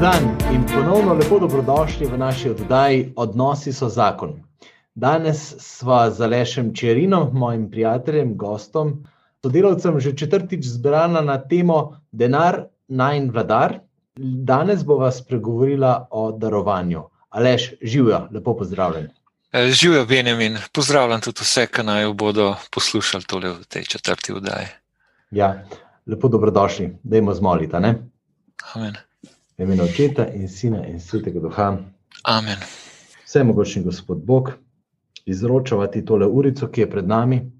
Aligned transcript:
Dan 0.00 0.36
in 0.52 0.64
ponovno 0.74 1.14
lepo 1.14 1.38
dobrodošli 1.38 2.06
v 2.06 2.18
naši 2.18 2.50
oddaji 2.50 3.12
Odnosi 3.16 3.72
so 3.72 3.88
zakon. 3.88 4.42
Danes 4.94 5.54
sva 5.58 6.10
z 6.10 6.24
Alešem 6.24 6.70
Čerinom, 6.74 7.28
mojim 7.32 7.66
prijateljem, 7.70 8.36
gostom, 8.36 9.04
sodelavcem 9.42 10.00
že 10.00 10.16
četrtič 10.16 10.64
zbrana 10.64 11.20
na 11.20 11.36
temo 11.38 12.00
Denar, 12.12 12.62
najn 12.88 13.28
vladar. 13.30 13.74
Danes 14.16 14.84
bova 14.84 15.10
spregovorila 15.12 16.08
o 16.10 16.32
darovanju. 16.32 17.02
Aleš, 17.28 17.72
živijo, 17.82 18.28
lepo 18.32 18.56
pozdravljen. 18.56 19.10
Eh, 19.52 19.68
živijo, 19.68 20.06
Benjamin, 20.06 20.56
pozdravljam 20.72 21.20
tudi 21.20 21.44
vse, 21.44 21.66
ki 21.66 21.82
naj 21.82 22.12
bodo 22.14 22.54
poslušali 22.72 23.24
tole 23.24 23.52
v 23.52 23.68
tej 23.68 23.84
četrti 23.84 24.32
oddaji. 24.32 24.66
Ja, 25.30 25.64
lepo 26.06 26.28
dobrodošli, 26.28 26.96
dajmo 27.02 27.34
zmoliti. 27.34 27.76
Amen. 27.76 29.09
V 29.60 29.62
imenu 29.62 29.84
očeta 29.84 30.24
in 30.32 30.48
sina 30.48 30.86
in 30.86 31.00
svetega 31.00 31.40
duha. 31.40 31.76
Amen. 32.24 32.56
Vse 33.24 33.42
mogočni 33.44 33.82
Gospod 33.82 34.22
Bog, 34.24 34.52
izročavati 35.26 36.04
tole 36.04 36.26
urico, 36.26 36.68
ki 36.68 36.80
je 36.80 36.90
pred 36.90 37.08
nami. 37.08 37.52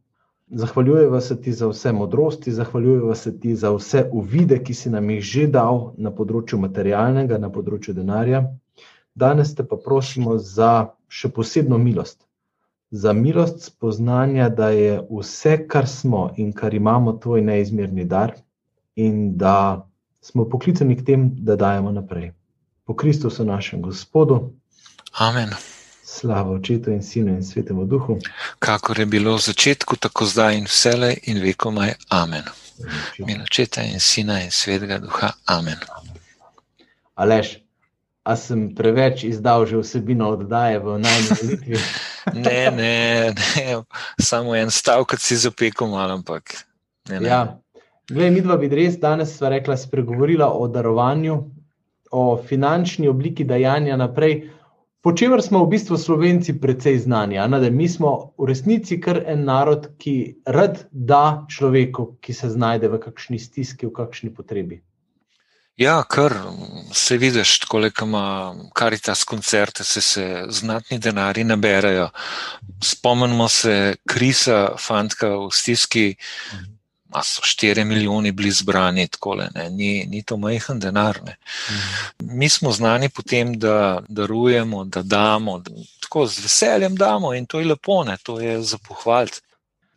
Zahvaljujeva 0.48 1.20
se 1.20 1.36
ti 1.42 1.52
za 1.52 1.68
vse 1.68 1.92
modrosti, 1.92 2.52
zahvaljujeva 2.52 3.14
se 3.14 3.40
ti 3.40 3.54
za 3.54 3.70
vse 3.74 4.09
uvide, 4.12 4.62
ki 4.64 4.74
si 4.74 4.90
nam 4.90 5.10
jih 5.10 5.20
že 5.20 5.45
dal 5.46 5.92
na 5.98 6.09
področju 6.10 6.59
materialnega, 6.59 7.38
na 7.38 7.52
področju 7.52 7.92
denarja. 7.95 8.46
Danes 9.14 9.52
te 9.54 9.68
pa 9.68 9.76
prosimo 9.76 10.38
za 10.38 10.95
še 11.09 11.28
posebno 11.28 11.78
milost. 11.78 12.24
Za 12.90 13.12
milost 13.12 13.60
spoznanja, 13.68 14.48
da 14.48 14.70
je 14.73 15.02
vse, 15.10 15.66
kar 15.68 15.84
smo 15.84 16.30
in 16.37 16.56
kar 16.56 16.74
imamo, 16.74 17.18
tvoj 17.20 17.45
neizmerni 17.45 18.09
dar, 18.09 18.38
in 18.96 19.37
da 19.37 19.85
smo 20.21 20.49
poklicani 20.49 20.96
k 20.96 21.04
temu, 21.04 21.30
da 21.32 21.57
dajemo 21.57 21.93
naprej. 21.93 22.32
Po 22.85 22.96
Kristusu, 22.96 23.45
našem 23.45 23.82
Gospodu. 23.82 24.52
Amen. 25.18 25.51
Slava 26.04 26.51
očetu 26.51 26.90
in 26.90 27.02
sinu 27.02 27.35
in 27.35 27.45
svetemu 27.45 27.85
duhu. 27.85 28.18
Kakor 28.59 28.98
je 28.98 29.07
bilo 29.07 29.37
v 29.37 29.41
začetku, 29.41 29.96
tako 29.96 30.26
zdaj 30.26 30.59
in 30.59 30.65
vselej 30.65 31.18
in 31.23 31.43
vekomaj. 31.43 31.95
Amen. 32.09 32.43
Min 33.18 33.43
očeta 33.43 33.82
in 33.82 34.01
sina 34.01 34.43
in 34.43 34.51
svetega 34.51 34.98
duha. 34.98 35.32
Amen. 35.46 35.79
Aleš, 37.15 37.60
a 38.24 38.37
sem 38.37 38.74
preveč 38.74 39.24
izdal 39.24 39.66
že 39.66 39.80
vsebino 39.80 40.30
oddaje 40.37 40.79
v 40.79 40.98
najmolitvi? 40.98 41.76
ne, 42.45 42.71
ne, 42.71 42.96
ne, 43.32 43.82
samo 44.21 44.57
en 44.57 44.71
stavek 44.71 45.16
si 45.21 45.37
zapekel 45.37 45.88
malo, 45.88 46.21
ampak. 46.21 46.65
Ne, 47.09 47.21
ne. 47.21 47.29
Ja. 47.29 47.60
Glej, 48.11 48.30
mi 48.35 48.41
dva 48.43 48.57
bi 48.59 48.66
res 48.66 48.97
danes 48.99 49.37
rekla, 49.39 49.77
spregovorila 49.79 50.49
o 50.51 50.66
darovanju, 50.69 51.37
o 52.11 52.23
finančni 52.49 53.09
obliki 53.09 53.45
dajanja 53.47 53.97
naprej. 53.97 54.51
Po 55.01 55.13
čemer 55.16 55.41
smo 55.43 55.63
v 55.65 55.71
bistvu 55.77 55.97
slovenci 55.97 56.57
precej 56.61 56.99
znani, 56.99 57.38
da 57.38 57.71
mi 57.71 57.88
smo 57.88 58.35
v 58.38 58.51
resnici 58.51 58.99
kar 59.01 59.23
en 59.27 59.45
narod, 59.47 59.93
ki 59.99 60.43
rad 60.45 60.85
da 60.91 61.47
človeku, 61.49 62.16
ki 62.21 62.35
se 62.35 62.51
znajde 62.51 62.91
v 62.91 62.99
kakšni 62.99 63.38
stiski, 63.38 63.87
v 63.87 63.95
kakšni 63.95 64.34
potrebi. 64.34 64.83
Ja, 65.81 66.03
kar 66.03 66.34
se 66.93 67.16
vidiš, 67.16 67.59
koliko 67.65 68.05
ima 68.05 68.55
karitas 68.75 69.25
koncerte, 69.25 69.84
se, 69.84 70.00
se 70.00 70.44
znatni 70.49 70.99
denari 70.99 71.44
naberajo. 71.44 72.11
Spomnimo 72.84 73.49
se 73.49 73.94
Krisa, 74.09 74.77
fantka 74.77 75.31
v 75.37 75.49
stiski, 75.53 76.15
a 77.12 77.22
so 77.22 77.43
4 77.43 77.84
milijoni 77.84 78.33
bili 78.33 78.50
zbrani, 78.50 79.09
tako 79.09 79.34
le, 79.34 79.49
ni, 79.71 80.06
ni 80.06 80.22
to 80.22 80.37
majhen 80.37 80.78
denar. 80.81 81.21
Ne. 81.26 81.37
Mi 82.19 82.48
smo 82.48 82.72
znani 82.72 83.09
potem, 83.09 83.59
da 83.59 84.03
darujemo, 84.09 84.84
da 84.84 85.03
damo, 85.03 85.59
da 85.59 85.70
tako 86.00 86.26
z 86.26 86.43
veseljem 86.43 86.97
damo 86.97 87.34
in 87.34 87.47
to 87.47 87.60
je 87.60 87.66
lepo, 87.66 88.04
ne, 88.04 88.16
to 88.22 88.41
je 88.41 88.62
za 88.62 88.78
pohvaliti. 88.88 89.41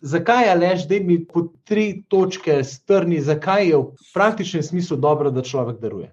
Zakaj 0.02 0.50
je 0.50 0.56
lež, 0.56 0.82
da 0.88 0.96
mi 1.00 1.26
po 1.26 1.48
tri 1.64 2.04
točke 2.08 2.64
strni, 2.64 3.22
zakaj 3.22 3.68
je 3.68 3.78
v 3.78 4.12
praktičnem 4.14 4.64
smislu 4.64 4.98
dobro, 4.98 5.32
da 5.32 5.42
človek 5.42 5.80
daruje? 5.80 6.12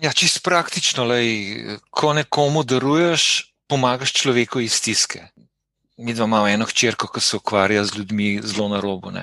Ja, 0.00 0.12
čist 0.12 0.42
praktično, 0.42 1.04
lej, 1.04 1.78
ko 1.90 2.12
nekomu 2.12 2.62
daruješ, 2.62 3.52
pomagaš 3.66 4.12
človeku 4.12 4.60
iz 4.60 4.72
stiske 4.72 5.28
mi 5.98 6.14
dva 6.14 6.24
imamo 6.24 6.48
eno 6.48 6.64
hčerko, 6.64 7.08
ki 7.12 7.20
se 7.20 7.36
ukvarja 7.36 7.84
z 7.84 7.98
ljudmi 7.98 8.40
zelo 8.44 8.68
na 8.68 8.80
robu. 8.80 9.08
Uh 9.08 9.14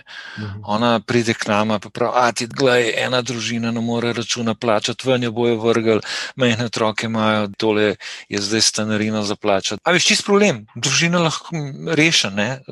mhm. 0.44 0.62
Ona 0.64 1.00
pride 1.00 1.34
k 1.34 1.48
nama 1.48 1.80
in 1.84 1.92
pravi: 1.92 2.14
A 2.16 2.32
ti, 2.32 2.48
gledaj, 2.48 2.94
ena 3.06 3.22
družina 3.22 3.72
ne 3.72 3.82
more 3.82 4.14
računa 4.14 4.56
plačati, 4.56 5.08
ven 5.08 5.24
jo 5.24 5.32
bojo 5.32 5.56
vrgli, 5.56 6.00
mehne 6.36 6.66
otroke 6.66 7.06
imajo, 7.06 7.48
tole 7.58 7.96
je 8.30 8.42
zdaj 8.42 8.62
stanarina 8.62 9.24
za 9.24 9.36
plačati. 9.36 9.82
A 9.86 9.92
veš, 9.92 10.06
čist 10.06 10.26
problem, 10.26 10.66
družina 10.76 11.20
lahko 11.20 11.56
reši, 11.88 12.28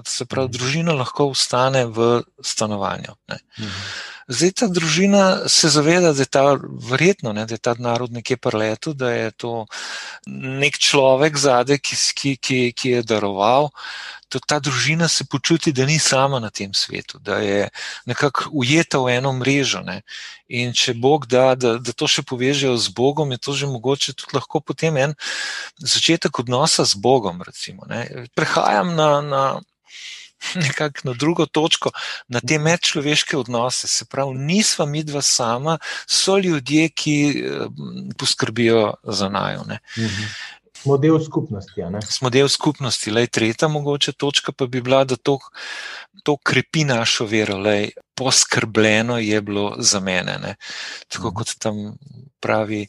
se 0.06 0.25
pravi, 0.25 0.47
mhm. 0.47 0.58
družina 0.58 0.94
lahko 0.94 1.25
ustane 1.25 1.86
v 1.86 2.24
stanovanju. 2.42 3.16
Uh 3.30 3.38
mhm. 3.59 4.12
Zdaj 4.28 4.51
ta 4.51 4.67
družina 4.67 5.50
se 5.51 5.69
zaveda, 5.69 6.13
da 6.13 6.22
je 6.22 6.31
ta 6.31 6.44
verjetno, 6.89 7.34
ne, 7.34 7.45
da 7.45 7.56
je 7.56 7.59
ta 7.59 7.75
narod 7.79 8.13
nekje 8.13 8.38
preletu, 8.38 8.94
da 8.94 9.11
je 9.11 9.31
to 9.31 9.66
nek 10.28 10.78
človek 10.79 11.38
zadaj, 11.38 11.79
ki, 11.84 11.97
ki, 12.16 12.35
ki, 12.38 12.59
ki 12.75 12.89
je 12.89 13.03
daroval. 13.03 13.69
To, 14.31 14.39
ta 14.39 14.57
družina 14.63 15.07
se 15.07 15.25
počuti, 15.29 15.73
da 15.73 15.85
ni 15.85 16.00
sama 16.00 16.39
na 16.39 16.50
tem 16.50 16.73
svetu, 16.73 17.19
da 17.19 17.38
je 17.38 17.67
nekako 18.06 18.50
ujeta 18.53 18.97
v 19.03 19.17
eno 19.17 19.33
mrežo. 19.33 19.83
Ne. 19.85 20.01
In 20.47 20.73
če 20.73 20.94
Bog 20.94 21.28
da, 21.28 21.53
da, 21.56 21.75
da 21.78 21.94
to 21.94 22.07
še 22.07 22.23
povežejo 22.23 22.78
z 22.78 22.95
Bogom, 22.95 23.31
je 23.35 23.38
to 23.38 23.53
že 23.53 23.67
mogoče 23.67 24.16
tudi 24.16 24.39
lahko 24.39 24.62
potem 24.62 24.97
en 24.97 25.13
začetek 25.78 26.39
odnosa 26.39 26.85
z 26.85 26.95
Bogom. 26.95 27.44
Recimo, 27.44 27.85
Prehajam 28.33 28.95
na. 28.95 29.12
na 29.22 29.45
nekako 30.68 31.00
na 31.04 31.14
drugo 31.14 31.46
točko, 31.46 31.92
na 32.28 32.40
te 32.40 32.59
medčloveške 32.59 33.38
odnose. 33.38 33.88
Se 33.88 34.06
pravi, 34.06 34.38
nismo 34.38 34.86
mi 34.86 35.04
dva 35.04 35.22
sama, 35.22 35.78
so 36.08 36.38
ljudje, 36.38 36.90
ki 36.90 37.44
poskrbijo 38.18 38.94
za 39.04 39.30
najo. 39.30 39.64
Mhm. 39.98 40.24
Smo 40.83 40.97
del 40.97 41.19
skupnosti. 41.23 41.81
Smo 42.09 42.29
del 42.29 42.49
skupnosti. 42.49 43.11
Lej, 43.11 43.29
tretja 43.31 43.67
mogoče 43.71 44.11
točka 44.19 44.51
pa 44.51 44.67
bi 44.67 44.81
bila, 44.83 45.05
da 45.07 45.16
to, 45.16 45.38
to 46.27 46.35
krepi 46.44 46.83
našo 46.83 47.25
vero. 47.25 47.55
Lej, 47.57 47.94
poskrbljeno 48.19 49.17
je 49.17 49.41
bilo 49.41 49.75
za 49.79 49.99
mene. 49.99 50.35
Ne? 50.44 50.55
Tako 51.07 51.27
mhm. 51.27 51.35
kot 51.38 51.55
tam 51.59 51.95
pravi. 52.44 52.88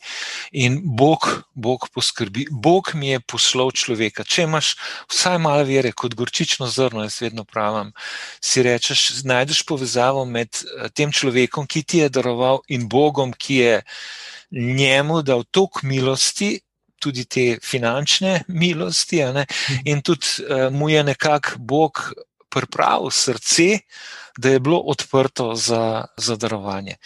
In 0.53 0.81
Bog, 0.85 1.29
Bog 1.55 1.87
poskrbi. 1.95 2.49
Bog 2.51 2.91
mi 2.95 3.13
je 3.13 3.21
poslal 3.21 3.71
človeka. 3.71 4.27
Če 4.27 4.49
imaš 4.49 4.75
vsaj 5.07 5.39
malo 5.39 5.63
vere, 5.69 5.95
kot 5.95 6.19
gorčično 6.19 6.67
zrno, 6.67 7.07
jaz 7.07 7.21
vedno 7.23 7.47
pravim, 7.47 7.95
si 8.43 8.67
rečeš, 8.67 9.23
najdeš 9.23 9.63
povezavo 9.71 10.27
med 10.27 10.51
eh, 10.51 10.91
tem 10.91 11.15
človekom, 11.15 11.71
ki 11.71 11.87
ti 11.87 12.03
je 12.03 12.11
daroval, 12.19 12.65
in 12.67 12.89
Bogom, 12.91 13.31
ki 13.31 13.63
je 13.63 13.81
njemu 14.51 15.23
dal 15.23 15.47
toliko 15.51 15.87
milosti. 15.87 16.59
Tudi 17.05 17.27
te 17.29 17.59
finančne 17.61 18.47
milosti, 18.49 19.21
in 19.85 20.01
tudi 20.01 20.41
uh, 20.41 20.71
mu 20.73 20.89
je 20.89 21.03
nekako 21.05 21.59
Bog 21.59 22.01
pripravil 22.49 23.11
srce, 23.11 23.85
da 24.39 24.51
je 24.51 24.61
bilo 24.61 24.79
odprto 24.79 25.55
za, 25.55 26.05
za 26.17 26.37
darovanje. 26.37 26.97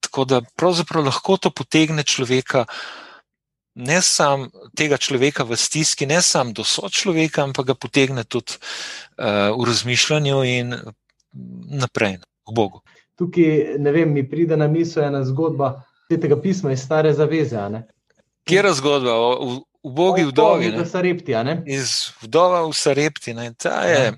Tako 0.00 0.24
da 0.24 0.40
pravzaprav 0.56 1.04
lahko 1.04 1.36
to 1.36 1.50
potegne 1.50 2.02
človeka, 2.02 2.64
ne 3.74 4.02
samo 4.02 4.48
tega 4.76 4.96
človeka 4.96 5.44
v 5.44 5.56
stiski, 5.56 6.06
ne 6.06 6.22
samo 6.22 6.52
do 6.52 6.64
sočloveka, 6.64 7.42
ampak 7.42 7.66
ga 7.66 7.74
potegne 7.74 8.24
tudi 8.24 8.58
uh, 8.58 9.54
v 9.56 9.66
razmišljanju 9.66 10.42
in 10.44 10.74
naprej, 11.70 12.18
v 12.48 12.54
Bogu. 12.54 12.82
Tukaj, 13.16 13.78
ne 13.78 13.92
vem, 13.92 14.12
mi 14.12 14.24
pride 14.28 14.56
na 14.56 14.66
misel 14.68 15.04
ena 15.04 15.24
zgodba 15.24 15.82
tega 16.10 16.40
pisma 16.40 16.72
iz 16.72 16.82
Stare 16.82 17.12
zaveze. 17.14 17.60
Kje 18.50 18.62
je 18.66 18.74
zgodba 18.74 19.14
o 19.14 19.30
ubogi 19.82 20.24
vdovi? 20.26 20.66
Iz 20.74 20.90
Sarepti. 20.90 21.34
Iz 21.66 21.90
vdova 22.22 22.66
v 22.66 22.72
Sarepti. 22.74 23.34
Ta 23.58 23.84
je 23.86 24.04
ja. 24.04 24.12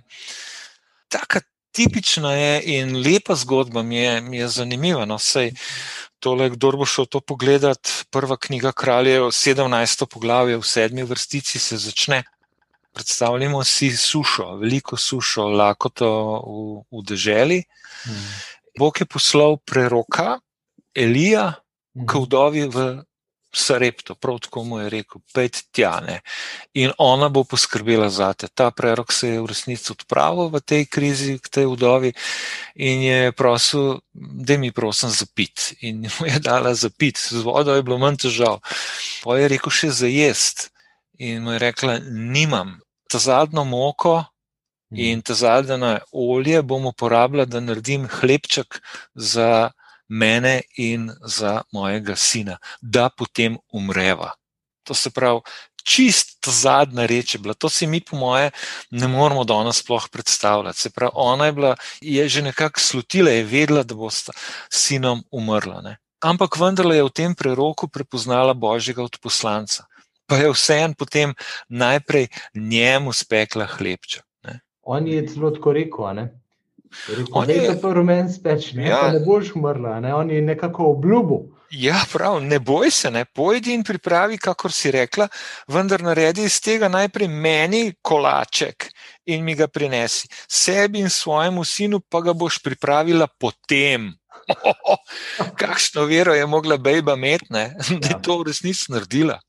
taka 1.08 1.40
tipična 1.72 2.32
je 2.32 2.62
in 2.78 2.96
lepa 2.96 3.34
zgodba, 3.34 3.82
mi 3.82 3.96
je, 3.96 4.20
mi 4.20 4.36
je 4.36 4.48
zanimiva. 4.48 5.04
No, 5.04 5.18
sej, 5.18 5.52
tole, 6.20 6.50
kdo 6.50 6.72
bo 6.82 6.86
šel 6.86 7.06
to 7.06 7.20
pogledat, 7.20 7.90
prva 8.10 8.36
knjiga 8.36 8.72
kraljev, 8.72 9.32
17. 9.32 10.06
poglavje 10.06 10.56
v 10.56 10.66
sedmi 10.66 11.02
vrstici 11.02 11.58
se 11.58 11.76
začne. 11.76 12.22
Predstavljamo 12.92 13.64
si 13.64 13.88
sušo, 13.96 14.56
veliko 14.60 14.96
sušo, 14.96 15.48
lakoto 15.48 16.08
v, 16.44 16.82
v 16.92 17.04
deželi. 17.08 17.62
Hmm. 18.04 18.26
Bog 18.78 19.00
je 19.00 19.06
poslal 19.06 19.56
preroka 19.56 20.38
Elija 20.94 21.54
k 21.96 22.10
hmm. 22.12 22.24
vdovi 22.24 22.68
v 22.68 22.84
Sarepto, 23.54 24.14
prav 24.14 24.38
tako 24.38 24.64
mu 24.64 24.78
je 24.80 24.90
rekel, 24.90 25.20
pejte 25.34 25.60
tja 25.72 26.00
ne. 26.00 26.20
In 26.74 26.92
ona 26.98 27.28
bo 27.28 27.44
poskrbela 27.44 28.08
za 28.10 28.32
te. 28.32 28.48
Ta 28.48 28.70
prerok 28.70 29.12
se 29.12 29.28
je 29.28 29.40
v 29.40 29.50
resnici 29.50 29.92
odpravil 29.92 30.48
v 30.48 30.60
tej 30.60 30.86
krizi, 30.88 31.36
k 31.38 31.48
tej 31.48 31.66
vdovi 31.68 32.12
in 32.80 33.02
je 33.04 33.32
prosil, 33.32 34.00
da 34.14 34.56
mi 34.56 34.72
prosim 34.72 35.12
zapit. 35.12 35.74
In 35.80 36.08
mu 36.18 36.26
je 36.26 36.40
dala 36.40 36.74
zapit, 36.74 37.18
z 37.18 37.44
vodo 37.44 37.76
je 37.76 37.84
bilo 37.84 37.98
manj 38.00 38.24
težav. 38.24 38.62
Pa 39.24 39.36
je 39.36 39.52
rekel 39.52 39.72
še 39.72 39.92
za 39.92 40.08
jest. 40.08 40.70
In 41.20 41.44
mu 41.44 41.52
je 41.52 41.60
rekla, 41.60 42.00
nimam. 42.08 42.80
Ta 43.12 43.20
zadnjo 43.20 43.64
moko 43.68 44.24
in 44.96 45.20
ta 45.20 45.36
zadnjo 45.36 45.98
olje 46.12 46.62
bom 46.62 46.88
uporabljala, 46.88 47.44
da 47.44 47.60
naredim 47.60 48.08
hlebček 48.08 48.80
za 49.14 49.72
mene 50.12 50.60
in 50.76 51.10
za 51.24 51.62
mojega 51.72 52.16
sina, 52.16 52.58
da 52.80 53.08
potem 53.08 53.56
umreva. 53.72 54.32
To 54.84 54.94
se 54.94 55.10
pravi, 55.10 55.40
čist 55.84 56.48
zadnja 56.48 57.06
reč 57.06 57.34
je 57.34 57.40
bila. 57.40 57.54
To 57.54 57.68
si 57.68 57.86
mi, 57.86 58.00
po 58.00 58.16
moje, 58.16 58.50
ne 58.90 59.08
moramo 59.08 59.44
danes 59.44 59.80
sploh 59.82 60.08
predstavljati. 60.12 60.78
Se 60.78 60.90
pravi, 60.90 61.12
ona 61.14 61.46
je 61.46 61.52
bila, 61.52 61.76
je 62.00 62.28
že 62.28 62.42
nekako 62.42 62.80
slutila, 62.80 63.30
je 63.30 63.44
vedela, 63.44 63.82
da 63.82 63.94
bo 63.94 64.10
s 64.10 64.28
sinom 64.70 65.24
umrla. 65.30 65.80
Ne? 65.80 65.96
Ampak 66.20 66.58
vendarle 66.58 66.96
je 66.96 67.06
v 67.08 67.14
tem 67.14 67.34
preroku 67.34 67.88
prepoznala 67.88 68.54
božjega 68.54 69.02
odposlanca. 69.02 69.86
Pa 70.26 70.36
je 70.36 70.52
vseeno 70.52 70.94
potem 70.98 71.34
najprej 71.68 72.28
njemu 72.54 73.12
spekla 73.12 73.66
hlebček. 73.66 74.22
On 74.82 75.06
je 75.06 75.26
celo 75.28 75.50
tako 75.50 75.72
rekel, 75.72 76.26
On 77.32 77.50
je 77.50 77.80
to 77.80 77.92
rumen 77.94 78.28
speč, 78.32 78.72
ne, 78.72 78.88
ja. 78.88 79.02
ne 79.12 79.20
boš 79.24 79.54
umrla, 79.56 80.00
ne? 80.00 80.14
on 80.14 80.30
je 80.30 80.42
nekako 80.42 80.92
obljubil. 80.96 81.46
Ja, 81.72 82.02
prav, 82.12 82.42
ne 82.44 82.58
boj 82.60 82.90
se, 82.90 83.10
ne 83.10 83.24
pojdi 83.24 83.72
in 83.72 83.84
pripravi, 83.84 84.36
kakor 84.38 84.72
si 84.72 84.90
rekla, 84.92 85.28
vendar 85.72 86.02
naredi 86.04 86.44
iz 86.44 86.58
tega 86.60 86.90
najprej 86.92 87.28
meni 87.28 87.94
kolaček 88.02 88.90
in 89.32 89.44
mi 89.44 89.54
ga 89.56 89.70
prinesi. 89.72 90.28
Sebi 90.48 91.00
in 91.00 91.10
svojemu 91.10 91.64
sinu 91.64 92.00
pa 92.00 92.20
ga 92.20 92.34
boš 92.36 92.58
pripravila 92.62 93.26
potem. 93.40 94.10
Kakšno 95.62 96.04
vero 96.10 96.34
je 96.34 96.46
mogla 96.46 96.76
bejba 96.76 97.16
imeti, 97.16 97.48
da 97.48 97.62
je 97.62 98.10
ja. 98.10 98.20
to 98.20 98.38
v 98.42 98.50
resnici 98.50 98.92
naredila 98.92 99.40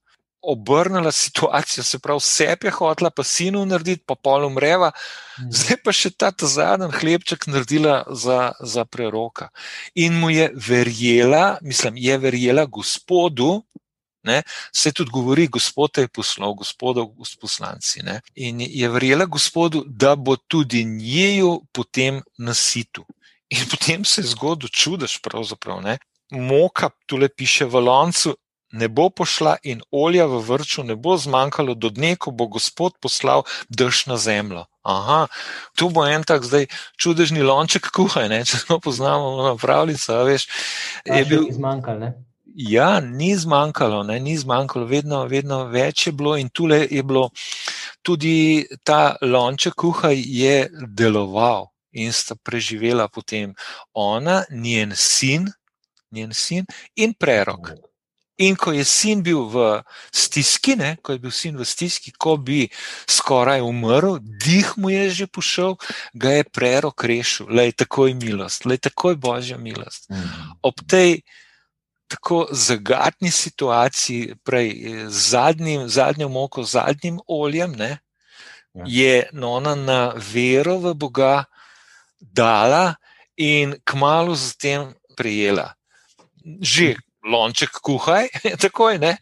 obrnila 0.43 1.11
situacijo, 1.11 1.83
se 1.83 1.99
pravi, 1.99 2.19
vse 2.19 2.55
je 2.63 2.71
hotela, 2.71 3.09
pa 3.09 3.23
sinu 3.23 3.65
narediti, 3.65 4.03
pa 4.05 4.15
pol 4.15 4.45
umreva, 4.45 4.91
mm. 4.91 5.51
zdaj 5.51 5.77
pa 5.83 5.93
še 5.95 6.11
ta, 6.11 6.31
ta 6.31 6.47
zadnji 6.47 6.91
hlebček 6.99 7.47
naredila 7.47 8.03
za, 8.11 8.53
za 8.59 8.85
preroka. 8.85 9.49
In 9.95 10.19
mu 10.19 10.29
je 10.29 10.51
verjela, 10.55 11.57
mislim, 11.61 11.97
je 11.97 12.17
verjela 12.17 12.65
gospodu. 12.65 13.63
Ne, 14.23 14.37
se 14.71 14.93
tudi 14.95 15.11
govori, 15.11 15.49
gospod 15.51 15.97
je 15.99 16.07
poslal, 16.07 16.53
gospodov 16.55 17.09
poslanci. 17.41 17.99
Ne, 18.07 18.21
in 18.35 18.61
je 18.63 18.87
verjela 18.89 19.25
gospodu, 19.25 19.83
da 19.85 20.15
bo 20.15 20.37
tudi 20.37 20.85
njeju 20.87 21.57
potem 21.75 22.21
nasitu. 22.37 23.03
In 23.51 23.67
potem 23.69 24.05
se 24.05 24.21
je 24.21 24.31
zgodil 24.31 24.71
čudež, 24.71 25.19
pravzaprav. 25.19 25.81
Ne. 25.83 25.97
Moka, 26.31 26.89
tu 27.05 27.19
le 27.19 27.27
piše 27.29 27.65
v 27.65 27.83
loncu, 27.83 28.33
ne 28.73 28.89
bo 28.89 29.09
pošla 29.09 29.55
in 29.63 29.81
olja 29.91 30.25
v 30.25 30.41
vrču 30.41 30.83
ne 30.83 30.95
bo 30.95 31.15
zmanjkalo 31.17 31.77
do 31.77 31.93
dne, 31.93 32.15
ko 32.17 32.33
bo 32.33 32.49
Gospod 32.49 32.97
poslal 32.99 33.45
dež 33.69 34.05
na 34.09 34.17
zemljo. 34.17 34.65
Aha, 34.83 35.27
tu 35.77 35.89
bo 35.93 36.03
en 36.09 36.25
tak 36.27 36.43
zdaj 36.43 36.67
čudežni 36.97 37.45
lonček 37.45 37.87
kuhaj, 37.93 38.27
ne? 38.29 38.43
če 38.43 38.65
smo 38.65 38.79
poznamo 38.83 39.37
na 39.45 39.55
pravljico, 39.55 40.23
veš. 40.27 40.49
Je 41.05 41.23
bil 41.29 41.47
zmanjkal, 41.53 41.99
ne? 42.01 42.11
Ja, 42.53 42.99
ni 42.99 43.31
zmanjkalo, 43.37 44.03
ne, 44.05 44.19
ni 44.19 44.35
zmanjkalo, 44.37 44.85
vedno, 44.85 45.23
vedno 45.25 45.63
več 45.73 46.07
je 46.07 46.13
bilo 46.13 46.35
in 46.37 46.51
tule 46.53 46.83
je 46.85 47.01
bilo 47.01 47.31
tudi 48.05 48.67
ta 48.85 49.15
lonček 49.21 49.73
kuhaj 49.73 50.19
je 50.21 50.67
deloval 50.85 51.71
in 51.93 52.13
sta 52.13 52.35
preživela 52.35 53.07
potem 53.07 53.55
ona, 53.93 54.43
njen 54.51 54.93
sin, 54.95 55.49
njen 56.11 56.33
sin 56.33 56.65
in 56.95 57.13
prerok. 57.13 57.73
In 58.37 58.55
ko 58.57 58.71
je 58.73 58.81
sin 58.85 59.21
bil 59.21 59.45
v 59.45 59.83
stiski, 60.09 60.73
ne, 60.75 60.97
ko 61.05 61.13
je 61.13 61.21
bil 61.21 61.31
sin 61.31 61.57
v 61.57 61.65
stiski, 61.65 62.09
ko 62.17 62.33
bi 62.37 62.65
skoraj 63.05 63.61
umrl, 63.61 64.17
dih 64.21 64.73
mu 64.77 64.89
je 64.89 65.09
že 65.21 65.27
pošel, 65.29 65.77
ga 66.17 66.41
je 66.41 66.43
prerok 66.49 67.05
rešil, 67.05 67.45
le 67.53 67.69
je 67.69 67.77
takoj 67.85 68.17
milost, 68.17 68.65
le 68.65 68.79
je 68.79 68.89
takoj 68.89 69.15
božja 69.15 69.57
milost. 69.57 70.09
Mhm. 70.09 70.57
Ob 70.65 70.81
tej 70.89 71.21
tako 72.09 72.47
zagatni 72.51 73.31
situaciji, 73.31 74.35
prej 74.43 74.69
zadnjim, 75.09 75.87
zadnjo 75.89 76.29
moko, 76.29 76.63
zadnjim 76.63 77.19
oljem, 77.27 77.71
ne, 77.77 77.97
ja. 78.73 78.83
je 78.85 79.29
nona 79.33 79.75
na 79.75 80.13
vero 80.17 80.77
v 80.77 80.93
Boga 80.93 81.45
dala 82.19 82.95
in 83.37 83.77
kmalo 83.85 84.35
zatem 84.35 84.93
prijela. 85.17 85.73
Že 86.43 86.95
lonček 87.23 87.79
kuhaj, 87.83 88.27
takoj 88.63 88.97
ne. 88.99 89.15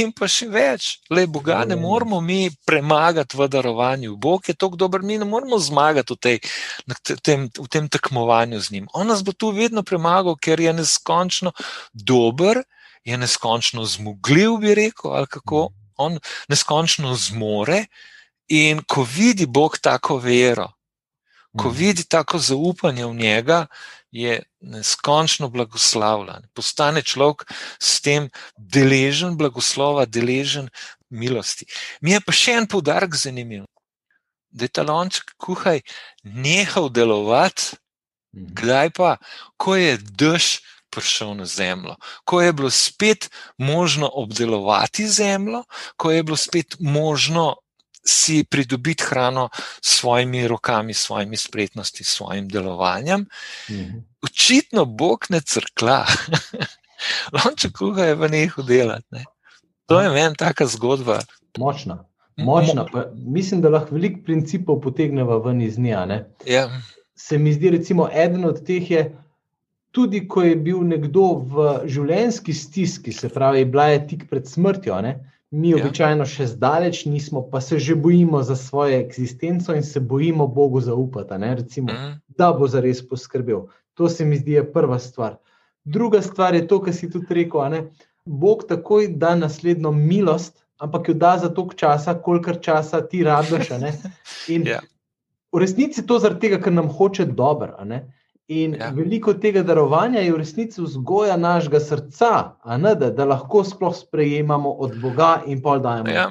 In 0.00 0.12
pa 0.16 0.28
še 0.30 0.48
več, 0.52 0.88
le 1.12 1.26
Boga 1.30 1.62
ne 1.68 1.76
moramo 1.76 2.20
mi 2.24 2.48
premagati 2.66 3.36
v 3.36 3.48
darovanju. 3.52 4.16
Bog 4.16 4.48
je 4.48 4.56
tako 4.56 4.80
dober, 4.80 5.04
mi 5.04 5.18
ne 5.20 5.28
moramo 5.28 5.58
zmagati 5.60 6.14
v, 6.14 6.18
tej, 6.18 6.38
tem, 7.22 7.48
v 7.52 7.68
tem 7.68 7.88
tekmovanju 7.88 8.60
z 8.60 8.76
njim. 8.76 8.88
On 8.94 9.06
nas 9.06 9.24
bo 9.24 9.36
tu 9.36 9.52
vedno 9.52 9.84
premagal, 9.84 10.38
ker 10.40 10.60
je 10.60 10.72
neskončno 10.72 11.52
dober, 11.92 12.64
je 13.04 13.18
neskončno 13.20 13.84
zmogljiv, 13.84 14.58
bi 14.64 14.74
rekel, 14.74 15.12
ali 15.12 15.28
kako 15.28 15.68
on 16.00 16.18
neskončno 16.48 17.14
zmore. 17.14 17.86
In 18.52 18.82
ko 18.84 19.06
vidi 19.08 19.46
Bog 19.48 19.78
tako 19.80 20.18
vero, 20.20 20.68
ko 21.58 21.70
vidi 21.70 22.04
tako 22.04 22.38
zaupanje 22.38 23.06
v 23.06 23.14
njega, 23.14 23.66
je 24.14 24.42
neskončno 24.60 25.48
blagoslavljen. 25.50 26.46
Postane 26.54 27.02
človek 27.02 27.48
s 27.82 28.00
tem 28.00 28.28
deležen 28.56 29.34
blagoslova, 29.36 30.06
deležen 30.06 30.68
milosti. 31.10 31.66
Mi 32.00 32.14
je 32.14 32.20
pa 32.22 32.34
še 32.34 32.58
en 32.60 32.68
poudarek 32.70 33.16
zanimiv. 33.18 33.64
Da 34.54 34.68
je 34.68 34.74
ta 34.78 34.84
lonček 34.86 35.34
kuhaj 35.42 35.82
nehal 36.22 36.86
delovati, 36.94 37.74
mhm. 38.36 38.54
kdaj 38.54 38.94
pa, 38.94 39.16
ko 39.58 39.74
je 39.74 39.98
dež 39.98 40.60
prišel 40.94 41.34
na 41.34 41.46
zemljo, 41.46 41.96
ko 42.24 42.38
je 42.40 42.52
bilo 42.52 42.70
spet 42.70 43.30
možno 43.58 44.10
obdelovati 44.14 45.08
zemljo, 45.10 45.64
ko 45.96 46.10
je 46.10 46.22
bilo 46.22 46.36
spet 46.36 46.76
možno 46.78 47.56
si 48.06 48.44
pridobiti 48.44 49.02
hrano 49.02 49.48
s 49.80 50.00
svojimi 50.00 50.48
rokami, 50.48 50.94
s 50.94 51.06
svojimi 51.06 51.36
spretnosti, 51.36 52.04
s 52.04 52.08
svojim 52.08 52.48
delovanjem. 52.48 53.26
Mhm. 53.70 53.98
Očitno 54.22 54.84
Bog 54.84 55.26
ne 55.28 55.40
crkla. 55.40 56.06
Lonče 57.36 57.72
kuha 57.72 58.04
je 58.04 58.14
v 58.14 58.28
nehu 58.28 58.62
delati. 58.62 59.06
Ne. 59.10 59.24
To 59.86 60.00
je 60.00 60.10
meni 60.10 60.36
taka 60.36 60.66
zgodba. 60.66 61.20
Močna. 61.58 62.04
Močna. 62.36 62.86
Pa, 62.92 63.04
mislim, 63.14 63.60
da 63.60 63.68
lahko 63.68 63.94
veliko 63.94 64.20
principov 64.24 64.80
potegnemo 64.80 65.38
ven 65.38 65.60
iz 65.62 65.78
nje. 65.78 66.24
Ja. 66.46 66.68
Se 67.14 67.38
mi 67.38 67.52
zdi, 67.52 67.70
recimo, 67.70 68.08
eden 68.12 68.44
od 68.44 68.64
teh 68.66 68.90
je, 68.90 69.04
tudi 69.90 70.28
ko 70.28 70.42
je 70.42 70.56
bil 70.56 70.80
nekdo 70.82 71.26
v 71.46 71.68
življenjski 71.86 72.52
stiski, 72.52 73.12
se 73.12 73.28
pravi, 73.28 73.64
bila 73.64 73.86
je 73.92 74.06
tik 74.08 74.26
pred 74.30 74.48
smrtjo. 74.48 75.00
Ne? 75.02 75.14
Mi 75.54 75.70
ja. 75.70 75.78
običajno 75.78 76.26
še 76.26 76.48
zdaleč 76.50 77.04
nismo, 77.06 77.44
pa 77.50 77.60
se 77.62 77.78
že 77.78 77.94
bojimo 77.94 78.42
za 78.42 78.56
svojo 78.56 78.98
eksistenco 78.98 79.74
in 79.74 79.82
se 79.82 80.00
bojimo 80.00 80.46
Bogu 80.46 80.80
zaupati, 80.80 81.34
Recimo, 81.34 81.92
mm. 81.92 82.20
da 82.28 82.52
bo 82.52 82.68
za 82.68 82.80
res 82.80 83.02
poskrbel. 83.08 83.68
To 83.94 84.08
se 84.08 84.24
mi 84.24 84.36
zdi 84.36 84.62
prva 84.72 84.98
stvar. 84.98 85.36
Druga 85.84 86.22
stvar 86.22 86.54
je 86.54 86.66
to, 86.66 86.80
kar 86.80 86.94
si 86.94 87.10
tudi 87.10 87.34
rekel. 87.34 87.60
Bog 88.24 88.64
takoj 88.68 89.08
da 89.08 89.34
naslednjo 89.34 89.92
milost, 89.92 90.64
ampak 90.78 91.08
jo 91.08 91.14
da 91.14 91.38
za 91.38 91.48
toliko 91.48 91.74
časa, 91.74 92.14
kolikor 92.14 92.58
časa 92.60 93.00
ti 93.06 93.22
rabiš. 93.24 93.70
In 94.48 94.66
ja. 94.72 94.80
v 95.52 95.60
resnici 95.60 96.00
je 96.00 96.06
to 96.06 96.18
zaradi 96.18 96.48
tega, 96.48 96.58
ker 96.58 96.72
nam 96.72 96.88
hoče 96.88 97.24
dobro. 97.24 97.76
In 98.48 98.74
ja. 98.76 98.90
veliko 98.92 99.32
tega 99.40 99.62
darovanja 99.64 100.20
je 100.20 100.32
v 100.32 100.38
resnici 100.42 100.82
vzgoja 100.82 101.36
našega 101.40 101.80
srca, 101.80 102.32
ne, 102.76 102.94
da, 102.94 103.08
da 103.10 103.24
lahko 103.24 103.62
sploh 103.64 103.94
sprejemamo 103.96 104.72
od 104.84 104.98
Boga 105.00 105.38
in 105.46 105.62
pol 105.62 105.80
dajemo. 105.80 106.12
Ja. 106.12 106.28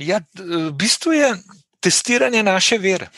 Ja, 0.00 0.20
v 0.38 0.70
bistvu 0.72 1.12
je 1.12 1.34
testiranje 1.80 2.42
naše 2.42 2.78
vere. 2.78 3.10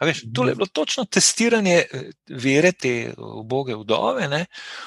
Veš, 0.00 0.22
to 0.34 0.48
je 0.48 0.54
bilo 0.54 0.66
točno 0.66 1.04
testiranje 1.04 1.74
eh, 1.74 2.10
vere 2.28 2.72
te 2.72 3.12
uboge 3.18 3.74
vdove. 3.76 4.28
Ne? 4.28 4.46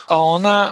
Ona 0.10 0.72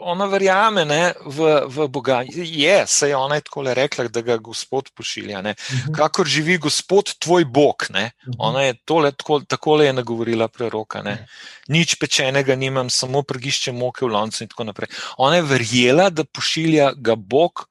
ona 0.00 0.26
verjame 0.26 0.84
ne, 0.84 1.12
v, 1.24 1.48
v 1.68 1.86
Boga. 1.88 2.20
Je, 2.28 2.86
se 2.86 3.08
je 3.08 3.16
ona 3.16 3.40
tako 3.40 3.62
rekla, 3.74 4.08
da 4.08 4.20
ga 4.20 4.36
Gospod 4.36 4.90
pošilja. 4.94 5.38
Uh 5.38 5.44
mhm. 5.44 5.52
-huh. 5.52 5.96
Kakor 5.96 6.26
živi 6.26 6.58
Gospod, 6.58 7.14
tvoj 7.18 7.44
Bog. 7.44 7.86
Uh 7.90 7.96
mhm. 7.96 8.04
-huh. 8.26 8.34
Ona 8.38 8.62
je 8.62 8.74
tole, 8.84 9.12
tako, 9.12 9.40
takole 9.40 9.86
je 9.86 9.92
nagovorila 9.92 10.48
preroka. 10.48 11.02
Ne. 11.02 11.26
Nič 11.68 11.94
pečenega 11.94 12.54
nimam, 12.54 12.90
samo 12.90 13.22
prgišče 13.22 13.72
moke 13.72 14.04
v 14.04 14.08
loncu 14.08 14.44
in 14.44 14.48
tako 14.48 14.64
naprej. 14.64 14.88
Ona 15.18 15.36
je 15.36 15.42
verjela, 15.42 16.10
da 16.10 16.24
pošilja 16.24 16.92
ga 16.96 17.14
Bog 17.14 17.69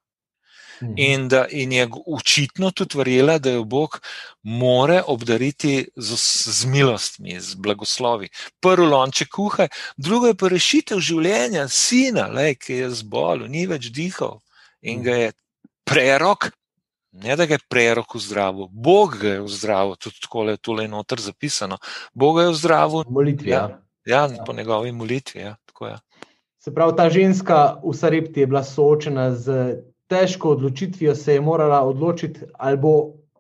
Mhm. 0.82 0.94
In, 0.98 1.28
da, 1.28 1.46
in 1.52 1.72
je 1.72 1.88
očitno 2.08 2.72
tudi 2.72 2.98
verjela, 2.98 3.38
da 3.38 3.52
jo 3.52 3.64
Bog 3.64 4.00
more 4.44 5.02
obdariti 5.08 5.88
z, 5.96 6.16
z 6.52 6.66
milostmi, 6.66 7.40
z 7.40 7.56
blagoslovi. 7.56 8.30
Prvo 8.60 8.88
lonče 8.88 9.26
kuha, 9.26 9.68
drugo 9.98 10.28
je 10.28 10.36
pa 10.36 10.48
rešitev 10.48 11.00
življenja, 11.00 11.68
sina, 11.68 12.28
le, 12.28 12.54
ki 12.56 12.84
je 12.84 12.94
zbolel, 13.04 13.50
ni 13.52 13.66
več 13.68 13.92
dihal 13.92 14.40
in 14.82 15.04
ga 15.04 15.16
je 15.16 15.32
prerok. 15.84 16.52
Ne, 17.12 17.34
da 17.36 17.48
ga 17.50 17.58
je 17.58 17.66
prerok 17.68 18.16
v 18.16 18.20
zdravu, 18.22 18.68
Bog 18.72 19.18
ga 19.18 19.40
je 19.40 19.42
v 19.42 19.50
zdravu, 19.50 19.96
tudi 19.98 20.22
tako 20.22 20.46
je 20.46 20.60
tole 20.62 20.86
noter 20.88 21.20
zapisano. 21.20 21.80
Bog 22.14 22.38
ga 22.38 22.44
je 22.48 22.54
v 22.54 22.60
zdravu. 22.62 23.04
Molitvi. 23.10 23.50
Ja, 23.50 23.64
ja, 24.06 24.28
po 24.46 24.54
njegovi 24.54 24.92
molitvi. 24.92 25.42
Ja, 25.42 25.56
Se 26.60 26.74
pravi, 26.76 26.96
ta 26.96 27.10
ženska 27.10 27.80
v 27.84 27.94
Sarepti 27.96 28.44
je 28.44 28.48
bila 28.48 28.64
soočena 28.64 29.32
z 29.32 29.80
težko 30.10 30.56
odločitvijo 30.58 31.16
se 31.16 31.38
je 31.38 31.42
morala 31.42 31.82
odločiti, 31.86 32.48
ali 32.58 32.78
bo 32.78 32.94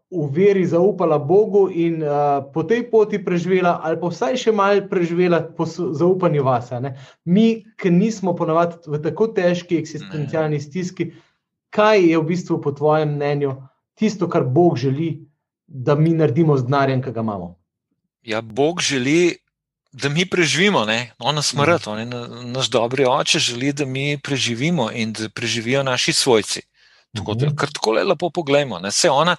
v 0.09 0.25
veri 0.33 0.65
zaupala 0.65 1.19
Bogu 1.21 1.67
in 1.69 2.01
uh, 2.01 2.41
po 2.53 2.63
tej 2.65 2.87
poti 2.89 3.19
preživela, 3.21 3.77
ali 3.83 3.99
pa 4.01 4.09
vsaj 4.09 4.37
še 4.41 4.51
malo 4.51 4.81
preživela 4.89 5.43
po 5.53 5.67
zaupanju 5.69 6.45
vase. 6.45 6.79
Ne? 6.81 6.95
Mi, 7.29 7.61
ki 7.77 7.93
nismo 7.93 8.33
ponovadi 8.33 8.89
v 8.89 9.01
tako 9.05 9.29
težki 9.37 9.77
eksistencialni 9.77 10.57
stiski, 10.61 11.11
kaj 11.69 12.09
je 12.09 12.17
v 12.17 12.25
bistvu 12.25 12.57
po 12.61 12.73
tvojem 12.73 13.13
mnenju 13.17 13.53
tisto, 13.93 14.25
kar 14.25 14.47
Bog 14.49 14.81
želi, 14.81 15.19
da 15.67 15.93
mi 15.95 16.15
naredimo 16.17 16.57
z 16.57 16.65
denarjem, 16.65 17.05
ki 17.05 17.13
ga 17.13 17.21
imamo? 17.21 17.53
Ja, 18.25 18.41
Bog 18.41 18.81
želi. 18.81 19.37
Da 19.91 20.09
mi 20.09 20.25
preživimo, 20.29 20.85
ne? 20.85 21.11
on 21.19 21.35
nas 21.35 21.47
smrt, 21.49 21.87
on 21.87 21.99
je 21.99 22.05
naš 22.53 22.69
dobri 22.69 23.05
oče, 23.05 23.39
želi, 23.39 23.73
da 23.73 23.85
mi 23.85 24.19
preživimo 24.21 24.91
in 24.91 25.13
da 25.13 25.29
preživijo 25.29 25.83
naši 25.83 26.13
svojci. 26.13 26.61
Tako, 27.15 27.31
uh 27.31 27.37
-huh. 27.37 27.55
Kar 27.55 27.71
tako 27.71 27.91
le 27.91 28.03
lepo 28.03 28.29
pogledamo. 28.29 28.79
Vse 28.79 29.09
ona, 29.09 29.35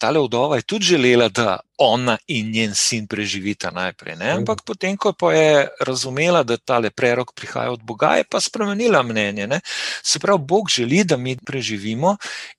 ta 0.00 0.10
vdova, 0.10 0.56
je 0.56 0.62
tudi 0.62 0.84
želela, 0.84 1.28
da 1.28 1.58
ona 1.78 2.16
in 2.26 2.50
njen 2.52 2.74
sin 2.74 3.06
preživita 3.06 3.70
najprej. 3.70 4.16
Ne? 4.16 4.30
Ampak 4.30 4.62
potem, 4.64 4.96
ko 4.96 5.12
pa 5.12 5.32
je 5.32 5.68
razumela, 5.80 6.42
da 6.42 6.56
ta 6.56 6.80
prerok 6.96 7.32
prihaja 7.36 7.72
od 7.72 7.82
Boga, 7.82 8.16
je 8.16 8.24
pa 8.24 8.40
spremenila 8.40 9.02
mnenje. 9.02 9.46
Ne? 9.46 9.60
Se 10.02 10.18
pravi, 10.18 10.38
Bog 10.38 10.68
želi, 10.70 11.04
da 11.04 11.16
mi 11.16 11.36
preživimo 11.36 12.16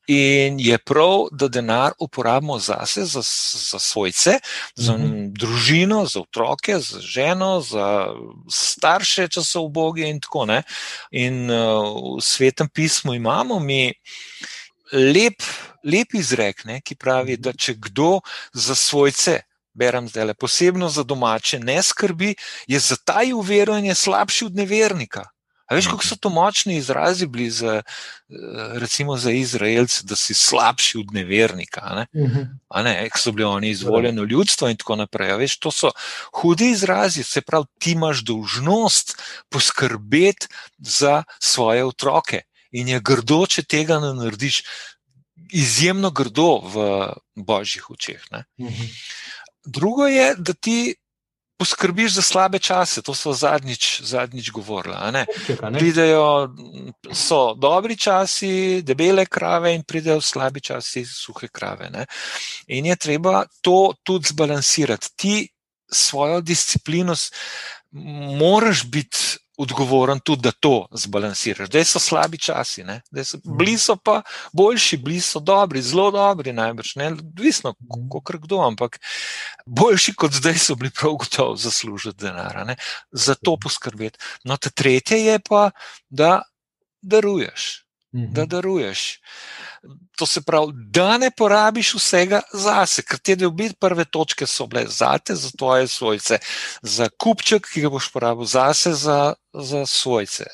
in 0.07 0.59
je 0.59 0.77
prav, 0.77 1.27
da 1.31 1.47
denar 1.47 1.93
uporabimo 1.99 2.59
zase, 2.59 3.05
za, 3.05 3.21
za 3.71 3.79
svojce, 3.79 4.39
za 4.75 4.93
uh 4.93 4.99
-huh. 4.99 5.31
družino, 5.33 6.05
za 6.05 6.19
otroke, 6.19 6.79
za 6.79 6.99
ženo, 6.99 7.61
za 7.61 8.07
starše, 8.49 9.27
če 9.27 9.43
so 9.43 9.65
v 9.65 9.69
Bogu 9.69 9.99
in 9.99 10.19
tako 10.19 10.45
naprej. 10.45 10.63
In 11.11 11.51
uh, 11.51 12.17
v 12.17 12.21
svetem 12.21 12.69
pismu 12.69 13.13
imamo 13.13 13.59
mi 13.59 13.93
lep, 14.91 15.43
lep 15.83 16.13
izrek, 16.13 16.65
ne, 16.65 16.81
ki 16.81 16.95
pravi, 16.95 17.37
da 17.37 17.53
če 17.53 17.75
kdo 17.79 18.19
za 18.53 18.75
svojce, 18.75 19.41
berem 19.73 20.07
zdaj 20.07 20.31
le 20.31 20.33
posebno 20.33 20.89
za 20.89 21.03
domače, 21.03 21.59
ne 21.59 21.81
skrbi, 21.83 22.35
je 22.67 22.79
za 22.79 22.97
ta 23.05 23.23
uverjanje 23.35 23.95
slabši 23.95 24.45
od 24.45 24.55
nevernika. 24.55 25.29
A 25.71 25.75
veš, 25.75 25.87
kako 25.87 26.03
so 26.03 26.17
to 26.19 26.29
močni 26.29 26.75
izrazi 26.75 27.27
bili 27.31 27.49
za, 27.49 27.81
recimo 28.75 29.15
za 29.17 29.31
Izraelce, 29.31 30.03
da 30.03 30.17
si 30.19 30.33
slabši 30.35 30.97
od 30.99 31.13
nevernika, 31.15 31.81
ne? 31.95 32.05
Uh 32.11 32.29
-huh. 32.29 32.47
a 32.67 32.83
ne, 32.83 33.09
ki 33.09 33.19
so 33.19 33.31
bili 33.31 33.47
oni 33.47 33.69
izvoljeno 33.69 34.23
ljudstvo 34.23 34.67
in 34.69 34.77
tako 34.77 34.95
naprej. 34.95 35.31
A 35.31 35.35
veš, 35.35 35.57
to 35.59 35.71
so 35.71 35.91
hudi 36.33 36.69
izrazi, 36.71 37.23
se 37.23 37.41
pravi, 37.41 37.65
ti 37.79 37.91
imaš 37.91 38.19
dolžnost 38.19 39.21
poskrbeti 39.49 40.47
za 40.77 41.23
svoje 41.39 41.85
otroke. 41.85 42.41
In 42.71 42.87
je 42.87 42.99
grdo, 42.99 43.45
če 43.47 43.63
tega 43.63 43.99
ne 43.99 44.13
narediš, 44.13 44.63
izjemno 45.51 46.11
grdo 46.11 46.59
v 46.63 46.75
božjih 47.35 47.89
očeh. 47.89 48.21
Mhm. 48.59 48.83
Drugo 49.65 50.07
je, 50.07 50.35
da 50.37 50.53
ti 50.53 50.95
poskrbiš 51.61 52.13
za 52.13 52.21
slabe 52.21 52.59
čase, 52.59 53.01
to 53.01 53.13
so 53.13 53.33
zadnjič, 53.33 54.01
zadnjič 54.01 54.49
govorili. 54.51 55.25
Pridejo, 55.77 56.49
so 57.13 57.53
dobri 57.53 57.97
časi, 57.97 58.81
debele 58.81 59.25
krave, 59.25 59.75
in 59.75 59.83
pridejo 59.83 60.21
slabi 60.21 60.61
časi, 60.61 61.05
suhe 61.05 61.47
krave. 61.47 61.89
Ne? 61.93 62.05
In 62.67 62.85
je 62.85 62.95
treba 62.95 63.43
to 63.61 63.93
tudi 64.03 64.33
zbalansirati. 64.33 65.13
Ti 65.15 65.35
svojo 65.91 66.41
disciplino, 66.41 67.13
moraš 68.41 68.85
biti 68.85 69.37
odgovoren 69.57 70.19
tudi, 70.19 70.41
da 70.41 70.51
to 70.51 70.87
zbalansiraš. 70.91 71.67
Zdaj 71.67 71.85
so 71.85 71.99
slabi 71.99 72.37
časi, 72.37 72.85
so, 73.23 73.37
mhm. 73.37 73.57
bili 73.57 73.77
so 73.77 73.95
pa 73.95 74.21
boljši, 74.53 74.97
bili 74.97 75.19
so 75.21 75.39
dobri, 75.39 75.81
zelo 75.81 76.11
dobri, 76.11 76.53
najbrž, 76.53 76.95
ne, 76.95 77.07
odvisno, 77.07 77.73
mhm. 77.79 78.09
kako 78.13 78.37
kdo, 78.37 78.61
ampak 78.67 78.99
boljši 79.65 80.13
kot 80.15 80.31
zdaj 80.31 80.57
so 80.57 80.75
bili 80.75 80.91
prav 80.91 81.13
gotovo 81.13 81.55
zaslužiti 81.55 82.23
denar, 82.23 82.75
za 83.11 83.35
to 83.35 83.51
mhm. 83.51 83.59
poskrbeti. 83.63 84.19
No, 84.43 84.57
te 84.57 84.69
tretje 84.69 85.25
je 85.25 85.39
pa, 85.49 85.71
da 86.09 86.41
daruješ. 87.01 87.85
Da 88.11 88.45
daruješ. 88.45 89.19
To 90.17 90.25
se 90.25 90.41
pravi, 90.41 90.73
da 90.73 91.17
ne 91.17 91.31
porabiš 91.31 91.93
vsega 91.95 92.41
zase, 92.53 93.01
ker 93.07 93.19
te 93.19 93.35
dve 93.35 93.69
prve 93.79 94.05
točke 94.05 94.47
so 94.47 94.67
bile 94.67 94.83
zate, 94.87 95.35
za 95.35 95.49
tvoje 95.57 95.87
svojce, 95.87 96.39
za 96.81 97.07
kupček, 97.09 97.69
ki 97.71 97.81
ga 97.81 97.89
boš 97.89 98.11
porabil 98.11 98.45
zase, 98.45 98.93
za, 98.93 99.33
za 99.53 99.85
svojce. 99.85 100.45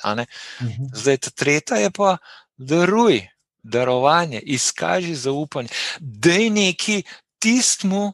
Mhm. 0.62 0.92
Zdaj, 0.94 1.18
ta 1.18 1.30
tretja 1.30 1.78
je 1.78 1.92
pa 1.92 2.18
daruj, 2.58 3.26
darovanje, 3.64 4.40
izkaži 4.40 5.16
zaupanje, 5.16 5.70
da 6.00 6.32
je 6.32 6.50
neki 6.50 7.04
tistmu, 7.40 8.14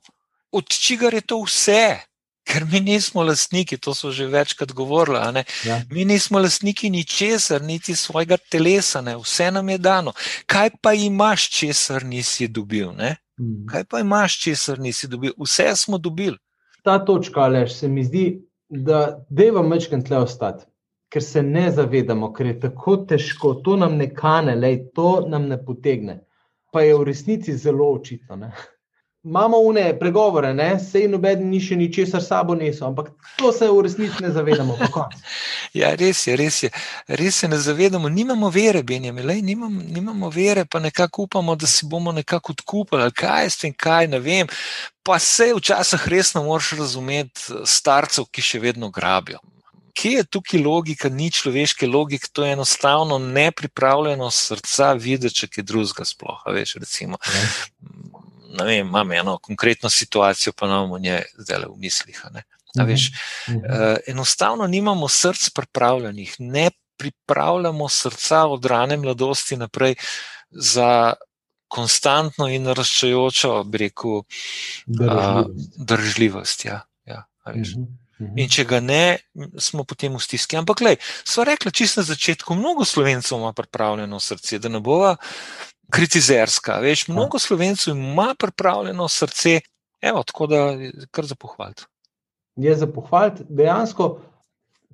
od 0.52 0.70
čigar 0.70 1.14
je 1.14 1.22
to 1.22 1.42
vse. 1.44 2.00
Ker 2.44 2.66
mi 2.72 2.80
nismo 2.80 3.24
lastniki, 3.24 3.78
to 3.78 3.94
so 3.94 4.12
že 4.12 4.28
večkrat 4.28 4.72
govorili. 4.72 5.44
Ja. 5.66 5.82
Mi 5.92 6.06
nismo 6.06 6.40
lastniki 6.40 6.90
ničesar, 6.90 7.62
niti 7.62 7.96
svojega 7.96 8.38
telesa, 8.52 9.02
ne? 9.02 9.16
vse 9.18 9.52
nam 9.52 9.70
je 9.70 9.78
dano. 9.78 10.14
Kaj 10.46 10.70
pa 10.82 10.94
imaš, 10.94 11.50
česar 11.50 12.04
nisi 12.04 12.48
dobil? 12.48 12.92
Mm. 12.92 13.66
Kaj 13.72 13.84
pa 13.84 14.00
imaš, 14.00 14.40
česar 14.42 14.80
nisi 14.80 15.08
dobil? 15.08 15.32
Vse 15.40 15.76
smo 15.76 15.98
dobili. 15.98 16.38
Ta 16.84 17.00
točka, 17.06 17.48
lež, 17.48 17.72
se 17.72 17.88
mi 17.88 18.04
zdi, 18.04 18.42
da 18.70 19.26
deva 19.30 19.62
mečkam 19.64 20.04
tle 20.04 20.18
ostati, 20.18 20.66
ker 21.10 21.24
se 21.24 21.44
ne 21.44 21.72
zavedamo, 21.72 22.34
ker 22.34 22.52
je 22.52 22.60
tako 22.60 22.98
težko, 23.08 23.54
to 23.64 23.78
nam 23.78 23.98
ne 23.98 24.10
kane, 24.14 24.56
lej, 24.56 24.90
to 24.96 25.24
nam 25.30 25.48
ne 25.48 25.58
potegne. 25.66 26.20
Pa 26.74 26.82
je 26.82 26.96
v 26.98 27.04
resnici 27.08 27.56
zelo 27.58 27.92
očitno. 27.94 28.36
Ne? 28.36 28.52
Imamo 29.24 29.58
une 29.58 29.98
pregovore, 29.98 30.54
ne? 30.54 30.80
sej 30.80 31.08
noben 31.08 31.46
ni 31.48 31.62
še 31.64 31.78
ničesar 31.80 32.22
sabo 32.24 32.56
nesel, 32.60 32.90
ampak 32.90 33.14
to 33.40 33.54
se 33.56 33.70
v 33.72 33.84
resnici 33.86 34.20
ne 34.24 34.32
zavedamo. 34.36 34.76
ja, 35.80 35.94
res 35.96 36.26
je, 36.28 36.36
res 36.36 36.58
je. 36.66 36.70
Res 37.08 37.40
se 37.40 37.48
ne 37.48 37.58
zavedamo, 37.58 38.12
nimamo 38.12 38.50
vere, 38.52 38.84
Benjamin, 38.84 39.26
Lej, 39.26 39.42
nimam, 39.42 39.80
nimamo 39.88 40.30
vere, 40.30 40.66
pa 40.66 40.84
nekako 40.84 41.30
upamo, 41.30 41.56
da 41.56 41.68
si 41.68 41.88
bomo 41.88 42.12
nekako 42.12 42.52
odkupili, 42.52 43.08
kaj 43.16 43.50
s 43.50 43.64
tem, 43.64 43.72
kaj 43.72 44.12
ne 44.12 44.20
vem. 44.20 44.52
Pa 45.04 45.20
se 45.20 45.54
včasih 45.56 46.04
resno 46.08 46.44
moraš 46.44 46.74
razumeti 46.80 47.64
starcev, 47.68 48.28
ki 48.32 48.44
še 48.44 48.60
vedno 48.60 48.92
grabijo. 48.92 49.40
Kje 49.94 50.12
je 50.18 50.24
tukaj 50.36 50.60
logika, 50.60 51.10
ni 51.10 51.30
človeške 51.32 51.88
logike, 51.88 52.32
to 52.34 52.44
je 52.44 52.58
enostavno 52.58 53.20
nepripravljeno 53.22 54.32
srca 54.32 54.94
videti, 54.98 55.44
če 55.44 55.52
je 55.62 55.66
drugega 55.70 56.08
sploh. 56.08 56.42
Veš, 56.56 56.76
recimo, 56.82 57.20
ja 57.22 57.44
ne 57.46 58.23
vem, 58.60 58.88
imam 58.88 59.12
eno 59.12 59.38
konkretno 59.38 59.90
situacijo, 59.90 60.54
pa 60.54 60.66
imamo 60.66 61.00
nje 61.00 61.22
zdaj 61.38 61.66
v 61.66 61.78
mislih. 61.78 62.24
Veš, 62.86 63.12
uh 63.48 63.54
-huh. 63.54 63.92
uh, 63.92 63.98
enostavno 64.08 64.68
nimamo 64.68 65.08
src 65.08 65.50
pripravljenih, 65.50 66.36
ne 66.40 66.72
pripravljamo 66.98 67.90
srca 67.90 68.46
od 68.46 68.66
rane 68.66 68.98
mladosti 68.98 69.58
naprej 69.58 69.96
za 70.50 71.14
konstantno 71.68 72.48
in 72.50 72.64
naraščajočo, 72.64 73.64
bi 73.64 73.78
rekel, 73.78 74.22
držljivost. 74.86 75.50
Uh, 75.50 75.86
držljivost 75.86 76.66
ja, 76.66 76.82
ja, 77.06 77.26
uh 77.46 77.54
-huh. 77.54 77.88
In 78.36 78.50
če 78.50 78.64
ga 78.70 78.80
ne, 78.80 79.18
smo 79.58 79.84
potem 79.84 80.14
v 80.16 80.22
stiski. 80.22 80.58
Ampak, 80.60 80.84
gledaj, 80.84 81.00
sva 81.28 81.48
rekla 81.50 81.72
čisto 81.72 82.02
na 82.02 82.06
začetku, 82.06 82.56
mnogo 82.56 82.86
slovencev 82.86 83.38
ima 83.38 83.54
pripravljeno 83.54 84.20
srce, 84.20 84.60
da 84.60 84.70
ne 84.70 84.80
bova 84.80 85.16
kritizerska. 85.90 86.80
Veš, 86.80 87.08
mnogo 87.08 87.40
slovencev 87.40 87.96
ima 87.98 88.36
pripravljeno 88.40 89.08
srce, 89.08 89.60
evo, 90.02 90.24
tako 90.24 90.48
da 90.48 90.56
je 90.56 90.92
kar 91.12 91.26
za 91.26 91.36
pohvaliti. 91.36 91.84
Je 92.56 92.76
za 92.76 92.88
pohvaliti. 92.88 93.44
Dejansko 93.50 94.20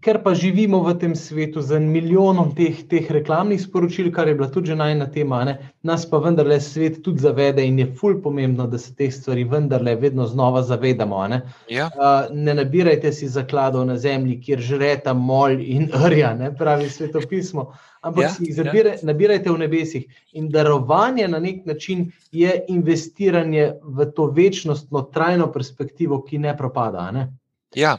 ker 0.01 0.21
pa 0.23 0.31
živimo 0.33 0.79
v 0.83 0.93
tem 0.99 1.13
svetu 1.15 1.61
z 1.61 1.79
milijonom 1.79 2.53
teh, 2.55 2.85
teh 2.87 3.09
reklamnih 3.11 3.59
sporočil, 3.59 4.11
kar 4.15 4.27
je 4.31 4.35
bila 4.35 4.47
tudi 4.51 4.75
najna 4.75 5.09
tema, 5.11 5.43
ne, 5.43 5.55
nas 5.83 6.05
pa 6.09 6.21
vendarle 6.23 6.59
svet 6.63 7.01
tudi 7.03 7.19
zavede 7.19 7.65
in 7.67 7.79
je 7.79 7.87
ful 7.99 8.15
pomembno, 8.23 8.67
da 8.67 8.79
se 8.79 8.95
teh 8.95 9.11
stvari 9.13 9.43
vendarle 9.43 9.95
vedno 9.99 10.27
znova 10.27 10.63
zavedamo. 10.63 11.27
Ne, 11.27 11.41
Ja. 11.69 11.89
uh, 11.91 12.31
ne 12.31 12.53
nabirajte 12.53 13.11
si 13.13 13.27
zakladov 13.27 13.85
na 13.85 13.97
zemlji, 13.97 14.39
kjer 14.41 14.59
žreta 14.59 15.13
mol 15.13 15.59
in 15.59 15.89
rja, 15.93 16.33
ne, 16.33 16.53
pravi 16.55 16.89
svetopismo, 16.89 17.73
ampak 18.01 18.23
Ja, 18.23 18.29
si 18.29 18.45
jih 18.45 18.57
ja. 18.57 18.63
zabire, 18.63 18.97
nabirajte 19.03 19.51
v 19.51 19.57
nebesih. 19.57 20.05
In 20.33 20.49
darovanje 20.49 21.27
na 21.27 21.39
nek 21.39 21.65
način 21.65 22.11
je 22.31 22.65
investiranje 22.67 23.73
v 23.83 24.11
to 24.15 24.25
večnostno, 24.25 25.01
trajno 25.01 25.51
perspektivo, 25.51 26.21
ki 26.23 26.37
ne 26.37 26.57
propada. 26.57 27.11
Ne? 27.11 27.29
Ja. 27.75 27.97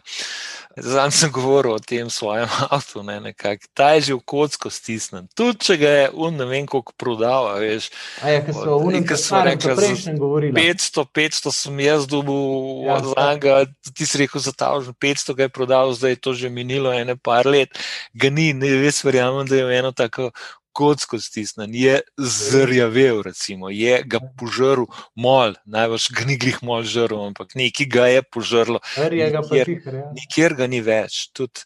Zdaj 0.77 1.11
sem 1.11 1.31
govoril 1.35 1.75
o 1.75 1.83
tem 1.83 2.07
svojem 2.11 2.47
avtu, 2.71 3.03
ne, 3.03 3.19
nekako. 3.21 3.67
Ta 3.75 3.99
je 3.99 4.01
že 4.01 4.15
v 4.15 4.23
kocko 4.23 4.71
stisnen. 4.71 5.27
Tudi 5.35 5.59
če 5.67 5.77
ga 5.77 5.91
je 5.91 6.05
un, 6.15 6.37
ne 6.39 6.47
vem, 6.47 6.67
koliko 6.67 6.95
prodal, 6.95 7.59
veš. 7.59 7.91
A 8.23 8.31
je, 8.31 8.39
ki 8.47 8.55
so 8.55 8.79
v 8.79 8.87
unem 8.87 9.07
ko 9.07 9.19
so 9.19 9.43
rekli, 9.43 9.75
prejšnjem 9.75 10.21
govorili. 10.21 10.55
500, 10.55 11.07
500 11.11 11.55
sem 11.55 11.83
jaz 11.83 12.07
dobil 12.07 12.39
Ja, 12.87 13.01
od 13.01 13.11
njega, 13.19 13.67
ti 13.91 14.07
si 14.07 14.23
rekel 14.23 14.39
za 14.39 14.55
ta 14.55 14.71
užen, 14.79 14.95
500 14.95 15.35
ga 15.35 15.49
je 15.49 15.55
prodal, 15.59 15.91
zdaj 15.91 16.15
je 16.15 16.23
to 16.23 16.31
že 16.39 16.53
minilo 16.55 16.95
ene 16.95 17.19
par 17.19 17.51
let. 17.51 17.75
Ga 18.15 18.31
ni, 18.31 18.53
ne 18.55 18.71
res 18.79 19.03
verjamem, 19.03 19.51
da 19.51 19.59
je 19.59 19.67
v 19.67 19.75
eno 19.75 19.91
tako 19.91 20.31
kocko 20.73 21.19
stisnen, 21.19 21.75
je 21.75 22.01
zrjavel, 22.19 23.23
recimo, 23.23 23.71
je 23.71 24.03
ga 24.07 24.21
požrl 24.39 24.85
mol, 25.15 25.55
najbrž 25.65 26.11
ga 26.13 26.25
ni 26.25 26.37
glih 26.37 26.63
mol 26.63 26.83
žrl, 26.83 27.27
ampak 27.27 27.55
neki 27.55 27.87
ga 27.87 28.07
je 28.07 28.23
požrlo, 28.23 28.81
Nikjer- 28.97 29.95
ja. 29.95 30.13
nikjer 30.13 30.55
ga 30.55 30.67
ni 30.67 30.81
več. 30.81 31.29
Tudi, 31.33 31.61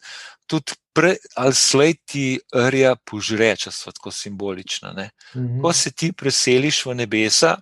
tudi 0.46 0.72
pre, 0.92 1.16
ali 1.36 1.54
slej 1.54 1.94
ti 2.06 2.26
rja 2.52 2.94
požre, 2.96 3.56
če 3.56 3.70
so 3.70 3.92
tako 3.92 4.10
simbolična. 4.10 4.92
Ne? 4.92 5.10
Mhm. 5.34 5.60
Ko 5.60 5.72
se 5.72 5.90
ti 5.90 6.12
preseliš 6.12 6.86
v 6.86 6.94
nebesa, 6.94 7.56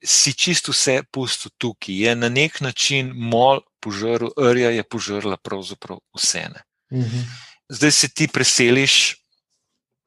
si 0.00 0.32
čisto 0.32 0.72
vse 0.72 1.02
pusto 1.12 1.50
tukaj. 1.58 1.94
Je 1.94 2.16
na 2.16 2.28
nek 2.28 2.60
način 2.60 3.12
mol 3.14 3.60
požrl, 3.80 4.32
rja 4.36 4.70
je 4.70 4.82
požrla 4.82 5.36
pravzaprav 5.36 6.00
vse. 6.16 6.48
Ne. 6.48 6.62
Mhm. 6.92 7.20
Zdaj 7.68 7.90
se 7.90 8.08
ti 8.08 8.28
preseliš 8.28 9.19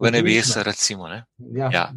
v 0.03 0.12
nebesa, 0.12 0.63
recimo. 0.63 1.07
Ne. 1.07 1.24
Ja, 1.55 1.69
Ja. 1.74 1.91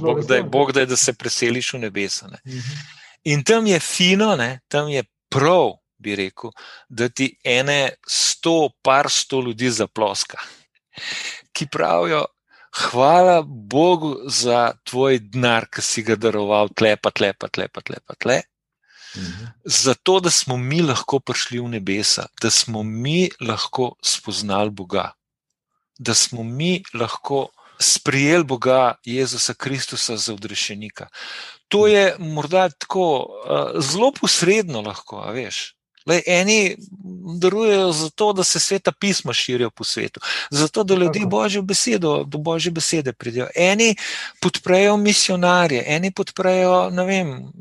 Bog 0.00 0.24
da, 0.26 0.36
je. 0.36 0.42
Bog 0.42 0.72
da 0.72 0.80
je, 0.80 0.86
da 0.86 0.96
se 0.96 1.12
preseliš 1.12 1.72
v 1.72 1.78
nebesa. 1.78 2.28
Ne. 2.28 2.38
Mhm. 2.46 2.78
In 3.24 3.44
tam 3.44 3.66
je 3.66 3.80
fino, 3.80 4.36
ne, 4.36 4.60
tam 4.68 4.88
je 4.88 5.04
prav, 5.28 5.78
bi 5.98 6.16
rekel, 6.16 6.50
da 6.88 7.08
ti 7.08 7.30
ene 7.44 7.96
sto, 8.08 8.68
par 8.82 9.08
sto 9.10 9.40
ljudi 9.40 9.70
zaploska, 9.70 10.38
ki 11.52 11.66
pravijo, 11.72 12.24
hvala 12.74 13.42
Bogu 13.46 14.16
za 14.28 14.74
tvoj 14.84 15.18
denar, 15.18 15.66
ki 15.72 15.82
si 15.82 16.02
ga 16.02 16.16
daroval, 16.16 16.68
tlepa, 16.74 17.10
tlepa, 17.10 17.48
tlepa, 17.48 17.80
tlepa, 17.80 18.14
tle. 18.20 18.42
Mhm. 19.16 19.46
Zato, 19.64 20.20
da 20.20 20.30
smo 20.30 20.56
mi 20.56 20.82
lahko 20.82 21.20
prišli 21.20 21.60
v 21.60 21.68
nebesa, 21.78 22.26
da 22.42 22.50
smo 22.50 22.82
mi 22.82 23.30
lahko 23.40 23.94
spoznali 24.02 24.70
Boga, 24.70 25.12
da 25.98 26.14
smo 26.14 26.42
mi 26.42 26.82
lahko 26.94 27.48
sprijeli 27.78 28.44
Boga 28.44 28.94
Jezusa 29.04 29.54
Kristusa 29.54 30.16
za 30.16 30.34
odrešenika. 30.34 31.08
To 31.68 31.86
je 31.86 32.16
morda 32.18 32.68
tako 32.68 33.26
zelo 33.78 34.12
posredno 34.20 34.80
lahko, 34.80 35.20
veš. 35.32 35.74
Lej, 36.06 36.22
eni 36.26 36.76
darujejo 37.40 37.92
zato, 37.92 38.32
da 38.32 38.44
se 38.44 38.60
sveta 38.60 38.92
pisma 38.92 39.32
širijo 39.32 39.70
po 39.70 39.84
svetu, 39.84 40.20
zato 40.50 40.84
da 40.84 40.94
ljudje 40.94 41.20
Tako. 41.20 41.30
božjo 41.30 41.62
besedo, 41.62 42.24
do 42.24 42.38
božje 42.38 42.72
besede 42.72 43.12
pridejo. 43.12 43.46
Eni 43.54 43.96
podprejo 44.40 44.96
misionarje, 44.96 45.84
eni 45.86 46.12
podprejo, 46.12 46.90
ne 46.90 47.04
vem, 47.04 47.52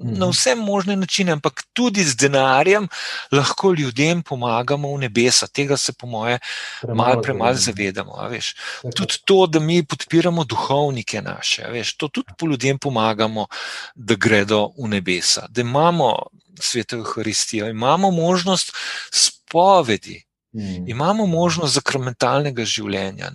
na 0.00 0.26
Mhm. 0.26 0.30
vse 0.30 0.54
možne 0.54 0.96
načine, 0.96 1.32
ampak 1.32 1.62
tudi 1.72 2.04
z 2.04 2.16
denarjem 2.16 2.88
lahko 3.30 3.72
ljudem 3.72 4.22
pomagamo 4.22 4.88
v 4.88 4.98
nebesa. 4.98 5.46
Tega 5.46 5.76
se, 5.76 5.92
po 5.92 6.06
moje, 6.06 6.38
malo 6.84 7.22
premalo 7.22 7.54
zavedamo. 7.54 8.16
veš. 8.22 8.54
Tako. 8.76 8.90
Tudi 8.90 9.14
to, 9.24 9.46
da 9.46 9.60
mi 9.60 9.84
podpiramo 9.84 10.44
duhovnike 10.44 11.22
naše, 11.22 11.62
veš, 11.64 11.96
to 11.96 12.08
tudi 12.08 12.32
po 12.38 12.46
ljudem 12.46 12.78
pomagamo, 12.78 13.46
da 13.94 14.14
gredo 14.14 14.70
v 14.78 14.88
nebesa, 14.88 15.46
da 15.48 15.60
imamo 15.60 16.16
sveto 16.56 16.96
Euharistijo, 16.96 17.68
imamo 17.68 18.10
možnost 18.10 18.72
spovedi, 19.12 20.22
Mhm. 20.52 20.88
imamo 20.88 21.26
možnost 21.26 21.74
zakramentalnega 21.74 22.64
življenja. 22.64 23.30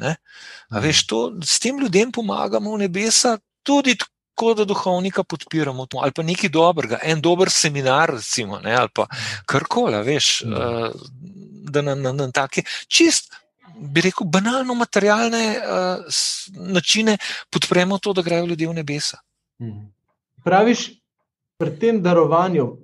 Veš, 0.71 1.06
to, 1.06 1.19
s 1.43 1.60
tem 1.60 1.80
ljudem 1.80 2.12
pomagamo 2.12 2.71
v 2.71 2.80
nebesa, 2.80 3.38
tudi 3.63 3.95
tako, 4.36 4.54
da 4.54 4.65
duhovnika 4.65 5.24
podpiramo, 5.24 5.86
to, 5.86 6.00
ali 6.04 6.12
pa 6.12 6.24
nekaj 6.24 6.50
dobrega, 6.50 7.00
en 7.04 7.21
dober 7.21 7.50
seminar, 7.50 8.12
recimo, 8.12 8.60
ne, 8.60 8.76
ali 8.76 8.89
pa 8.93 9.08
karkoli, 9.45 10.04
veš, 10.04 10.43
uh, 10.43 10.91
da 11.71 11.82
na, 11.82 11.95
na, 11.95 12.12
na 12.12 12.32
take 12.32 12.63
čist. 12.88 13.34
Bi 13.76 14.02
rekel, 14.02 14.28
banalno 14.28 14.74
materialne 14.76 15.58
uh, 15.60 16.04
načine 16.56 17.17
podpremo 17.50 17.98
to, 17.98 18.13
da 18.13 18.21
grejo 18.21 18.45
ljudje 18.45 18.67
v 18.67 18.74
nebesa. 18.74 19.19
Mhm. 19.62 19.88
Praviš, 20.43 20.89
pri 21.58 21.80
tem 21.80 22.02
darovanju, 22.04 22.78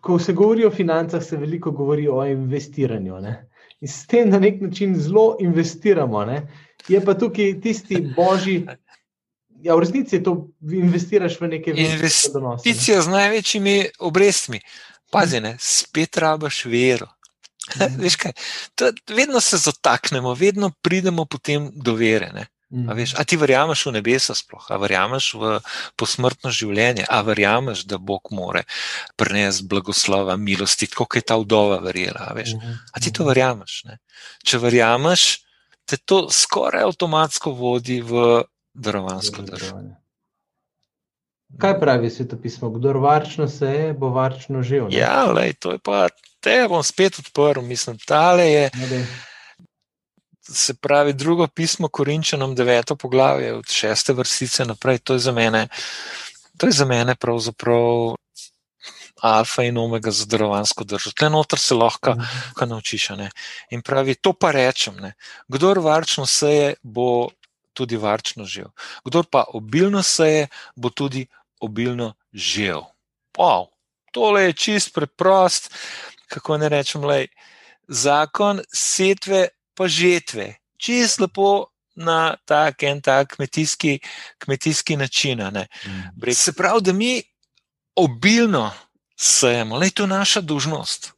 ko 0.00 0.18
se 0.18 0.32
govori 0.32 0.64
o 0.64 0.70
financah, 0.70 1.22
se 1.22 1.36
veliko 1.36 1.70
govori 1.70 2.08
o 2.08 2.24
investiranju. 2.26 3.20
Ne? 3.20 3.48
In 3.80 3.88
s 3.88 4.06
tem 4.06 4.30
na 4.30 4.38
nek 4.38 4.60
način 4.60 4.94
zelo 4.96 5.36
investiramo. 5.40 6.24
Ne? 6.24 6.46
Je 6.88 7.00
pa 7.04 7.14
tukaj 7.14 7.60
tisti 7.60 8.00
božji. 8.16 8.66
Ja, 9.62 9.74
v 9.76 9.84
resnici 9.84 10.22
to, 10.24 10.48
investiraš 10.64 11.36
v 11.40 11.48
neke 11.48 11.74
ne. 11.74 11.84
Investicija 11.84 13.02
z 13.02 13.08
največjimi 13.12 13.74
obrestmi. 13.98 14.60
Pazi, 15.10 15.40
ne, 15.40 15.56
spet 15.60 16.16
rabaš 16.16 16.64
vero. 16.64 17.10
Mhm. 17.70 18.00
Veš 18.02 18.16
kaj, 18.18 18.32
to, 18.74 18.88
vedno 19.14 19.38
se 19.40 19.58
zataknemo, 19.60 20.32
vedno 20.34 20.72
pridemo 20.82 21.24
potem 21.24 21.68
do 21.74 21.94
vere. 21.94 22.32
Ne? 22.34 22.46
A, 22.88 22.94
veš, 22.94 23.12
a 23.18 23.22
ti 23.24 23.36
verjameš 23.38 23.84
v 23.86 23.92
nebesa, 23.98 24.34
sploh, 24.34 24.64
a 24.70 24.78
verjameš 24.78 25.34
v 25.34 25.58
posmrtno 25.98 26.50
življenje, 26.54 27.04
a 27.06 27.20
verjameš, 27.26 27.84
da 27.86 27.98
Bog 27.98 28.30
more 28.30 28.62
prenesti 29.18 29.66
blagoslova, 29.70 30.36
milosti, 30.38 30.86
kot 30.86 31.14
je 31.18 31.22
ta 31.22 31.38
vdova 31.38 31.78
verjela. 31.82 32.30
A, 32.30 32.34
veš, 32.34 32.54
Mhm. 32.56 32.74
a 32.94 33.00
ti 33.00 33.12
to 33.12 33.26
verjameš? 33.26 33.84
Ne? 33.84 33.98
Če 34.42 34.58
verjameš, 34.58 35.26
te 35.86 35.96
to 35.98 36.26
skoraj 36.30 36.86
avtomatsko 36.90 37.50
vodi 37.54 38.00
v 38.02 38.42
darovansko 38.74 39.42
državo. 39.42 39.82
Kaj 41.58 41.80
pravi 41.80 42.10
svetopismo? 42.10 42.70
Kdor 42.70 42.96
varčno 42.96 43.48
seje, 43.48 43.92
bo 43.92 44.08
varčno 44.08 44.62
živel. 44.62 44.88
ne? 44.88 44.96
Ja, 44.96 45.24
lej, 45.26 45.52
to 45.54 45.72
je 45.72 45.78
pa, 45.78 46.08
te 46.40 46.66
bom 46.68 46.82
spet 46.82 47.18
odprl. 47.18 47.60
Mislim, 47.62 47.98
tale 47.98 48.46
je, 48.46 48.70
No, 48.74 49.04
se 50.48 50.74
pravi, 50.74 51.12
drugo 51.12 51.46
pismo 51.46 51.88
Korinčanom, 51.88 52.54
deveto 52.54 52.96
poglavje, 52.96 53.54
od 53.54 53.66
šeste 53.66 54.12
vrstice 54.12 54.64
naprej. 54.64 54.98
To 54.98 55.12
je 55.12 55.18
za 55.18 55.32
mene, 55.32 55.68
to 56.56 56.66
je 56.66 56.72
za 56.72 56.84
mene 56.84 57.14
pravzaprav 57.14 58.14
alfa 59.22 59.62
in 59.62 59.78
omega 59.78 60.10
za 60.10 60.26
darovansko 60.26 60.84
državo. 60.84 61.12
Tle 61.12 61.30
noter 61.30 61.58
se 61.58 61.74
lahko 61.74 62.10
Mhm. 62.10 62.24
kaj 62.54 62.68
naučiš. 62.68 63.08
Ne? 63.10 63.30
In 63.70 63.82
pravi, 63.82 64.14
to 64.14 64.32
pa 64.32 64.50
rečem. 64.50 64.96
Ne? 64.96 65.12
Kdor 65.48 65.78
varčno 65.78 66.26
seje, 66.26 66.74
bo 66.82 67.28
tudi 67.80 67.96
varčno 67.96 68.44
živel. 68.44 68.70
Kdor 69.04 69.26
pa 69.30 69.46
obilno 69.56 70.02
seje, 70.04 70.48
bo 70.76 70.90
tudi 70.92 71.26
obilno 71.60 72.12
živel. 72.32 72.84
Wow, 73.38 73.70
tole 74.12 74.50
je 74.50 74.52
čist 74.52 74.92
preprost, 74.94 75.70
kako 76.28 76.58
ne 76.60 76.68
rečem, 76.68 77.04
lej, 77.04 77.28
zakon 77.88 78.60
setve 78.72 79.48
pa 79.74 79.88
žetve. 79.88 80.54
Čist 80.80 81.20
lepo 81.20 81.70
na 81.96 82.36
tak 82.44 82.82
en 82.82 83.00
tak 83.02 83.36
kmetijski, 83.36 83.98
kmetijski 84.38 84.96
način. 84.96 85.40
Mhm. 85.40 86.32
Se 86.32 86.52
pravi, 86.52 86.80
da 86.80 86.92
mi 86.92 87.22
obilno 87.96 88.70
sejemo, 89.16 89.76
le 89.76 89.90
to 89.90 90.02
je 90.02 90.06
naša 90.06 90.40
dužnost. 90.40 91.12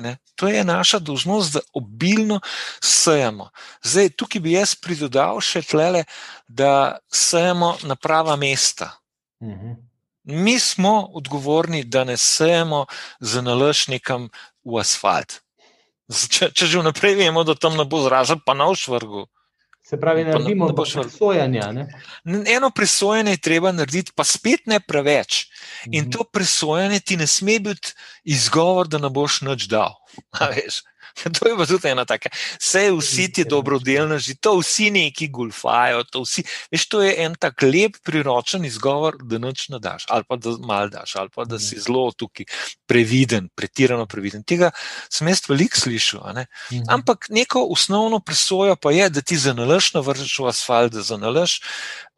Ne? 0.00 0.16
To 0.34 0.48
je 0.48 0.64
naša 0.64 0.98
dužnost, 0.98 1.52
da 1.52 1.60
obilno 1.72 2.40
sejemo. 2.82 3.50
Zdaj, 3.82 4.10
tukaj 4.16 4.40
bi 4.40 4.52
jaz 4.52 4.74
pridodal 4.74 5.40
še 5.40 5.62
tlele, 5.62 6.04
da 6.48 6.98
sejemo 7.12 7.76
na 7.82 7.96
prava 7.96 8.36
mesta. 8.36 8.92
Mhm. 9.42 9.76
Mi 10.26 10.58
smo 10.58 11.06
odgovorni, 11.14 11.84
da 11.84 12.04
ne 12.04 12.16
sejemo 12.16 12.86
z 13.20 13.42
nalašnikom 13.42 14.30
v 14.64 14.78
asfalt. 14.80 15.40
Če, 16.06 16.50
če 16.50 16.66
že 16.66 16.82
vnaprej 16.82 17.14
vemo, 17.18 17.44
da 17.46 17.54
tam 17.54 17.76
ne 17.78 17.84
bo 17.86 18.02
zražen, 18.02 18.42
pa 18.42 18.54
na 18.54 18.66
všvrgu. 18.70 19.26
Se 19.86 19.96
pravi, 19.96 20.22
Pa 20.22 20.28
ne- 20.28 20.32
naredimo 20.34 20.66
ne 20.66 20.72
boš 20.72 20.94
vrgel. 20.96 21.10
sojanja. 21.12 21.72
Ne? 21.72 21.86
Eno 22.48 22.70
presojanje 22.70 23.30
je 23.30 23.36
treba 23.38 23.70
narediti, 23.72 24.10
pa 24.10 24.24
spet 24.24 24.66
ne 24.66 24.80
preveč. 24.80 25.46
In 25.86 26.02
Mhm. 26.02 26.10
to 26.10 26.24
presojanje 26.26 27.00
ti 27.00 27.16
ne 27.16 27.26
sme 27.28 27.60
biti 27.60 27.92
izgovor, 28.24 28.88
da 28.88 28.98
ne 28.98 29.10
boš 29.10 29.40
nič 29.42 29.66
dal. 29.66 29.94
To 31.38 31.48
je 31.48 31.56
pa 31.56 31.66
tudi 31.66 31.88
ena 31.88 32.04
taka. 32.04 32.30
Vse, 32.60 32.90
vsi 32.92 33.26
ti 33.32 33.44
dobrodelneži, 33.48 34.36
to 34.40 34.56
vsi 34.60 34.90
neki 34.90 35.28
gulfajo. 35.32 36.04
To, 36.12 36.22
vsi, 36.26 36.44
veš, 36.72 36.86
to 36.92 37.02
je 37.02 37.14
en 37.24 37.34
tak 37.40 37.62
lep, 37.62 37.96
priročen 38.04 38.64
izgovor, 38.64 39.16
da 39.22 39.40
noč 39.42 39.68
ne 39.72 39.80
daš, 39.82 40.06
ali 40.12 40.26
pa 40.28 40.36
da 40.36 40.56
mal 40.60 40.90
daš, 40.92 41.16
ali 41.16 41.32
pa 41.34 41.44
da 41.48 41.58
si 41.58 41.80
zelo 41.80 42.10
tukaj 42.12 42.46
previden, 42.86 43.48
pretirano 43.54 44.06
previden. 44.06 44.44
Tega 44.44 44.70
sem 45.08 45.28
jaz 45.28 45.46
veliko 45.48 45.80
slišal. 45.80 46.26
Ne? 46.36 46.46
Mhm. 46.72 46.84
Ampak 46.92 47.30
neko 47.30 47.66
osnovno 47.72 48.20
presojo 48.20 48.76
pa 48.76 48.92
je, 48.92 49.08
da 49.10 49.22
ti 49.22 49.38
zanalaš 49.40 49.94
na 49.94 50.04
vršu 50.04 50.46
asfalt, 50.46 50.92
da 50.92 51.02
zanalaš, 51.02 51.60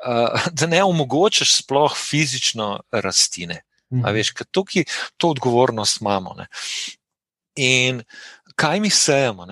uh, 0.05 0.51
da 0.53 0.67
ne 0.67 0.83
omogočaš 0.85 1.63
sploh 1.63 1.97
fizično 1.97 2.81
rastine. 2.93 3.63
A 4.05 4.13
veš, 4.13 4.35
ker 4.37 4.45
tukaj 4.53 4.85
to 5.17 5.31
odgovornost 5.33 6.03
imamo. 6.03 6.35
Ne? 6.37 6.47
In 7.57 8.03
kaj 8.59 8.81
mi 8.81 8.91
sejemo? 8.91 9.47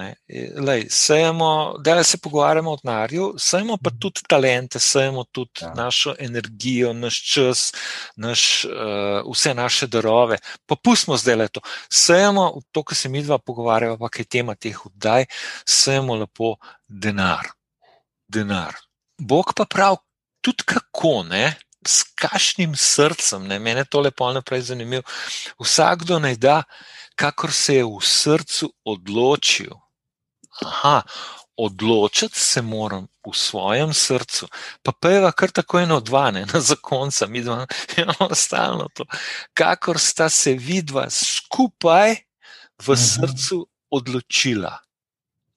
Lej, 0.66 0.87
sejemo, 0.90 1.77
da 1.79 2.03
se 2.05 2.19
pogovarjamo 2.19 2.73
o 2.73 2.79
denarju, 2.83 3.35
sejemo 3.38 3.77
pa 3.83 3.90
tudi 4.01 4.21
talente, 4.29 4.81
sejemo 4.83 5.25
tudi 5.25 5.62
ja. 5.62 5.73
našo 5.75 6.14
energijo, 6.19 6.92
naš 6.92 7.21
čas, 7.33 7.73
naš, 8.16 8.64
uh, 8.64 9.33
vse 9.33 9.55
naše 9.55 9.87
darove. 9.87 10.38
Pa 10.66 10.77
pustimo 10.77 11.16
zdaj 11.16 11.37
le 11.37 11.49
to. 11.49 11.61
Sejemo 11.90 12.49
to, 12.73 12.83
kar 12.83 12.99
se 12.99 13.09
mi 13.09 13.23
dva 13.23 13.38
pogovarjava, 13.38 13.99
pa 13.99 14.09
kaj 14.09 14.27
je 14.27 14.33
tema 14.38 14.55
teh 14.55 14.87
oddaj, 14.87 15.27
sejemo 15.64 16.16
lepo 16.16 16.57
denar. 16.88 17.55
denar. 18.29 18.75
Bog 19.19 19.55
pa 19.57 19.64
prav, 19.64 19.97
tudi 20.40 20.66
kako 20.66 21.23
ne. 21.31 21.55
S 21.87 22.03
kašnim 22.19 22.73
srcem, 22.75 23.45
ne? 23.47 23.61
mene 23.62 23.85
to 23.85 24.01
lepo 24.03 24.27
naprej 24.35 24.64
zanimivo. 24.73 25.03
Vsakdo 25.62 26.19
naj 26.19 26.35
da, 26.42 26.62
kakor 27.16 27.52
se 27.52 27.81
je 27.81 27.85
v 27.85 27.98
srcu 28.00 28.70
odločil. 28.85 29.72
Aha, 30.62 31.02
odločiti 31.57 32.40
se 32.40 32.62
moram 32.62 33.09
v 33.26 33.33
svojem 33.35 33.92
srcu, 33.92 34.48
pa 34.83 34.92
peva 34.92 35.33
kar 35.33 35.50
tako 35.50 35.81
eno 35.81 36.00
dvane, 36.00 36.46
na 36.52 36.61
zakonca, 36.61 37.26
mi 37.26 37.42
dva 37.42 37.66
imamo 37.96 38.35
stalno 38.44 38.88
to. 38.94 39.05
Kakor 39.55 39.98
sta 39.98 40.29
se 40.29 40.55
vidva 40.55 41.11
skupaj 41.11 42.16
v 42.87 42.88
mhm. 42.92 43.00
srcu 43.00 43.66
odločila. 43.90 44.76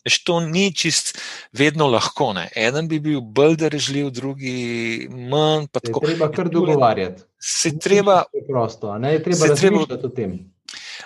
Veš, 0.06 0.24
to 0.24 0.39
ni 0.39 0.72
čist 0.76 1.17
vedno 1.52 1.89
lahko. 1.91 2.32
Ne. 2.34 2.48
Eden 2.56 2.88
bi 2.88 3.02
bil 3.04 3.19
bolj 3.22 3.58
držljiv, 3.60 4.10
drugi 4.15 5.10
manj. 5.12 5.67
Se 5.76 5.91
treba 5.91 6.32
kar 6.32 6.50
dogovarjati. 6.50 7.24
Se 7.39 7.74
treba. 7.80 8.24
Preprosto, 8.32 8.95
ne 8.98 9.13
je 9.13 9.24
treba 9.24 9.52
razmišljati 9.52 10.06
o 10.06 10.10
tem. 10.10 10.39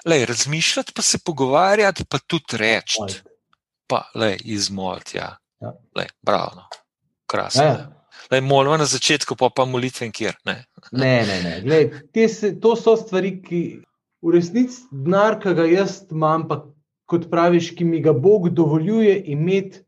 Lej, 0.06 0.26
razmišljati, 0.26 0.94
pa 0.96 1.02
se 1.02 1.18
pogovarjati, 1.26 2.06
pa 2.10 2.20
tudi 2.28 2.58
reči. 2.58 3.22
Pa, 3.88 4.04
lej, 4.16 4.38
izmoliti. 4.44 5.18
Ja. 5.18 5.36
Ja. 5.62 5.74
Lej, 5.96 6.08
bravo, 6.22 6.52
no. 6.56 6.68
krasno. 7.26 7.64
Ja. 7.64 8.42
Molimo 8.42 8.78
na 8.78 8.86
začetku, 8.86 9.36
pa 9.36 9.50
pa 9.56 9.66
molitven 9.66 10.12
kjer. 10.12 10.36
Ne, 10.46 11.26
ne, 11.26 11.42
ne. 11.44 11.62
ne. 11.64 11.70
Lej, 11.70 12.28
se, 12.28 12.54
to 12.60 12.76
so 12.76 12.96
stvari, 13.00 13.38
ki 13.44 13.62
v 14.24 14.34
resnici 14.36 14.84
denar, 14.92 15.40
ki 15.40 15.54
ga 15.56 15.66
jaz 15.70 16.02
imam, 16.12 16.48
pa 16.48 16.64
kot 17.10 17.30
praviš, 17.32 17.72
ki 17.78 17.88
mi 17.88 18.02
ga 18.04 18.14
Bog 18.14 18.50
dovoljuje 18.50 19.22
imeti. 19.36 19.84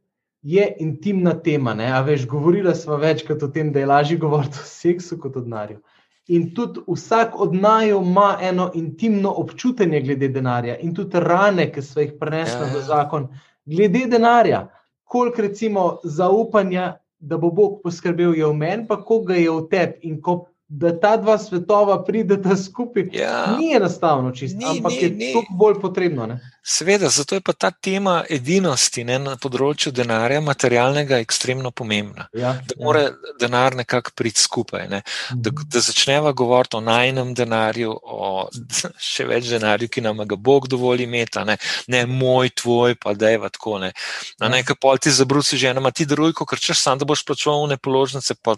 Je 0.45 0.61
intimna 0.79 1.31
tema. 1.41 1.73
Veš, 2.05 2.27
govorila 2.29 2.75
smo 2.77 2.99
večkrat 3.01 3.43
o 3.43 3.47
tem, 3.49 3.71
da 3.73 3.79
je 3.81 3.85
lažje 3.89 4.17
govoriti 4.21 4.59
o 4.61 4.65
seksu 4.65 5.17
kot 5.17 5.39
o 5.39 5.41
denarju. 5.41 5.79
In 6.27 6.53
tudi 6.53 6.81
vsak 6.87 7.39
od 7.39 7.53
naju 7.53 8.01
ima 8.01 8.37
eno 8.41 8.71
intimno 8.73 9.33
občutenje 9.37 10.01
glede 10.01 10.27
denarja, 10.27 10.77
in 10.77 10.93
tudi 10.95 11.19
rane, 11.19 11.67
ki 11.71 11.81
so 11.81 12.01
jih 12.01 12.15
prenesli 12.19 12.65
ja, 12.65 12.71
v 12.73 12.79
ja. 12.81 12.85
zakon, 12.87 13.27
glede 13.65 14.07
denarja. 14.09 14.67
Koliko 15.03 15.41
recimo 15.41 15.83
zaupanja, 16.03 16.95
da 17.19 17.37
bo 17.37 17.51
Bog 17.51 17.79
poskrbel, 17.83 18.33
je 18.35 18.45
v 18.45 18.53
meni, 18.53 18.87
pa 18.87 18.97
koliko 18.97 19.25
ga 19.25 19.35
je 19.35 19.51
v 19.51 19.67
tebi. 19.69 19.99
In 20.09 20.21
ko 20.21 20.47
da 20.77 20.99
ta 20.99 21.17
dva 21.17 21.37
svetova 21.37 22.03
prideta 22.03 22.55
skupaj. 22.57 23.09
Ja. 23.13 23.55
Ni 23.59 23.73
enostavno, 23.75 24.31
čisto, 24.31 24.57
ni, 24.57 24.65
ampak 24.69 24.91
ni, 24.91 24.97
je 24.97 25.09
ni. 25.09 25.33
to 25.33 25.43
bolj 25.49 25.79
potrebno. 25.81 26.25
Ne? 26.27 26.39
Sveda, 26.63 27.09
zato 27.09 27.35
je 27.35 27.41
pa 27.41 27.53
ta 27.53 27.71
tema 27.71 28.23
edinosti 28.29 29.03
ne, 29.07 29.19
na 29.21 29.35
področju 29.37 29.91
denarja, 29.95 30.41
materialnega, 30.41 31.19
ekstremno 31.23 31.71
pomembna. 31.71 32.27
Ja, 32.33 32.55
da 32.57 32.75
ja. 32.75 32.83
mora 32.83 33.03
ja. 33.05 33.13
denar 33.39 33.77
nekako 33.77 34.11
priti 34.17 34.41
skupaj. 34.41 34.87
Ne? 34.91 35.01
Da, 35.31 35.53
mhm. 35.53 35.69
da 35.71 35.83
začneva 35.85 36.33
govoriti 36.33 36.79
o 36.79 36.83
najnem 36.83 37.31
denarju, 37.37 37.93
o 37.95 38.31
še 39.11 39.27
več 39.29 39.47
denarju, 39.53 39.91
ki 39.93 40.03
nam 40.03 40.25
ga 40.27 40.35
Bog 40.35 40.67
dovoli 40.71 41.07
imeti, 41.07 41.45
ne? 41.47 41.55
ne 41.87 42.03
moj, 42.09 42.51
tvoj, 42.63 42.97
pa 42.99 43.15
da 43.15 43.31
je 43.31 43.39
tako. 43.45 43.77
Ne? 43.85 43.93
Na 44.41 44.49
ja. 44.49 44.55
nekaj 44.57 44.79
pol 44.81 44.99
ti 44.99 45.13
zabrusi 45.13 45.61
že 45.61 45.71
ena, 45.71 45.91
ti 45.95 46.09
daruj, 46.09 46.35
ker 46.35 46.59
češ 46.59 46.81
sam, 46.81 46.99
da 46.99 47.07
boš 47.07 47.23
plačoval 47.29 47.69
ne 47.71 47.77
položnice, 47.77 48.35
pa 48.43 48.57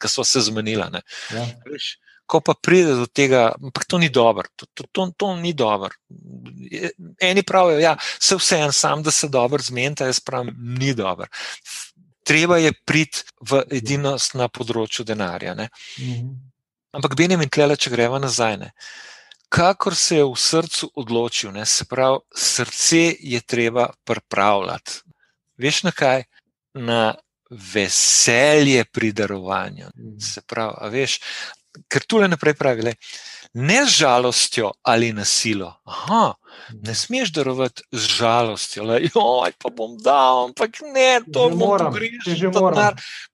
ki 0.00 0.10
so 0.10 0.24
se 0.24 0.42
zmenila. 0.44 0.90
Ja. 1.34 1.46
Ko 2.26 2.40
pa 2.40 2.54
pride 2.56 2.94
do 2.96 3.06
tega, 3.06 3.50
ampak 3.60 3.84
to 3.84 3.98
ni 4.00 4.08
dobro, 4.08 4.48
to, 4.56 4.66
to, 4.74 4.86
to, 4.92 5.10
to 5.16 5.34
ni 5.36 5.52
dobro. 5.52 5.92
Eni 7.20 7.42
pravijo, 7.42 7.76
da 7.76 7.82
ja, 7.82 7.94
se 8.20 8.38
vse 8.40 8.62
en 8.64 8.72
sam, 8.72 9.02
da 9.04 9.12
se 9.12 9.28
dobro 9.28 9.62
zmenita, 9.62 10.08
jaz 10.08 10.20
pravim, 10.24 10.54
ni 10.80 10.94
dobro. 10.94 11.28
Treba 12.24 12.56
je 12.58 12.72
priti 12.72 13.26
v 13.44 13.60
edinost 13.76 14.34
na 14.40 14.48
področju 14.48 15.04
denarja. 15.04 15.54
Mhm. 16.00 16.32
Ampak 16.94 17.16
Benjamin 17.18 17.50
Klele, 17.50 17.76
če 17.76 17.90
gremo 17.90 18.20
nazaj. 18.22 18.56
Ne? 18.60 18.70
Kakor 19.54 19.94
se 19.98 20.20
je 20.20 20.24
v 20.24 20.38
srcu 20.38 20.90
odločil, 20.94 21.52
ne? 21.54 21.66
se 21.66 21.84
pravi, 21.90 22.22
srce 22.34 23.02
je 23.20 23.40
treba 23.40 23.88
pripravljati. 24.06 25.02
Veš 25.58 25.82
na 25.86 25.92
kaj? 25.94 26.24
Na 26.74 27.14
veselje 27.54 28.84
pri 28.84 29.12
darovanju. 29.12 29.90
Mm. 29.94 30.18
Se 30.20 30.42
pravi, 30.46 30.90
veš, 30.90 31.18
ker 31.90 32.04
tu 32.06 32.18
le 32.18 32.28
naprej 32.30 32.54
pravi, 32.58 32.82
le, 32.86 32.94
ne 33.54 33.84
z 33.86 33.98
žalostjo 34.02 34.70
ali 34.82 35.12
nasilo. 35.12 35.68
Aha, 35.84 36.34
ne 36.70 36.90
mm. 36.90 36.94
smeš 36.94 37.32
darovati 37.34 37.82
z 37.92 38.10
žalostjo, 38.18 38.84
le, 38.84 39.00
joj, 39.14 39.54
pa 39.62 39.70
bom 39.70 39.96
dal, 40.02 40.48
ampak 40.48 40.80
ne, 40.94 41.20
to 41.32 41.48
že 41.50 41.58
moram 41.58 41.94
grešiti. 41.94 42.50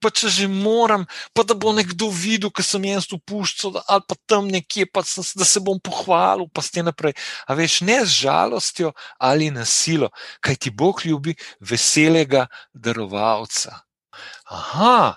Pa 0.01 0.13
če 0.13 0.29
že 0.29 0.49
moram, 0.49 1.07
pa 1.33 1.45
da 1.45 1.57
bo 1.57 1.73
nekdo 1.77 2.11
videl, 2.13 2.53
ker 2.53 2.65
sem 2.65 2.85
jaz 2.89 3.09
v 3.13 3.21
pušču, 3.25 3.73
ali 3.87 4.05
pa 4.09 4.17
tam 4.27 4.49
nekje, 4.49 4.89
pa 4.93 5.05
sem, 5.05 5.25
da 5.37 5.45
se 5.45 5.61
bom 5.61 5.81
pohvalil, 5.81 6.49
pa 6.53 6.65
ste 6.65 6.85
naprej. 6.85 7.17
A 7.49 7.57
veš, 7.57 7.81
ne 7.85 8.01
z 8.05 8.25
žalostjo 8.25 8.93
ali 9.19 9.51
nasilo, 9.53 10.13
kaj 10.41 10.61
ti 10.65 10.71
Bog 10.73 11.05
ljubi 11.05 11.37
veselega 11.61 12.49
darovalca. 12.73 13.90
Aha, 14.51 15.17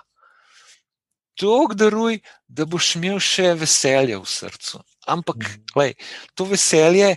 to 1.34 1.66
daruj, 1.74 2.20
da 2.46 2.66
boš 2.66 2.94
imel 2.98 3.18
še 3.22 3.54
veselje 3.58 4.18
v 4.18 4.28
srcu. 4.28 4.82
Ampak, 5.10 5.36
mhm. 5.36 5.64
lej, 5.76 5.94
to 6.34 6.46
veselje 6.48 7.16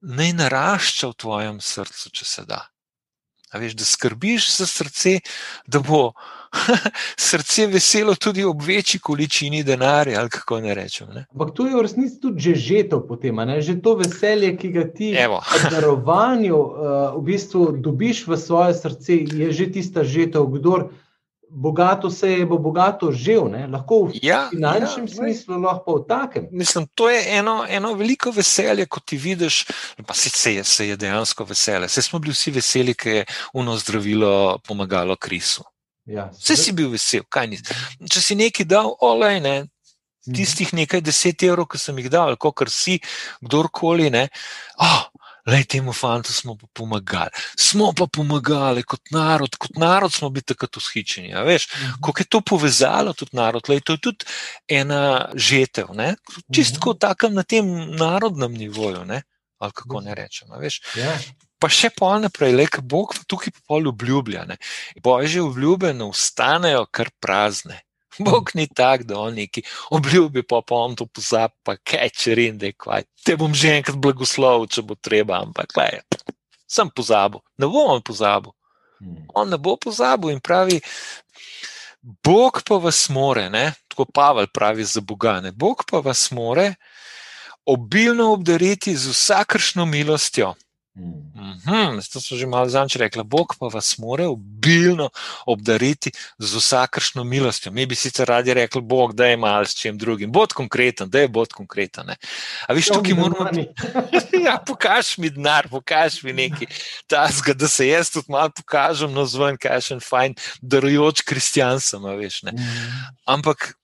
naj 0.00 0.32
narašča 0.38 1.10
v 1.10 1.18
tvojem 1.20 1.58
srcu, 1.60 2.12
če 2.14 2.24
se 2.24 2.44
da. 2.48 2.62
A 3.50 3.58
veš, 3.58 3.74
da 3.74 3.84
skrbiš 3.84 4.46
za 4.56 4.66
srce, 4.66 5.18
da 5.66 5.80
bo 5.82 6.12
srce 7.30 7.66
veselo 7.66 8.14
tudi 8.14 8.44
ob 8.44 8.62
večji 8.62 9.00
količini 9.00 9.62
denarja, 9.64 10.20
ali 10.20 10.30
kako 10.30 10.60
ne 10.60 10.74
rečem. 10.74 11.08
Ne? 11.14 11.26
Ampak 11.32 11.54
to 11.54 11.66
je 11.66 11.74
v 11.76 11.82
resnici 11.82 12.20
tudi 12.20 12.40
že 12.40 12.54
žeto 12.54 13.02
potem, 13.06 13.36
ne? 13.36 13.60
že 13.62 13.80
to 13.82 13.94
veselje, 13.98 14.56
ki 14.56 14.72
ga 14.72 14.84
ti 14.88 15.12
v 15.14 15.70
darovanju 15.70 16.56
uh, 16.56 16.72
v 17.18 17.22
bistvu 17.26 17.66
dobiš 17.82 18.26
v 18.26 18.38
svoje 18.38 18.74
srce, 18.74 19.22
je 19.26 19.52
že 19.52 19.66
tista 19.70 20.04
žeto, 20.04 20.46
kdor 20.46 20.90
bogato 21.50 22.10
se 22.10 22.30
je, 22.32 22.46
bo 22.46 22.58
bogato 22.58 23.12
živ, 23.12 23.48
ne? 23.50 23.66
lahko 23.66 24.04
v 24.06 24.20
ja, 24.22 24.46
finančnem 24.50 25.06
ja, 25.06 25.14
smislu, 25.14 25.58
lahko 25.60 25.98
v 25.98 26.04
takem. 26.08 26.46
Mislim, 26.52 26.86
to 26.94 27.10
je 27.10 27.24
eno, 27.38 27.64
eno 27.68 27.92
veliko 27.94 28.30
veselje, 28.30 28.86
ko 28.86 29.00
ti 29.00 29.16
vidiš, 29.16 29.64
pa 30.06 30.14
se 30.14 30.54
je, 30.54 30.64
se 30.64 30.88
je 30.88 30.96
dejansko 30.96 31.44
veselje. 31.44 31.86
Vse 31.86 32.02
smo 32.02 32.18
bili 32.18 32.32
vsi 32.32 32.50
veseli, 32.50 32.94
ker 32.94 33.12
je 33.12 33.26
uno 33.52 33.76
zdravilo 33.76 34.58
pomagalo 34.66 35.16
krisu. 35.16 35.64
Ja, 36.06 36.30
Vse 36.38 36.56
si 36.56 36.72
bil 36.72 36.90
vesel, 36.90 37.26
kaj 37.28 37.46
ni. 37.50 37.58
Če 38.10 38.22
si 38.22 38.38
nekaj 38.38 38.66
dal, 38.66 38.94
olej, 39.00 39.40
ne. 39.40 39.56
Mhm. 40.28 40.36
Tistih 40.36 40.74
nekaj 40.76 41.00
deset 41.00 41.42
evrov, 41.42 41.66
ki 41.70 41.78
sem 41.78 41.98
jih 41.98 42.10
dal, 42.12 42.36
kot 42.36 42.68
si, 42.68 42.98
kdorkoli, 43.40 44.10
ne. 44.10 44.28
Oh, 44.78 45.06
le 45.46 45.64
temu 45.64 45.92
fantu 45.92 46.32
smo 46.32 46.56
pa 46.56 46.66
pomagali. 46.72 47.30
Smo 47.58 47.92
pa 47.96 48.06
pomagali 48.06 48.82
kot 48.82 49.10
narod, 49.10 49.56
kot 49.56 49.76
narod 49.76 50.12
smo 50.12 50.30
bili 50.30 50.42
takrat 50.42 50.76
ushičeni. 50.76 51.34
Veš, 51.46 51.68
mhm. 51.72 52.00
kako 52.04 52.20
je 52.20 52.24
to 52.24 52.40
povezalo 52.40 53.12
tudi 53.12 53.36
narod, 53.36 53.68
le 53.68 53.80
to 53.80 53.92
je 53.92 53.98
tudi 53.98 54.24
ena 54.68 55.28
žetev, 55.34 55.86
čisto 56.54 56.90
mhm. 56.90 56.98
tako 56.98 57.28
na 57.28 57.42
tem 57.42 57.66
narodnem 57.96 58.52
nivoju, 58.52 59.04
ne? 59.04 59.22
ali 59.60 59.72
kako 59.72 60.00
ne 60.00 60.14
rečemo. 60.14 60.56
Ja. 60.96 61.18
Pa 61.60 61.68
še 61.68 61.90
pol 61.92 62.22
naprej, 62.24 62.54
le 62.56 62.64
kaj 62.72 62.80
Bog 62.88 63.12
tukaj 63.28 63.52
pa 63.52 63.60
pol 63.68 63.90
obljublja. 63.90 64.46
Božje 65.04 65.42
obljube 65.44 65.92
ne 65.92 66.06
ostanejo 66.08 66.86
kar 66.88 67.10
prazne. 67.20 67.82
Bog 68.26 68.50
ni 68.54 68.66
tak, 68.66 69.04
da 69.08 69.18
on 69.18 69.34
neki 69.34 69.62
obljubi, 69.90 70.42
pa 70.42 70.62
pa 70.66 70.82
on 70.86 70.96
to 70.98 71.06
pozabi, 71.06 71.54
pa 71.62 71.76
kaj 71.76 72.10
če 72.16 72.36
rinde, 72.38 72.72
kaj. 72.72 73.06
Te 73.24 73.36
bom 73.40 73.54
že 73.54 73.76
enkrat 73.78 73.98
blagoslovil, 74.02 74.68
če 74.70 74.82
bo 74.86 74.98
treba, 74.98 75.40
ampak 75.44 75.72
kaj. 75.74 76.00
sem 76.70 76.90
pozabil, 76.90 77.42
ne 77.58 77.66
bom 77.66 77.96
on 77.96 78.02
pozabil. 78.02 78.52
Hmm. 79.00 79.24
On 79.34 79.48
ne 79.48 79.58
bo 79.58 79.76
pozabil 79.80 80.34
in 80.34 80.40
pravi, 80.40 80.80
Bog 82.00 82.62
pa 82.64 82.78
vas 82.80 83.08
more, 83.12 83.50
ne? 83.50 83.72
tako 83.88 84.06
Pavel 84.08 84.46
pravi 84.48 84.84
za 84.84 85.00
Boga, 85.00 85.40
ne? 85.40 85.52
Bog 85.52 85.84
pa 85.84 86.00
vas 86.00 86.30
more 86.30 86.74
obilno 87.66 88.32
obdariti 88.32 88.96
z 88.96 89.10
vsakršno 89.10 89.86
milostjo. 89.86 90.54
Mm 90.96 91.60
-hmm, 91.64 92.12
to 92.12 92.20
so 92.20 92.36
že 92.36 92.46
malo 92.46 92.68
zanč 92.68 92.96
rekla. 92.96 93.22
Bog 93.22 93.54
pa 93.58 93.66
vas 93.66 93.98
mora 93.98 94.28
obilno 94.28 95.10
obdariti 95.46 96.10
z 96.38 96.56
vsakršno 96.56 97.24
milostjo. 97.24 97.72
Mi 97.72 97.86
bi 97.86 97.94
sicer 97.94 98.28
radi 98.28 98.54
rekli, 98.54 98.80
Bog, 98.80 99.14
da 99.14 99.26
je 99.26 99.36
malo 99.36 99.64
s 99.64 99.74
čim 99.74 99.98
drugim. 99.98 100.32
Bod 100.32 100.52
konkreten, 100.52 101.10
da 101.10 101.20
je 101.20 101.28
bod 101.28 101.52
konkreten. 101.52 102.06
Ne. 102.06 102.16
A 102.66 102.72
viš, 102.72 102.86
tukaj 102.86 103.14
moramo. 103.14 103.50
ja, 104.46 104.58
pokaž 104.66 105.18
mi 105.18 105.30
denar, 105.30 105.68
pokaž 105.68 106.22
mi 106.22 106.32
nekaj 106.32 106.66
tasga, 107.06 107.54
da 107.54 107.68
se 107.68 107.88
jaz 107.88 108.10
tudi 108.10 108.26
malo 108.28 108.50
pokažem 108.56 109.12
na 109.12 109.24
zven, 109.24 109.56
kaj 109.56 109.80
še 109.80 109.94
en 109.94 110.00
fajn, 110.00 110.34
darujoč 110.62 111.22
kristjan 111.22 111.80
sem, 111.80 112.02
veš. 112.02 112.42
Ne. 112.42 112.52
Mm. 112.52 112.90
Ampak, 113.24 113.74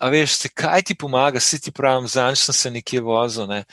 a 0.00 0.08
veš, 0.08 0.30
se, 0.30 0.48
kaj 0.48 0.82
ti 0.82 0.94
pomaga, 0.94 1.40
si 1.40 1.60
ti 1.60 1.70
pravim, 1.72 2.08
zanč 2.08 2.38
sem 2.38 2.54
se 2.54 2.70
nekje 2.70 3.00
vozil. 3.00 3.46
Ne 3.46 3.64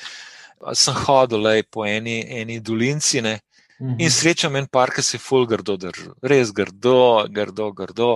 sem 0.74 0.96
hodil 1.06 1.42
lej, 1.46 1.64
po 1.70 1.86
eni, 1.86 2.22
eni 2.42 2.60
dolinci 2.60 3.22
ne, 3.22 3.40
mhm. 3.80 4.00
in 4.00 4.12
srečam 4.12 4.56
en 4.56 4.68
park, 4.68 5.00
ki 5.00 5.06
se 5.06 5.18
je 5.18 5.24
ful 5.24 5.48
grdo 5.50 5.78
držal, 5.78 6.16
res 6.22 6.54
grdo, 6.56 7.28
grdo, 7.30 7.72
grdo. 7.76 8.12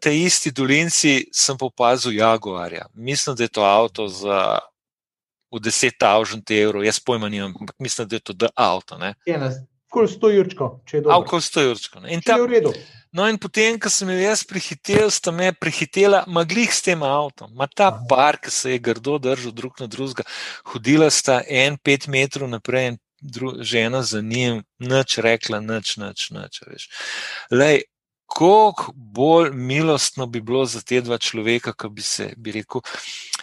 Te 0.00 0.12
isti 0.12 0.52
dolinci 0.52 1.30
sem 1.32 1.56
popazil 1.56 2.12
Jaguarja. 2.12 2.84
Mislim, 2.94 3.36
da 3.36 3.46
je 3.46 3.48
to 3.48 3.64
avto 3.64 4.08
za 4.08 4.58
v 5.52 5.60
10.000 5.62 6.42
evrov, 6.60 6.84
jaz 6.84 7.00
pojma 7.00 7.30
nimam, 7.32 7.54
ampak 7.60 7.76
mislim, 7.78 8.08
da 8.08 8.16
je 8.16 8.20
to 8.20 8.34
avto. 8.54 8.98
Ne. 8.98 9.14
11. 9.26 9.64
Kol 9.96 10.10
sto 10.12 10.28
jurčko, 10.28 10.68
če 10.84 10.98
je 10.98 11.06
dobro. 11.06 11.16
Avkol 11.16 11.40
sto 11.40 11.64
jurčko. 11.64 12.04
In 12.12 12.20
tam 12.20 12.42
je 12.42 12.46
v 12.46 12.52
redu. 12.52 12.72
No, 13.16 13.24
in 13.32 13.38
potem, 13.40 13.78
ko 13.80 13.88
sem 13.88 14.10
jo 14.12 14.18
jaz 14.20 14.42
prehitel, 14.44 15.08
sta 15.14 15.32
me 15.32 15.48
prehitela 15.56 16.24
maglih 16.28 16.68
s 16.68 16.84
tem 16.84 17.00
avtom. 17.06 17.48
Ma 17.56 17.64
ta 17.64 17.88
par, 18.10 18.36
ki 18.36 18.52
se 18.52 18.74
je 18.74 18.82
grdo 18.82 19.16
držal 19.22 19.54
drug 19.56 19.80
na 19.80 19.88
drugega, 19.88 20.26
hodila 20.68 21.08
sta 21.08 21.40
en 21.48 21.78
pet 21.80 22.10
metrov 22.12 22.50
naprej 22.52 22.90
in 22.90 22.98
dru, 23.24 23.54
žena 23.64 24.02
za 24.04 24.20
njim, 24.20 24.60
nič 24.78 25.16
rekla, 25.24 25.62
nič, 25.64 25.96
nič, 25.96 26.28
nič. 26.36 26.88
Lej, 27.50 27.86
koliko 28.26 28.92
bolj 28.94 29.50
milostno 29.52 30.26
bi 30.26 30.40
bilo 30.40 30.64
za 30.66 30.80
te 30.80 31.00
dva 31.00 31.18
človeka, 31.18 31.72
ki 31.72 31.88
bi 31.90 32.02
se, 32.02 32.32
bi 32.36 32.52
rekel, 32.52 32.80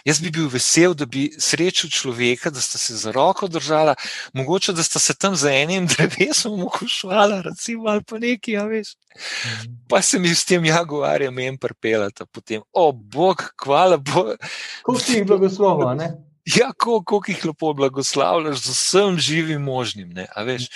jaz 0.04 0.20
bi 0.20 0.30
bil 0.30 0.48
vesel, 0.52 0.94
da 0.94 1.06
bi 1.06 1.30
srečal 1.38 1.90
človeka, 1.90 2.50
da 2.50 2.60
sta 2.60 2.78
se 2.78 2.96
za 2.96 3.12
roko 3.12 3.48
držala, 3.48 3.94
mogoče 4.32 4.72
da 4.72 4.82
sta 4.82 4.98
se 4.98 5.14
tam 5.14 5.36
za 5.36 5.52
enim 5.52 5.86
drevesom 5.96 6.62
ukošvala, 6.62 7.40
recimo, 7.42 7.88
ali 7.88 8.04
pa 8.04 8.18
nekaj, 8.18 8.54
ja, 8.54 8.64
veš. 8.64 8.94
Mhm. 9.16 9.72
Pa 9.88 10.02
se 10.02 10.18
mi 10.18 10.34
s 10.34 10.44
tem 10.44 10.64
jaguarjem 10.64 11.38
en 11.38 11.58
prpelata 11.58 12.26
potem. 12.26 12.62
O, 12.72 12.92
bog, 12.92 13.42
hvala 13.64 13.96
Bogu. 13.96 14.36
Kako 14.82 14.98
si 14.98 15.18
jih 15.18 15.26
blagoslovil, 15.26 15.94
ne? 15.96 16.12
Ja, 16.44 16.72
koliko 16.76 17.22
jih 17.28 17.44
lepo 17.44 17.72
blagoslavljaš 17.72 18.58
z 18.58 18.70
vsem 18.70 19.18
živim 19.18 19.62
možnim, 19.62 20.10
ne, 20.12 20.26
a 20.34 20.42
veš. 20.42 20.68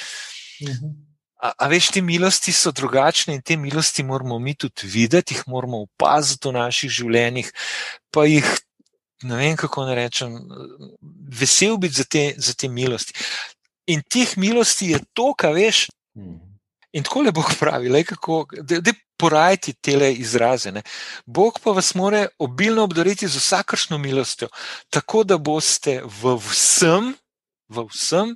Mhm. 0.62 1.07
A, 1.38 1.52
a 1.54 1.68
veš, 1.70 1.92
te 1.94 2.02
milosti 2.02 2.52
so 2.52 2.72
drugačne 2.74 3.36
in 3.36 3.42
te 3.46 3.56
milosti 3.56 4.02
moramo 4.02 4.38
mi 4.42 4.56
tudi 4.58 4.90
videti, 4.90 5.36
jih 5.36 5.44
moramo 5.46 5.84
opaziti 5.86 6.48
v 6.48 6.56
naših 6.56 6.90
življenjih, 6.90 7.52
pa 8.10 8.26
jih, 8.26 8.48
ne 9.22 9.38
vem 9.38 9.54
kako 9.58 9.86
ne 9.86 9.94
rečem, 9.94 10.34
vesel 11.30 11.78
biti 11.78 12.00
za 12.00 12.08
te, 12.10 12.24
za 12.36 12.56
te 12.58 12.68
milosti. 12.68 13.14
In 13.94 14.02
teh 14.02 14.34
milosti 14.36 14.92
je 14.92 15.02
to, 15.14 15.30
kar 15.38 15.54
veš. 15.54 15.86
Hmm. 16.18 16.42
In 16.92 17.04
tako 17.06 17.22
le 17.22 17.32
Bog 17.32 17.52
pravi, 17.60 17.92
da 18.58 18.92
porajte 19.18 19.74
te 19.80 20.12
izraze. 20.12 20.72
Ne. 20.72 20.82
Bog 21.26 21.60
pa 21.62 21.70
vas 21.76 21.94
mora 21.94 22.26
obilno 22.38 22.84
obdariti 22.86 23.28
z 23.28 23.38
vsakršno 23.38 23.98
milostjo, 23.98 24.48
tako 24.90 25.24
da 25.24 25.38
boste 25.38 26.00
v 26.02 26.38
vsem, 26.48 27.12
v 27.68 27.84
vsem, 27.92 28.34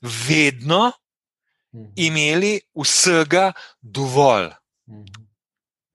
vedno 0.00 0.92
Mhm. 0.92 1.03
Imeli 1.96 2.60
vsega 2.74 3.52
dovolj. 3.80 4.50
Mhm. 4.88 5.24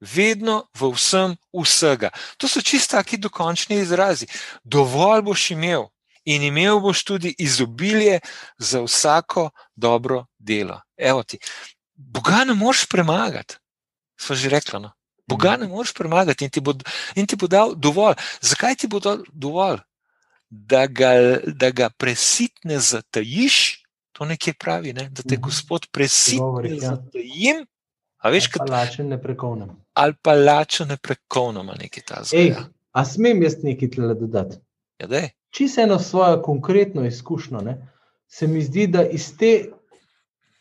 Vedno 0.00 0.64
v 0.72 0.92
vsem 0.96 1.36
vsega. 1.52 2.10
To 2.36 2.48
so 2.48 2.62
čisto 2.64 2.96
taki 2.96 3.18
dokončni 3.18 3.76
izrazi. 3.76 4.26
Dovolj 4.64 5.22
boš 5.22 5.50
imel 5.50 5.90
in 6.24 6.42
imel 6.42 6.80
boš 6.80 7.04
tudi 7.04 7.34
izobilje 7.38 8.20
za 8.58 8.80
vsako 8.80 9.50
dobro 9.76 10.26
delo. 10.38 10.80
Evo 10.96 11.22
ti. 11.22 11.38
Boga 11.94 12.44
ne 12.44 12.54
moreš 12.54 12.86
premagati, 12.88 13.56
smo 14.20 14.36
že 14.36 14.48
rekli. 14.48 14.80
No? 14.80 14.92
Boga 15.26 15.56
ne 15.56 15.68
moreš 15.68 15.92
premagati 15.94 16.44
in 16.44 16.50
ti, 16.50 16.60
bo, 16.60 16.74
in 17.14 17.26
ti 17.26 17.36
bo 17.36 17.46
dal 17.46 17.74
dovolj. 17.76 18.14
Zakaj 18.40 18.74
ti 18.74 18.88
bo 18.88 19.00
dal 19.00 19.22
dovolj? 19.32 19.78
Da 20.50 20.86
ga, 20.86 21.38
da 21.46 21.70
ga 21.70 21.90
presitne 21.90 22.80
zatajiš 22.80 23.79
to 24.20 24.24
nekje 24.24 24.52
pravi, 24.52 24.92
ne? 24.92 25.08
da 25.08 25.22
te 25.22 25.34
mhm. 25.34 25.42
Gospod 25.42 25.86
presiti 25.92 26.36
ja. 26.68 26.80
za 26.80 27.02
jim. 27.14 27.66
A 28.18 28.28
veš, 28.30 28.50
kaj 28.52 28.66
je 28.66 28.72
lačen 28.72 29.08
neprekovnem. 29.08 29.70
Ali 29.94 30.14
pa 30.22 30.34
lačen 30.34 30.88
neprekovnem, 30.92 31.70
nekaj 31.80 32.04
ta 32.06 32.20
zdaj. 32.24 32.52
A 32.92 33.04
smem 33.04 33.40
jaz 33.42 33.62
nekaj 33.62 33.90
tle 33.96 34.14
dodati? 34.14 34.58
Ja, 35.00 35.08
da. 35.08 35.22
Če 35.56 35.68
se 35.68 35.86
eno 35.88 35.98
svojo 35.98 36.42
konkretno 36.42 37.06
izkušnjo, 37.06 37.64
ne, 37.64 37.78
se 38.28 38.46
mi 38.46 38.60
zdi, 38.62 38.86
da 38.92 39.06
iz 39.08 39.30
te, 39.38 39.54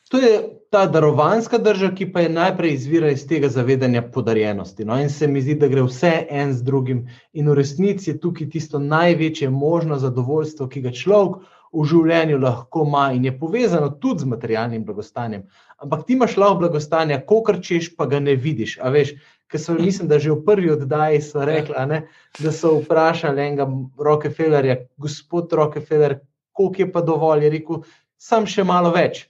to 0.08 0.24
je 0.24 0.40
ta 0.72 0.86
darovanska 0.88 1.60
drža, 1.60 1.92
ki 1.96 2.14
pa 2.14 2.24
je 2.24 2.32
najprej 2.32 2.74
izvira 2.74 3.12
iz 3.12 3.28
tega 3.28 3.52
zavedanja 3.52 4.06
podarjenosti. 4.14 4.88
No, 4.88 4.96
in 5.02 5.12
se 5.12 5.28
mi 5.28 5.44
zdi, 5.44 5.60
da 5.60 5.68
gre 5.68 5.84
vse 5.84 6.14
en 6.30 6.56
z 6.56 6.64
drugim, 6.64 7.10
in 7.34 7.52
v 7.52 7.60
resnici 7.60 8.14
je 8.14 8.20
tukaj 8.24 8.50
tisto 8.56 8.80
največje 8.80 9.52
možno 9.52 10.00
zadovoljstvo, 10.00 10.72
ki 10.72 10.88
ga 10.88 10.96
človek 10.96 11.44
v 11.74 11.86
življenju 11.86 12.40
lahko 12.42 12.86
ima 12.88 13.10
in 13.14 13.26
je 13.28 13.34
povezano 13.38 13.90
tudi 14.02 14.24
z 14.24 14.30
materialnim 14.32 14.86
blagostanjem. 14.86 15.44
Ampak 15.80 16.06
ti 16.06 16.16
imaš 16.18 16.38
lahko 16.38 16.64
blagostanje, 16.64 17.20
ko 17.28 17.42
krčeš, 17.46 17.94
pa 17.96 18.08
ga 18.10 18.20
ne 18.20 18.36
vidiš. 18.36 18.78
Veš, 18.84 19.14
ker 19.50 19.62
so, 19.62 19.76
mislim, 19.78 20.10
da 20.10 20.20
že 20.20 20.34
v 20.34 20.44
prvi 20.46 20.72
oddaji 20.74 21.22
so 21.26 21.46
rekli, 21.46 21.76
ne, 21.90 22.02
da 22.40 22.52
so 22.52 22.76
vprašali 22.80 23.42
enega 23.46 23.70
Rockefellerja, 23.98 24.84
gospod 24.98 25.54
Rockefeller, 25.54 26.20
koliko 26.52 26.82
je 26.82 26.92
pa 26.92 27.02
dovolj. 27.06 27.46
Je 27.46 27.54
rekel, 27.58 27.84
sam 28.18 28.50
še 28.50 28.66
malo 28.68 28.92
več. 28.96 29.28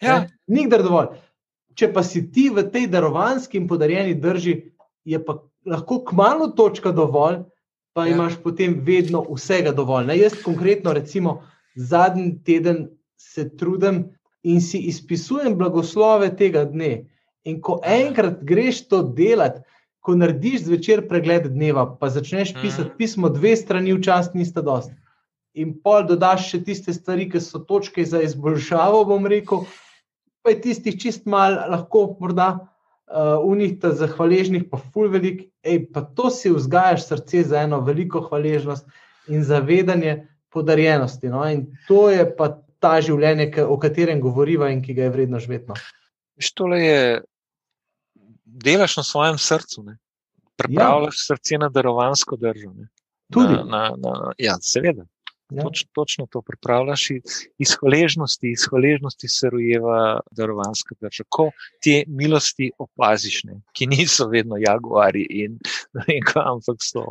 Ja. 0.00 0.24
Nikdar 0.48 0.86
dovolj. 0.86 1.18
Če 1.76 1.90
pa 1.94 2.02
si 2.06 2.24
ti 2.32 2.48
v 2.50 2.64
tej 2.72 2.88
darovanski 2.90 3.60
in 3.60 3.68
podarjeni 3.68 4.16
drži, 4.18 4.56
je 5.06 5.18
pa 5.24 5.38
lahko 5.66 6.00
kmalo 6.08 6.50
točka 6.56 6.92
dovolj, 6.92 7.42
pa 7.92 8.06
ja. 8.06 8.14
imaš 8.14 8.38
potem 8.42 8.80
vedno 8.84 9.22
vsega 9.28 9.72
dovolj. 9.76 10.08
Ne, 10.10 10.18
jaz 10.18 10.38
konkretno, 10.42 10.94
recimo, 10.96 11.40
zadnji 11.76 12.38
teden 12.44 12.88
se 13.16 13.48
trudim 13.56 14.04
in 14.42 14.60
si 14.60 14.78
izpisujem 14.78 15.56
blagoslove 15.58 16.30
tega 16.36 16.64
dne. 16.64 17.04
In 17.44 17.60
ko 17.60 17.80
enkrat 17.84 18.42
greš 18.44 18.86
to 18.88 19.02
delati, 19.16 19.60
ko 20.00 20.16
narediš 20.16 20.64
zvečer 20.64 21.04
pregled 21.08 21.50
dneva, 21.52 21.84
pa 22.00 22.08
začneš 22.08 22.54
pisati 22.62 22.96
pismo, 22.98 23.28
dve 23.28 23.52
strani 23.56 23.92
včasih 23.96 24.40
nista 24.40 24.64
dosti. 24.64 24.96
In 25.60 25.74
pol 25.84 26.06
dodaš 26.08 26.46
še 26.52 26.62
tiste 26.64 26.94
stvari, 26.94 27.26
ki 27.28 27.40
so 27.42 27.60
točke 27.68 28.04
za 28.06 28.22
izboljšavo, 28.24 29.02
bom 29.08 29.26
rekel, 29.28 29.66
pa 30.42 30.54
je 30.54 30.60
tistih 30.66 30.96
čist 31.00 31.26
mal, 31.28 31.58
lahko 31.72 32.04
morda 32.20 32.48
uh, 32.54 33.42
unih 33.44 33.76
ta 33.82 33.90
zahvaležnih, 33.96 34.68
pa 34.70 34.80
ful 34.80 35.10
velik, 35.12 35.48
ej, 35.66 35.84
pa 35.92 36.04
to 36.06 36.30
si 36.32 36.52
vzgajaš 36.54 37.08
srce 37.10 37.44
za 37.50 37.64
eno 37.66 37.82
veliko 37.84 38.22
hvaležnost 38.28 38.86
in 39.28 39.44
zavedanje, 39.44 40.30
podarjenosti. 40.52 41.28
No? 41.28 41.44
In 41.50 41.66
to 41.88 42.08
je 42.10 42.24
pa 42.36 42.52
ta 42.80 42.96
življenje, 43.04 43.52
o 43.68 43.76
katerem 43.80 44.20
govoriva 44.20 44.70
in 44.72 44.82
ki 44.82 44.96
ga 44.96 45.06
je 45.08 45.14
vredno 45.14 45.40
živeti. 45.42 45.68
No? 45.70 45.78
Tole 46.56 46.80
je, 46.80 47.00
delaš 48.64 48.96
na 49.00 49.04
svojem 49.04 49.38
srcu, 49.38 49.84
ne? 49.84 49.98
pripravljaš 50.60 51.16
ja. 51.16 51.24
srce 51.30 51.58
na 51.60 51.68
darovansko 51.72 52.36
držo. 52.36 52.72
Tudi. 53.32 53.54
Na, 53.54 53.64
na, 53.64 53.88
na, 53.96 54.32
ja, 54.38 54.58
seveda. 54.60 55.06
Ja. 55.50 55.64
Toč, 55.64 55.82
točno 55.92 56.26
to 56.30 56.42
pripravljaš 56.46 57.06
iz 57.58 57.72
hvaležnosti, 57.80 58.52
iz 58.52 58.66
hvaležnosti 58.70 59.28
se 59.28 59.50
rojeva 59.50 60.20
darovanska 60.36 60.94
država. 61.00 61.26
Ko 61.28 61.48
te 61.82 62.04
milosti 62.06 62.70
opaziš, 62.78 63.40
ne, 63.48 63.58
ki 63.74 63.88
niso 63.90 64.28
vedno 64.30 64.60
jaguari 64.60 65.24
in 65.30 65.56
ne 65.96 66.04
vem, 66.06 66.28
ampak 66.44 66.84
so. 66.86 67.02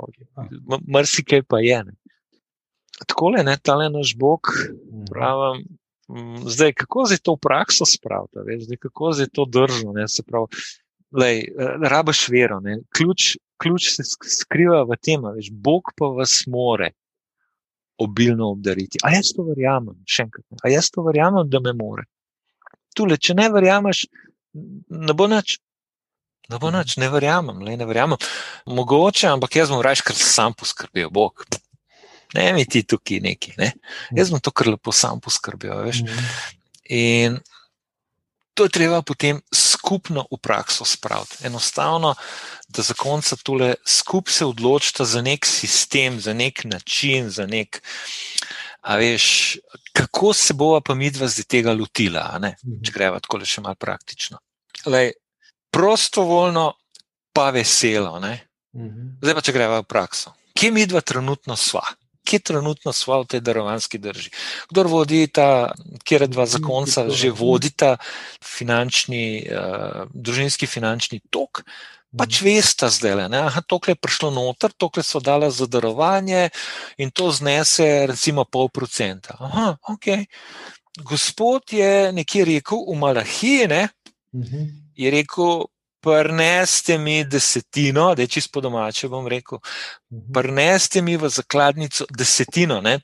Mrsikaj 0.88 1.44
pa 1.50 1.60
je. 1.60 1.84
Ne 1.90 1.98
tako 3.08 3.34
le, 3.36 3.44
ta 3.64 3.76
le 3.80 3.90
naš 3.94 4.16
Bog, 4.18 4.52
mhm. 4.92 5.06
pravim. 5.12 5.66
Mm, 6.10 6.50
zdaj, 6.50 6.74
kako 6.74 7.06
je 7.12 7.20
to 7.22 7.36
v 7.38 7.42
prakso 7.42 7.86
spraviti, 7.86 8.66
zdaj, 8.66 8.78
kako 8.82 9.12
je 9.14 9.28
to 9.30 9.46
držno, 9.46 9.94
ne, 9.94 10.08
se 10.10 10.24
pravi, 10.26 10.48
lej, 11.14 11.44
rabaš 11.86 12.24
vero, 12.34 12.58
ne, 12.60 12.80
ključ, 12.90 13.36
ključ 13.62 13.92
se 13.94 14.04
skriva 14.26 14.82
v 14.90 14.98
tem, 14.98 15.22
da 15.22 15.38
Bog 15.52 15.94
pa 15.98 16.10
vas 16.10 16.42
more 16.48 16.90
obilno 18.00 18.52
obdariti. 18.56 18.98
A 19.04 19.14
jaz 19.14 19.34
to 19.36 19.46
verjamem, 19.46 20.00
še 20.08 20.26
enkrat, 20.26 20.46
a 20.64 20.72
jaz 20.72 20.90
to 20.90 21.04
verjamem, 21.06 21.46
da 21.50 21.62
me 21.62 21.76
more. 21.78 22.08
tule, 22.98 23.18
če 23.18 23.36
ne 23.38 23.46
verjameš, 23.54 24.08
ne 24.90 25.14
bo 25.14 25.30
nič. 25.30 25.60
Ne 26.50 26.58
bo 26.58 26.72
nič, 26.74 26.98
ne 26.98 27.08
verjamem, 27.14 27.62
le 27.62 27.78
ne 27.78 27.86
verjamem. 27.86 28.18
Mogoče, 28.66 29.28
ampak 29.30 29.60
jaz 29.60 29.70
bom 29.70 29.84
raje, 29.86 30.02
ker 30.08 30.18
sam 30.18 30.56
poskrbel, 30.58 31.12
Bog. 31.14 31.46
Ne, 32.34 32.52
mi 32.54 32.66
ti 32.66 32.84
tukaj 32.84 33.20
neki. 33.26 33.56
Ne? 33.58 33.72
Jaz 34.18 34.30
bom 34.30 34.42
to 34.42 34.52
kar 34.52 34.70
lepo 34.70 34.94
sam 34.94 35.22
poskrbel. 35.24 35.82
Veš? 35.88 36.04
In 36.94 37.40
to 38.54 38.68
je 38.68 38.76
treba 38.76 39.02
potem 39.02 39.40
skupno 39.56 40.26
v 40.28 40.38
prakso 40.42 40.86
spraviti. 40.86 41.46
Enostavno, 41.48 42.14
da 42.68 42.84
za 42.84 42.94
konca 42.94 43.38
tole 43.40 43.76
skupaj 43.88 44.34
se 44.34 44.46
odločita 44.46 45.06
za 45.06 45.22
nek 45.22 45.46
sistem, 45.46 46.20
za 46.20 46.34
nek 46.34 46.66
način, 46.66 47.30
za 47.30 47.48
nek. 47.48 47.82
A 48.82 48.96
veš, 49.00 49.58
kako 49.94 50.34
se 50.34 50.54
bova 50.54 50.82
pa 50.82 50.94
midva 50.96 51.28
zdaj 51.28 51.48
tega 51.48 51.74
lotila, 51.74 52.40
če 52.60 52.92
greva 52.92 53.20
tako 53.20 53.40
le 53.40 53.48
še 53.48 53.64
malo 53.64 53.80
praktično. 53.80 54.40
Lej, 54.86 55.14
prostovoljno, 55.72 56.74
pa 57.34 57.50
veselo. 57.56 58.20
Zdaj 59.24 59.36
pa 59.36 59.42
če 59.42 59.56
greva 59.56 59.82
v 59.82 59.88
prakso. 59.88 60.36
Kje 60.60 60.72
midva 60.76 61.02
trenutno 61.02 61.56
sva? 61.56 61.86
Kje 62.30 62.40
trenutno 62.52 62.94
sva 62.94 63.18
v 63.24 63.30
tej 63.34 63.42
darovanski 63.42 63.98
drži? 63.98 64.30
Kdor 64.70 64.90
vodi 64.92 65.26
ta, 65.34 65.74
kjer 66.06 66.28
dva 66.30 66.46
zakonca 66.46 67.08
že 67.10 67.34
vodita 67.34 67.96
finančni, 68.46 69.50
uh, 69.50 70.06
družinski 70.14 70.70
finančni 70.70 71.24
tok, 71.34 71.64
pač 72.14 72.42
veste 72.42 72.90
zdaj, 72.90 73.30
da 73.30 73.50
je 73.50 73.64
to 73.68 73.80
prišlo 73.80 74.30
noter, 74.34 74.74
to 74.78 74.90
so 75.02 75.20
dala 75.20 75.50
za 75.50 75.66
darovanje 75.66 76.50
in 76.98 77.12
to 77.12 77.32
znese 77.32 78.06
recimo 78.08 78.46
pol 78.46 78.70
procenta. 78.70 79.38
Aha, 79.40 79.78
ok. 79.90 80.26
Gospod 81.06 81.74
je 81.74 82.12
nekje 82.12 82.46
rekel 82.46 82.78
v 82.86 82.98
Malahiji, 82.98 83.68
ne, 83.68 83.90
mhm. 84.34 84.94
je 84.96 85.12
rekel, 85.12 85.70
Prneste 86.02 86.98
mi 86.98 87.24
desetino, 87.24 88.16
da 88.16 88.22
je 88.22 88.28
čisto 88.28 88.54
po 88.54 88.62
domače, 88.62 89.08
bom 89.08 89.28
rekel. 89.28 89.60
Mhm. 90.12 90.34
Prneste 90.34 91.02
mi 91.02 91.18
v 91.18 91.30
zakladnico 91.30 92.06
desetino, 92.10 92.82
ne 92.82 93.00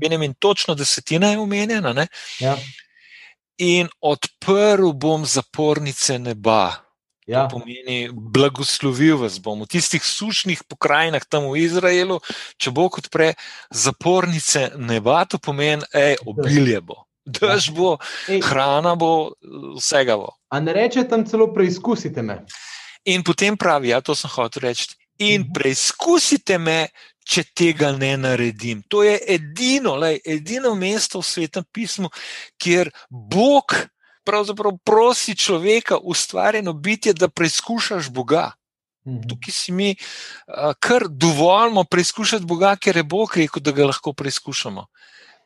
menim, 0.00 0.22
in 0.22 0.34
točno 0.34 0.74
desetina 0.74 1.30
je 1.30 1.38
omenjena. 1.38 2.06
Ja. 2.40 2.56
In 3.58 3.88
odprl 4.00 4.92
bom 4.92 5.26
zapornice 5.26 6.18
neba. 6.18 6.84
Ja. 7.26 7.46
To 7.48 7.56
pomeni, 7.56 8.10
blagoslovil 8.12 9.16
vas 9.22 9.38
bom 9.40 9.62
v 9.64 9.68
tistih 9.72 10.04
sušnih 10.04 10.60
pokrajinah 10.68 11.24
tam 11.24 11.48
v 11.48 11.62
Izraelu. 11.64 12.18
Če 12.60 12.70
bo 12.70 12.90
kot 12.92 13.08
prej 13.08 13.32
zapornice 13.72 14.74
neba, 14.76 15.24
to 15.24 15.40
pomeni, 15.40 15.80
da 15.88 16.12
obilje 16.28 16.80
bo. 16.84 17.03
Dež 17.24 17.70
bo, 17.72 17.96
Ej. 18.28 18.42
hrana 18.44 18.94
bo, 18.96 19.32
vsega 19.76 20.16
bo. 20.20 20.34
A 20.52 20.60
ne 20.60 20.72
reče 20.76 21.06
tam 21.08 21.24
celo 21.24 21.48
preizkusite 21.54 22.22
me. 22.22 22.44
In 23.04 23.24
potem 23.24 23.56
pravi, 23.56 23.88
ja, 23.92 24.00
to 24.00 24.14
sem 24.14 24.30
hotel 24.30 24.68
reči. 24.68 24.92
In 25.18 25.44
mhm. 25.44 25.52
preizkusite 25.56 26.58
me, 26.58 26.88
če 27.24 27.44
tega 27.56 27.92
ne 27.96 28.16
naredim. 28.20 28.82
To 28.92 29.02
je 29.02 29.16
edino, 29.16 29.96
lej, 29.96 30.20
edino 30.28 30.74
mesto 30.76 31.22
v 31.22 31.28
svetem 31.28 31.64
pismu, 31.72 32.10
kjer 32.60 32.90
Bog 33.08 33.72
pravzaprav 34.24 34.76
prosi 34.84 35.36
človeka, 35.36 35.98
ustvarjeno 36.00 36.72
bitje, 36.72 37.12
da 37.12 37.28
preizkušaš 37.28 38.10
Boga. 38.10 38.52
Mhm. 39.06 39.28
Tukaj 39.28 39.52
si 39.52 39.72
mi 39.72 39.96
kar 40.80 41.08
dovoljmo 41.08 41.84
preizkušati 41.84 42.44
Boga, 42.44 42.76
ker 42.76 42.96
je 42.96 43.02
Bog 43.04 43.36
rekel, 43.36 43.62
da 43.62 43.72
ga 43.72 43.86
lahko 43.86 44.12
preizkušamo. 44.12 44.86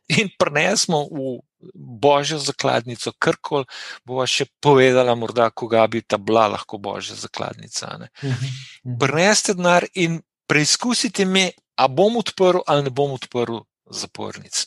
In 0.09 0.31
prenesemo 0.39 1.05
v 1.11 1.39
božjo 1.75 2.39
zakladnico, 2.39 3.13
kar 3.19 3.37
koli 3.43 3.67
bova 4.07 4.27
še 4.27 4.47
povedala, 4.63 5.15
morda 5.19 5.51
koga 5.51 5.87
bi 5.91 6.03
ta 6.03 6.19
bila 6.19 6.47
lahko 6.55 6.79
božja 6.79 7.17
zakladnica. 7.17 7.99
Mhm. 7.99 8.31
Mhm. 8.31 8.99
Preneste 8.99 9.55
denar 9.55 9.87
in 9.95 10.21
preizkusite 10.49 11.25
me, 11.25 11.51
a 11.77 11.89
bom 11.89 12.17
odprl 12.19 12.63
ali 12.67 12.89
ne 12.89 12.91
bom 12.91 13.13
odprl 13.15 13.63
zapornic. 13.91 14.67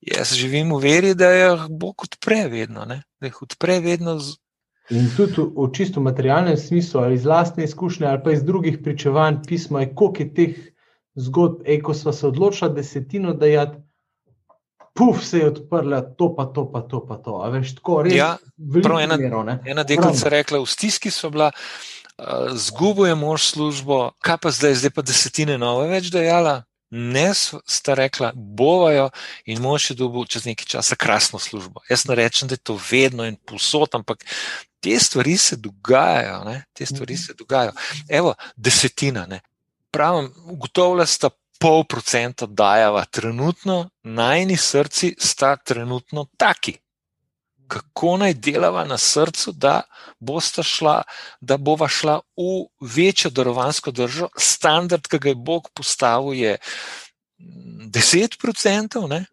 Jaz 0.00 0.32
živim 0.34 0.72
v 0.72 0.80
veri, 0.80 1.14
da 1.14 1.30
jih 1.32 1.66
Bog 1.68 2.04
odpre 2.04 2.46
vedno, 2.48 2.84
ne? 2.88 3.02
da 3.20 3.28
jih 3.28 3.42
odpre 3.42 3.80
vedno. 3.84 4.18
Z... 4.18 4.38
In 4.90 5.10
tudi 5.16 5.44
v 5.44 5.68
čisto 5.76 6.00
materialnem 6.00 6.56
smislu, 6.56 7.02
ali 7.04 7.14
iz 7.14 7.24
lastne 7.24 7.64
izkušnje, 7.64 8.06
ali 8.06 8.22
pa 8.24 8.32
iz 8.32 8.42
drugih 8.44 8.80
pričevanj, 8.82 9.42
pisma 9.46 9.84
je, 9.84 9.94
koliko 9.94 10.22
je 10.22 10.34
teh 10.34 10.56
zgodb, 11.14 11.62
ej, 11.66 11.82
ko 11.84 11.94
smo 11.94 12.12
se 12.12 12.26
odločili 12.26 12.74
desetino 12.74 13.34
dajati, 13.34 13.78
puf, 14.94 15.24
se 15.24 15.38
je 15.38 15.50
odprla, 15.50 16.02
to 16.18 16.32
pa 16.36 16.46
to, 16.46 16.66
pa 16.72 16.82
to, 16.82 17.02
pa 17.06 17.16
to. 17.16 17.40
A 17.42 17.50
veš, 17.50 17.74
tako 17.80 18.02
res. 18.06 18.14
Ja, 18.14 18.36
prav 18.82 19.00
ena, 19.00 19.18
ena 19.64 19.84
deklica 19.84 20.26
je 20.26 20.34
rekla, 20.38 20.62
v 20.62 20.70
stiski 20.70 21.12
so 21.14 21.30
bila. 21.30 21.50
Zgubo 22.52 23.06
je 23.08 23.14
mož 23.16 23.46
službo, 23.48 24.10
kaj 24.20 24.36
pa 24.42 24.50
zdaj, 24.52 24.74
zdaj 24.76 24.92
pa 24.92 25.02
desetine 25.08 25.54
nove 25.56 25.86
več 25.88 26.10
dejala, 26.12 26.58
ne 26.90 27.30
sta 27.32 27.94
rekla, 27.96 28.32
bovajo 28.34 29.08
in 29.48 29.62
mož 29.62 29.90
je 29.90 29.96
dobil 29.96 30.26
čez 30.28 30.44
nekaj 30.44 30.68
časa 30.74 30.98
krasno 31.00 31.38
službo. 31.38 31.80
Jaz 31.88 32.04
ne 32.10 32.18
rečem, 32.18 32.48
da 32.50 32.58
je 32.58 32.64
to 32.66 32.76
vedno 32.90 33.24
in 33.24 33.38
posod, 33.40 33.94
ampak 33.94 34.24
te 34.80 34.98
stvari 34.98 35.36
se 35.36 35.56
dogajajo. 35.56 36.44
Ne? 36.44 36.64
Te 36.72 36.86
stvari 36.86 37.14
mhm. 37.14 37.22
se 37.22 37.34
dogajajo. 37.38 37.72
Evo, 38.08 38.34
desetina. 38.56 39.26
Ne? 39.26 39.40
Pravim, 39.90 40.32
ugotovila 40.44 41.06
sta 41.06 41.30
pol 41.60 41.84
procenta 41.84 42.46
dajava 42.46 43.04
trenutno, 43.04 43.90
najni 44.02 44.56
srci 44.56 45.14
sta 45.18 45.56
trenutno 45.56 46.26
taki 46.36 46.78
kako 47.70 48.16
naj 48.16 48.34
delava 48.34 48.84
na 48.84 48.98
srcu, 48.98 49.52
da, 49.52 49.82
šla, 50.62 51.02
da 51.40 51.56
bova 51.56 51.88
šla 51.88 52.20
v 52.36 52.64
večjo 52.96 53.30
darovansko 53.30 53.90
držo. 53.94 54.28
Standard, 54.36 55.06
ki 55.06 55.18
ga 55.18 55.28
je 55.28 55.34
Bog 55.34 55.70
postavil, 55.74 56.34
je 56.34 56.56
10%. 57.38 59.06
Ne? 59.08 59.24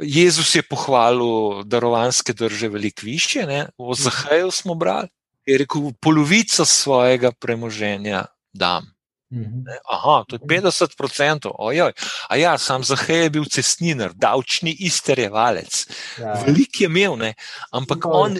Jezus 0.00 0.54
je 0.54 0.62
pohvalil 0.62 1.62
darovanske 1.64 2.32
drže 2.32 2.68
veliko 2.68 3.04
više, 3.04 3.44
v 3.78 3.94
Zahaju 3.94 4.50
smo 4.50 4.74
brali, 4.74 5.08
je 5.46 5.58
rekel, 5.58 5.92
polovico 6.00 6.64
svojega 6.64 7.32
premoženja 7.32 8.24
dam. 8.52 8.88
Mhm. 9.32 9.64
Aha, 9.88 10.24
to 10.28 10.36
je 10.36 10.40
50 10.40 10.92
odstotkov, 11.00 11.52
ojoj. 11.58 11.92
A 12.28 12.36
ja, 12.36 12.58
sam 12.58 12.84
Zahaj 12.84 13.22
je 13.22 13.30
bil 13.30 13.44
cestninar, 13.44 14.12
davčni 14.14 14.76
izterjevalec. 14.78 15.86
Ja. 16.18 16.36
Velik 16.46 16.80
je 16.80 16.86
imel, 16.86 17.16
ne? 17.16 17.34
ampak 17.72 18.04
on, 18.04 18.36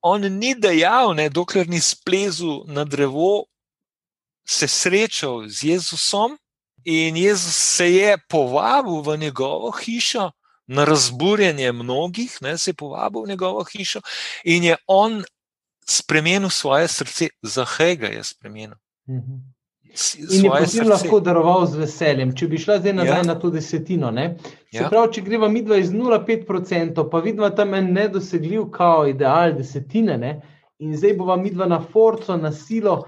on 0.00 0.20
ni 0.20 0.54
dejal, 0.54 1.14
ne, 1.14 1.28
dokler 1.28 1.68
ni 1.68 1.80
splezel 1.80 2.64
na 2.66 2.84
drevo, 2.84 3.44
se 4.48 4.68
srečal 4.68 5.48
z 5.48 5.62
Jezusom 5.62 6.38
in 6.84 7.16
Jezus 7.16 7.54
se 7.54 7.92
je 7.92 8.18
povabil 8.28 9.02
v 9.02 9.18
njegovo 9.18 9.70
hišo. 9.70 10.30
Na 10.66 10.84
razburjenje 10.84 11.72
mnogih, 11.72 12.38
ne, 12.40 12.58
se 12.58 12.70
je 12.70 12.74
povabil 12.74 13.22
v 13.22 13.28
njegovo 13.28 13.64
hišo 13.64 14.00
in 14.44 14.64
je 14.64 14.76
on 14.86 15.24
spremenil 15.84 16.50
svoje 16.50 16.88
srce, 16.88 17.28
zahaj 17.42 17.96
ga 17.96 18.06
je 18.06 18.24
spremenil. 18.24 18.78
Mhm. 19.08 19.52
In 20.30 20.44
je 20.44 20.50
potem 20.50 20.88
lahko 20.88 21.20
daroval 21.20 21.66
z 21.68 21.82
veseljem. 21.82 22.32
Če 22.36 22.48
bi 22.48 22.60
šla 22.60 22.78
zdaj 22.80 22.94
nazaj 22.96 23.18
ja. 23.20 23.28
na 23.28 23.34
to 23.40 23.50
desetino. 23.52 24.12
Se 24.12 24.78
ja. 24.78 24.88
pravi, 24.88 25.12
če 25.16 25.24
greva 25.26 25.50
mi 25.52 25.62
dva 25.62 25.78
iz 25.80 25.92
0,5%, 25.92 27.08
pa 27.12 27.20
vidva 27.24 27.50
tam 27.56 27.74
en 27.76 27.92
nedosegljiv, 27.92 28.70
kao 28.72 29.06
ideal 29.10 29.56
desetine, 29.58 30.16
ne? 30.18 30.38
in 30.82 30.96
zdaj 30.98 31.12
bova 31.14 31.36
mi 31.38 31.52
dva 31.52 31.68
na 31.70 31.78
forco, 31.92 32.36
na 32.36 32.50
silo. 32.52 33.02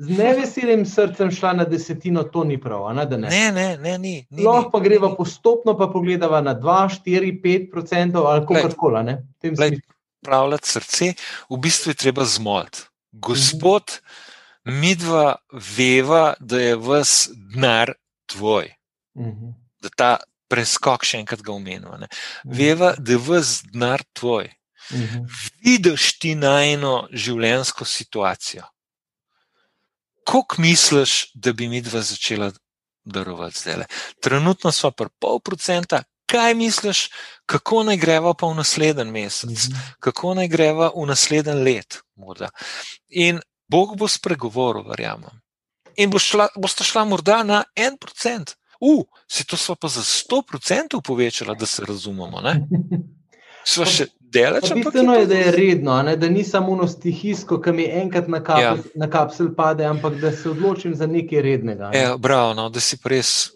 Z 0.00 0.16
neveseljem 0.16 0.86
srcem 0.88 1.28
šla 1.34 1.52
na 1.58 1.66
desetino, 1.68 2.22
to 2.32 2.46
ni 2.48 2.56
prav. 2.60 2.86
Ne, 2.96 3.04
ne, 3.04 3.18
ne, 3.28 3.50
ne, 3.52 3.66
ne 3.76 3.98
ni. 3.98 4.14
ni 4.30 4.46
Lahko 4.46 4.70
pa 4.78 4.80
greva 4.80 5.10
ni. 5.10 5.16
postopno, 5.18 5.74
pa 5.76 5.90
pogledava 5.92 6.40
na 6.40 6.54
2, 6.56 6.78
4, 7.04 7.34
5% 7.74 8.22
ali 8.24 8.46
kako 8.46 8.74
koli. 8.78 9.80
Pravljati 10.24 10.68
srce, 10.68 11.12
v 11.50 11.58
bistvu 11.60 11.92
je 11.92 12.00
treba 12.06 12.24
zmoliti. 12.24 12.86
Gospod, 13.12 13.98
mm 13.98 14.29
-hmm 14.64 14.70
mi 14.70 14.94
dva 14.94 15.36
veva, 15.52 16.34
da 16.40 16.60
je 16.60 16.76
vse 16.76 17.30
denar 17.34 17.92
tvoj. 18.26 18.74
Uh 19.14 19.26
mhm. 19.26 19.30
-huh. 19.30 19.54
Da 19.80 19.88
ta 19.96 20.16
preskok 20.48 21.04
še 21.04 21.18
enkrat 21.18 21.42
ga 21.42 21.52
omenjava. 21.52 21.94
Uh 21.94 22.00
mhm. 22.00 22.04
-huh. 22.04 22.56
Veva, 22.56 22.94
da 22.98 23.12
je 23.12 23.18
vse 23.18 23.62
denar 23.72 24.02
tvoj. 24.12 24.50
Uh 24.90 24.98
mhm. 24.98 25.18
-huh. 25.18 25.26
Vidiš 25.64 26.18
ti 26.18 26.34
na 26.34 26.64
eno 26.64 27.08
življenjsko 27.12 27.84
situacijo. 27.84 28.64
Kako 30.26 30.54
misliš, 30.58 31.32
da 31.34 31.52
bi 31.52 31.68
mi 31.68 31.80
dva 31.80 32.02
začela 32.02 32.52
darovati 33.04 33.58
zdaj? 33.58 33.84
Trenutno 34.20 34.72
smo 34.72 34.90
pa 34.90 35.08
pol 35.18 35.40
procenta. 35.40 36.02
Kaj 36.26 36.54
misliš, 36.54 37.08
kako 37.46 37.82
naj 37.82 37.96
greva 37.96 38.34
pa 38.34 38.46
v 38.46 38.54
naslednji 38.54 39.04
mesec, 39.04 39.50
mm 39.50 39.54
-hmm. 39.54 39.94
kako 40.00 40.34
naj 40.34 40.48
greva 40.48 40.90
v 40.96 41.06
naslednji 41.06 41.52
let? 41.52 41.98
Morda. 42.14 42.48
In 43.08 43.40
Bog 43.70 43.96
bo 43.98 44.08
spregovoril, 44.08 44.88
verjamem. 44.88 45.40
In 45.96 46.10
bo 46.10 46.18
šla, 46.18 46.48
boste 46.56 46.84
šla 46.84 47.04
morda 47.04 47.42
na 47.46 47.62
en 47.76 47.96
procent. 48.00 48.56
Uf, 48.80 49.06
se 49.28 49.44
to 49.44 49.56
smo 49.56 49.74
pa 49.76 49.88
za 49.88 50.02
sto 50.04 50.42
procentov 50.42 51.02
povečala, 51.04 51.54
da 51.54 51.66
se 51.66 51.84
razumemo. 51.86 52.40
Sva 53.64 53.84
še 53.86 54.06
delaš. 54.20 54.72
Bistveno 54.74 55.14
je, 55.14 55.26
da 55.26 55.34
je 55.34 55.50
redno, 55.52 56.02
ne? 56.02 56.16
da 56.16 56.28
ni 56.28 56.44
samo 56.44 56.72
ono 56.72 56.86
stihijsko, 56.88 57.60
ki 57.60 57.72
mi 57.76 57.84
enkrat 57.84 58.28
na, 58.28 58.40
kap, 58.44 58.60
ja. 58.62 58.76
na 58.94 59.10
kapsel 59.10 59.52
pade, 59.56 59.84
ampak 59.84 60.16
da 60.20 60.32
se 60.32 60.48
odločim 60.50 60.94
za 60.96 61.06
nekaj 61.06 61.42
rednega. 61.44 61.90
Ne? 61.92 61.98
Ja, 61.98 62.16
bravo, 62.16 62.54
no, 62.54 62.68
da 62.72 62.80
si 62.80 62.96
pa 62.96 63.12
res 63.12 63.50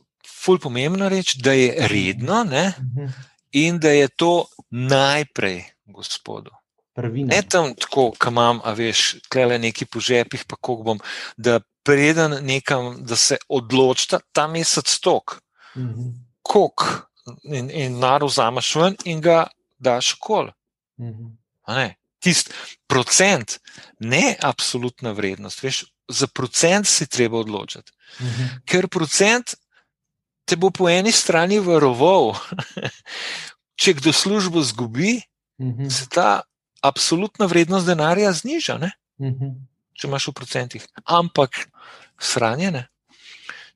ful 0.44 0.60
pomembno 0.60 1.08
reči, 1.08 1.40
da 1.42 1.56
je 1.56 1.88
redno 1.88 2.44
ne? 2.44 2.72
Mhm. 2.78 3.30
in 3.54 3.78
da 3.78 3.90
je 3.94 4.08
to 4.08 4.46
najprej 4.70 5.62
gospodu. 5.86 6.50
Prvina. 6.94 7.34
Ne 7.34 7.42
tam 7.42 7.74
tako, 7.74 8.12
kam 8.18 8.34
imam, 8.34 8.60
a 8.64 8.72
veš, 8.72 9.16
klele 9.28 9.58
neki 9.58 9.86
po 9.86 10.00
žepih, 10.00 10.44
pa 10.46 10.56
kako 10.56 10.82
bom, 10.86 11.00
da 11.36 11.60
preden 11.82 12.38
nekam, 12.46 13.02
da 13.04 13.16
se 13.16 13.36
odločita 13.48 14.20
ta 14.32 14.46
mesec 14.46 14.98
tok, 15.00 15.40
mm 15.74 15.82
-hmm. 15.82 16.12
kok 16.42 16.84
in, 17.42 17.70
in 17.70 17.98
naro 17.98 18.26
vzameš 18.26 18.74
ven 18.74 18.96
in 19.04 19.20
ga 19.20 19.46
daš 19.78 20.12
kol. 20.12 20.50
Mm 20.98 21.36
-hmm. 21.66 21.94
Tisti 22.18 22.52
procent, 22.86 23.60
ne 23.98 24.36
absolutna 24.40 25.12
vrednost, 25.12 25.62
veš, 25.62 25.84
za 26.08 26.26
procent 26.26 26.86
si 26.88 27.06
treba 27.06 27.38
odločiti. 27.38 27.92
Mm 28.20 28.26
-hmm. 28.26 28.48
Ker 28.64 28.88
procent 28.88 29.54
te 30.44 30.56
bo 30.56 30.70
po 30.70 30.88
eni 30.88 31.12
strani 31.12 31.58
varoval, 31.58 32.34
če 33.80 33.92
kdo 33.92 34.12
službo 34.12 34.62
zgubi, 34.62 35.20
mm 35.58 35.72
-hmm. 35.72 35.90
se 35.90 36.08
ta 36.08 36.42
absolutna 36.84 37.46
vrednost 37.46 37.86
denarja 37.86 38.32
zniža. 38.32 38.78
Mm 39.18 39.32
-hmm. 39.32 39.54
Če 39.94 40.08
imaš 40.08 40.28
v 40.28 40.32
procentih, 40.32 40.86
ampak 41.04 41.68
shranjene. 42.20 42.88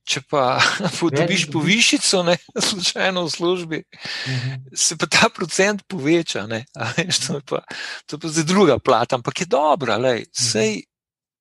Če 0.08 0.20
pa 0.30 0.60
dobiš 1.18 1.46
povišico, 1.52 2.22
ne, 2.22 2.36
slučajno 2.68 3.24
v 3.24 3.30
službi, 3.30 3.78
uh 3.78 4.32
mhm. 4.32 4.50
-huh. 4.50 4.76
se 4.76 4.96
pa 4.96 5.06
ta 5.06 5.28
procent 5.28 5.82
poveča. 5.88 6.48
Veš, 6.96 7.18
to, 7.26 7.34
je 7.34 7.40
pa, 7.40 7.62
to 8.06 8.16
je 8.16 8.20
pa 8.20 8.28
zdaj 8.28 8.44
druga 8.44 8.78
plat, 8.78 9.12
ampak 9.12 9.40
je 9.40 9.46
dobra. 9.46 9.96
Lej, 9.96 10.26
sej, 10.32 10.72
mhm. 10.72 10.82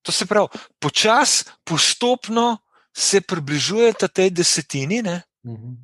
to 0.02 0.12
se 0.12 0.26
pravi, 0.26 0.48
počasi, 0.78 1.44
postopno 1.64 2.58
se 2.96 3.20
približujete 3.20 4.08
tej 4.08 4.30
desetini, 4.30 5.00
uh 5.00 5.20
mhm. 5.44 5.54
-huh. 5.54 5.76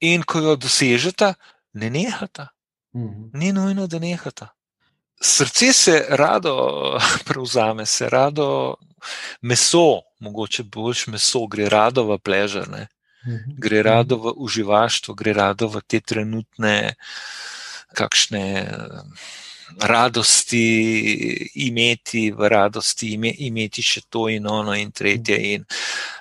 in 0.00 0.22
ko 0.22 0.38
jo 0.38 0.56
dosežete, 0.56 1.34
ne 1.72 1.90
nehata. 1.90 2.48
Uh 2.92 3.02
-huh. 3.02 3.30
Ni 3.32 3.52
nujno, 3.52 3.86
da 3.86 3.98
nehata. 3.98 4.59
Srce 5.20 5.72
se 5.72 6.06
rado 6.08 6.98
prevzame, 7.28 7.86
se 7.86 8.08
rado 8.08 8.76
meso, 9.42 10.00
mogoče 10.20 10.62
boljš 10.62 11.06
meso, 11.06 11.46
gre 11.46 11.68
rado 11.68 12.04
v 12.04 12.18
pležer, 12.18 12.68
ne? 12.68 12.88
Mhm. 13.26 13.60
gre 13.60 13.82
rado 13.82 14.16
v 14.16 14.32
uživaštvo, 14.36 15.14
gre 15.14 15.32
rado 15.36 15.68
v 15.68 15.82
te 15.84 16.00
trenutne, 16.00 16.96
kakšne 17.92 18.64
radosti 19.80 20.62
imeti, 21.54 22.30
v 22.30 22.48
radosti 22.48 23.12
ime, 23.14 23.32
imeti 23.38 23.82
še 23.82 24.00
to 24.08 24.28
in 24.28 24.46
ono 24.46 24.74
in 24.74 24.90
tretje, 24.92 25.36
mhm. 25.36 25.44
in 25.44 25.64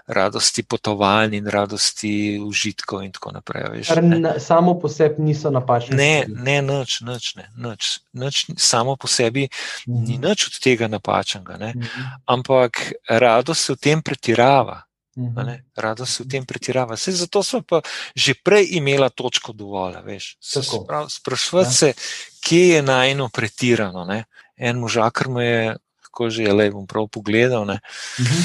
radosti 0.08 0.64
potovanj, 0.64 1.36
in 1.38 1.48
radosti 1.48 2.40
užitkov, 2.42 3.04
in 3.04 3.12
tako 3.12 3.32
naprej. 3.32 3.68
Veš, 3.74 3.94
na, 4.02 4.40
samo 4.40 4.74
po 4.80 4.90
sebi 4.90 5.22
niso 5.22 5.52
napačne. 5.54 5.98
Ne, 5.98 6.26
ne, 6.28 6.62
nič, 6.66 7.02
nič, 7.06 7.36
ne, 7.36 7.46
nič, 7.58 8.00
nič, 8.14 8.46
samo 8.58 8.96
po 8.96 9.08
sebi 9.08 9.48
mhm. 9.88 10.04
ni 10.04 10.18
nič 10.18 10.48
od 10.50 10.60
tega 10.64 10.88
napačnega, 10.88 11.58
mhm. 11.58 12.12
ampak 12.26 12.94
rado 13.10 13.54
se 13.54 13.74
v 13.74 13.78
tem 13.78 14.02
pretirava. 14.02 14.89
Mhm. 15.20 15.50
Rado 15.76 16.06
se 16.06 16.24
v 16.24 16.28
tem 16.28 16.46
pretirava. 16.46 16.96
Vse 16.96 17.12
zato 17.12 17.44
smo 17.44 17.62
pa 17.62 17.82
že 18.16 18.34
prej 18.34 18.80
imeli 18.80 19.10
točko 19.16 19.54
dovolj. 19.54 20.00
Sprašujete 21.10 21.70
ja. 21.70 21.72
se, 21.72 21.94
kje 22.42 22.68
je 22.68 22.82
najno 22.82 23.30
pretirano. 23.30 24.06
Ne? 24.06 24.24
En 24.56 24.80
možakar 24.80 25.28
me 25.28 25.46
je, 25.46 25.76
tako 26.04 26.30
že 26.30 26.44
je, 26.44 26.54
le 26.54 26.72
bom 26.72 26.88
prav 26.88 27.08
pogledal. 27.08 27.66
Mhm. 27.66 28.40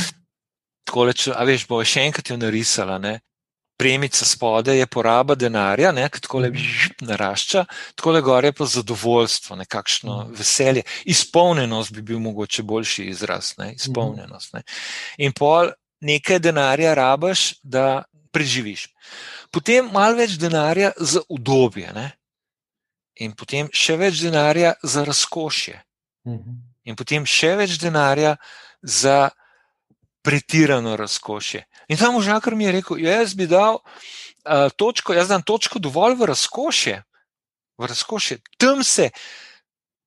Takole, 0.85 1.13
če, 1.13 1.33
a 1.33 1.45
veš, 1.45 1.67
bo 1.69 1.81
še 1.85 2.05
enkrat 2.05 2.31
jo 2.31 2.37
narisala. 2.37 2.99
Ne? 2.99 3.21
Premica 3.77 4.25
spode 4.25 4.77
je 4.77 4.87
poraba 4.87 5.35
denarja, 5.35 5.91
tako 6.21 6.45
le 6.45 6.51
mhm. 6.51 7.07
narašča, 7.07 7.65
tako 7.95 8.11
le 8.11 8.21
gore 8.23 8.53
pa 8.53 8.67
zadovoljstvo, 8.67 9.57
nekakšno 9.57 10.19
mhm. 10.25 10.35
veselje. 10.39 10.83
Izpolnjenost 11.05 11.93
bi 11.93 12.03
bil 12.03 12.19
mogoče 12.19 12.63
boljši 12.63 13.09
izraz. 13.15 13.55
Ne? 13.59 13.73
Izpolnjenost. 13.75 14.53
Ne? 14.55 14.63
In 15.19 15.33
pol 15.33 15.73
nekaj 16.05 16.39
denarja 16.45 16.95
rabaš, 16.95 17.55
da 17.63 18.05
preživiš. 18.35 18.89
Potem 19.55 19.89
malo 19.95 20.19
več 20.19 20.37
denarja 20.41 20.93
za 20.99 21.25
udobje, 21.29 21.93
ne? 21.95 22.13
in 23.23 23.31
potem 23.39 23.69
še 23.71 23.95
več 23.95 24.25
denarja 24.25 24.75
za 24.83 25.05
razkošje, 25.07 25.77
mhm. 26.27 26.57
in 26.91 26.99
potem 26.99 27.27
še 27.27 27.55
več 27.61 27.79
denarja 27.79 28.35
za 28.83 29.31
pretirano 30.25 30.97
razkošje. 30.97 31.63
In 31.93 32.01
tam 32.01 32.17
možakar 32.17 32.57
mi 32.57 32.65
je 32.65 32.73
rekel: 32.81 32.99
Jaz 33.05 33.35
bi 33.37 33.47
dal 33.47 33.79
uh, 33.79 34.71
točko, 34.77 35.15
jaz 35.15 35.29
dam 35.29 35.45
točko 35.45 35.79
dovolj 35.79 36.17
v 36.19 36.31
razkošje, 36.33 36.97
v 37.79 37.91
razkošje. 37.93 38.41
Tam 38.59 38.83
se 38.85 39.11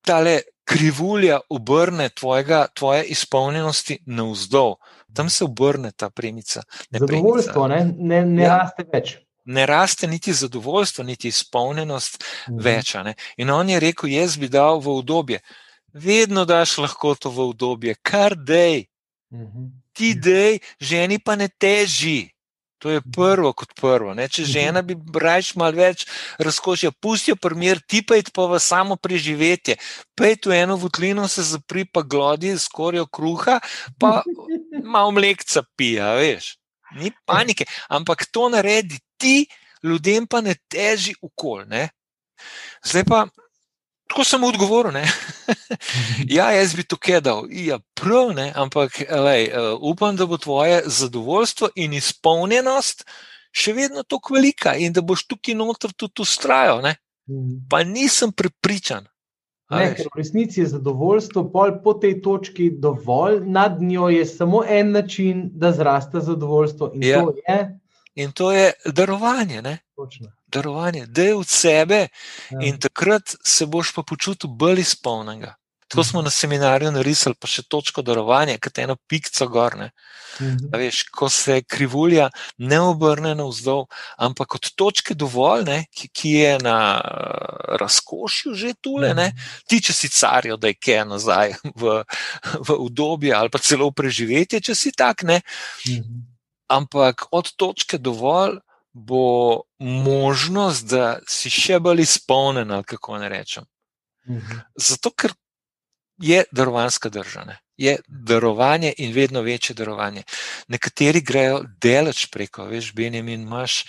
tale 0.01 0.41
krivulja 0.67 1.39
obrne 1.49 2.09
tvojega, 2.09 2.65
tvoje 2.75 3.05
izpolnjenosti 3.15 4.01
navzdol 4.05 4.75
tam 5.17 5.29
se 5.29 5.43
obrne 5.43 5.91
ta 5.91 6.09
premica. 6.09 6.63
Ne 6.89 6.99
zadovoljstvo, 6.99 7.67
premica. 7.67 7.95
ne, 7.97 8.21
ne, 8.21 8.25
ne 8.25 8.43
ja. 8.43 8.57
raste 8.57 8.85
več. 8.93 9.15
Ne 9.45 9.65
raste 9.65 10.07
niti 10.07 10.33
zadovoljstvo, 10.33 11.05
niti 11.07 11.31
izpolnjenost 11.31 12.23
mhm. 12.49 12.59
več. 12.61 12.95
In 13.41 13.49
on 13.49 13.69
je 13.69 13.79
rekel: 13.79 14.11
Jaz 14.13 14.37
bi 14.37 14.51
dal 14.51 14.81
v 14.83 14.99
obdobje. 14.99 15.41
Vedno 15.93 16.43
daš 16.45 16.77
lahko 16.83 17.15
to 17.15 17.31
v 17.33 17.49
obdobje, 17.49 17.95
kar 18.03 18.35
dej. 18.37 18.85
Mhm. 19.33 19.71
Ti 19.97 20.13
dej, 20.13 20.59
ženi 20.79 21.17
pa 21.19 21.35
ne 21.35 21.47
teži. 21.49 22.27
To 22.77 22.91
je 22.93 23.01
prvo 23.01 23.53
kot 23.57 23.73
prvo. 23.73 24.13
Ne? 24.13 24.27
Če 24.29 24.45
žena 24.45 24.83
bi 24.85 24.93
rajš 24.97 25.55
malo 25.57 25.79
več 25.79 26.05
razkošja, 26.37 26.91
pustijo 27.01 27.37
primer, 27.41 27.81
ti 27.81 28.03
pa 28.05 28.19
je 28.19 28.27
pa 28.33 28.45
v 28.51 28.59
samo 28.61 28.99
preživetje. 29.01 29.77
Pej 30.17 30.37
tu 30.45 30.53
eno 30.53 30.77
vutlino 30.77 31.25
se 31.27 31.45
zapri, 31.45 31.87
pa 31.89 32.03
glodi, 32.05 32.53
skorijo 32.59 33.07
kruha, 33.09 33.57
pa 33.99 34.21
malo 34.93 35.15
mlekca 35.17 35.65
pija, 35.77 36.13
veš. 36.21 36.55
Ni 37.01 37.11
panike, 37.25 37.65
ampak 37.89 38.27
to 38.31 38.47
naredi 38.53 39.01
ti, 39.17 39.47
ljudem 39.83 40.27
pa 40.29 40.41
ne 40.41 40.55
teži 40.69 41.17
ukol. 41.21 41.65
Ne? 41.67 41.89
Zdaj 42.85 43.05
pa. 43.09 43.25
Tako 44.07 44.23
sem 44.23 44.43
odgovoril. 44.43 44.91
ja, 46.37 46.51
jaz 46.51 46.75
bi 46.75 46.83
to 46.83 46.97
kedal. 46.97 47.45
Ja, 47.51 47.79
prav, 47.93 48.31
ne? 48.35 48.51
ampak 48.55 49.01
lej, 49.09 49.49
uh, 49.51 49.79
upam, 49.81 50.15
da 50.15 50.25
bo 50.25 50.37
tvoje 50.37 50.81
zadovoljstvo 50.85 51.69
in 51.75 51.93
izpolnjenost 51.93 53.03
še 53.51 53.73
vedno 53.73 54.03
tako 54.03 54.37
velika 54.37 54.75
in 54.75 54.93
da 54.93 55.01
boš 55.01 55.25
tukaj 55.27 55.55
noter 55.57 55.93
tudi 55.93 56.23
ustrajal. 56.23 56.81
Mhm. 56.81 57.67
Pa 57.69 57.83
nisem 57.83 58.31
prepričan. 58.31 59.07
Ne, 59.67 59.89
ker 59.97 60.07
v 60.07 60.21
resnici 60.21 60.61
je 60.61 60.69
zadovoljstvo 60.71 61.41
po 61.83 61.93
tej 61.99 62.21
točki 62.23 62.69
dovolj, 62.79 63.41
nad 63.43 63.81
njo 63.81 64.07
je 64.09 64.23
samo 64.25 64.61
en 64.63 64.93
način, 64.95 65.49
da 65.51 65.73
zraste 65.75 66.23
zadovoljstvo 66.23 66.91
in 66.95 67.03
ja. 67.03 67.19
to 67.19 67.33
je. 67.35 67.57
In 68.15 68.31
to 68.31 68.51
je 68.51 68.71
darovanje. 68.85 69.61
Točno 69.95 70.36
darovanje, 70.47 71.05
da 71.05 71.23
je 71.23 71.35
od 71.35 71.47
sebe 71.47 72.07
ja. 72.49 72.59
in 72.61 72.79
takrat 72.79 73.35
se 73.43 73.65
boš 73.65 73.93
pa 73.95 74.03
počutil 74.03 74.49
bolj 74.49 74.79
izpolnjenega. 74.79 75.55
To 75.87 76.03
smo 76.03 76.21
na 76.21 76.29
seminarju 76.29 76.91
narisali, 76.91 77.35
pa 77.39 77.47
še 77.47 77.63
točko 77.63 78.03
darovanja, 78.03 78.57
kot 78.59 78.79
eno 78.83 78.97
pikco 79.07 79.47
gorne. 79.47 79.91
Mhm. 80.41 80.67
Veš, 80.75 81.03
ko 81.15 81.29
se 81.31 81.61
krivulja 81.63 82.27
ne 82.57 82.79
obrne 82.83 83.31
na 83.35 83.45
vzdolj, 83.47 83.85
ampak 84.19 84.57
od 84.59 84.69
točke 84.75 85.15
dovolj, 85.15 85.63
ne, 85.65 85.77
ki, 85.95 86.09
ki 86.11 86.33
je 86.33 86.51
na 86.59 86.77
uh, 86.99 87.77
razkošju 87.79 88.53
že 88.53 88.73
tule, 88.83 89.13
ne, 89.15 89.31
mhm. 89.31 89.47
ti 89.71 89.79
če 89.87 89.95
si 89.95 90.11
carijo, 90.11 90.59
da 90.59 90.73
je 90.73 90.79
kaj 90.79 91.05
nazaj 91.07 91.55
v, 91.81 92.01
v 92.67 92.79
udobje 92.83 93.33
ali 93.33 93.49
pa 93.49 93.63
celo 93.63 93.87
v 93.87 93.97
preživetje, 94.03 94.61
če 94.69 94.75
si 94.75 94.91
tak. 94.91 95.23
Ne. 95.23 95.39
Mhm. 95.87 96.25
Ampak 96.67 97.29
od 97.31 97.55
točke 97.55 97.95
dovolj 97.95 98.59
bo 98.97 99.61
možnost, 99.79 100.87
da 100.89 101.19
si 101.29 101.51
še 101.53 101.77
bolj 101.79 102.01
izpolnjen, 102.01 102.73
kako 102.83 103.19
ne 103.21 103.29
rečem. 103.29 103.67
Mhm. 104.27 104.63
Zato, 104.75 105.11
ker 105.13 105.33
je 106.17 106.43
darovanska 106.51 107.09
država, 107.13 107.59
je 107.77 107.97
darovanje 108.07 108.93
in 108.97 109.13
vedno 109.13 109.41
večje 109.45 109.75
darovanje. 109.77 110.23
Nekateri 110.67 111.21
grejo 111.21 111.61
delač 111.81 112.25
preko, 112.33 112.65
veš, 112.65 112.91
Benjamin, 112.97 113.45
imaš 113.45 113.83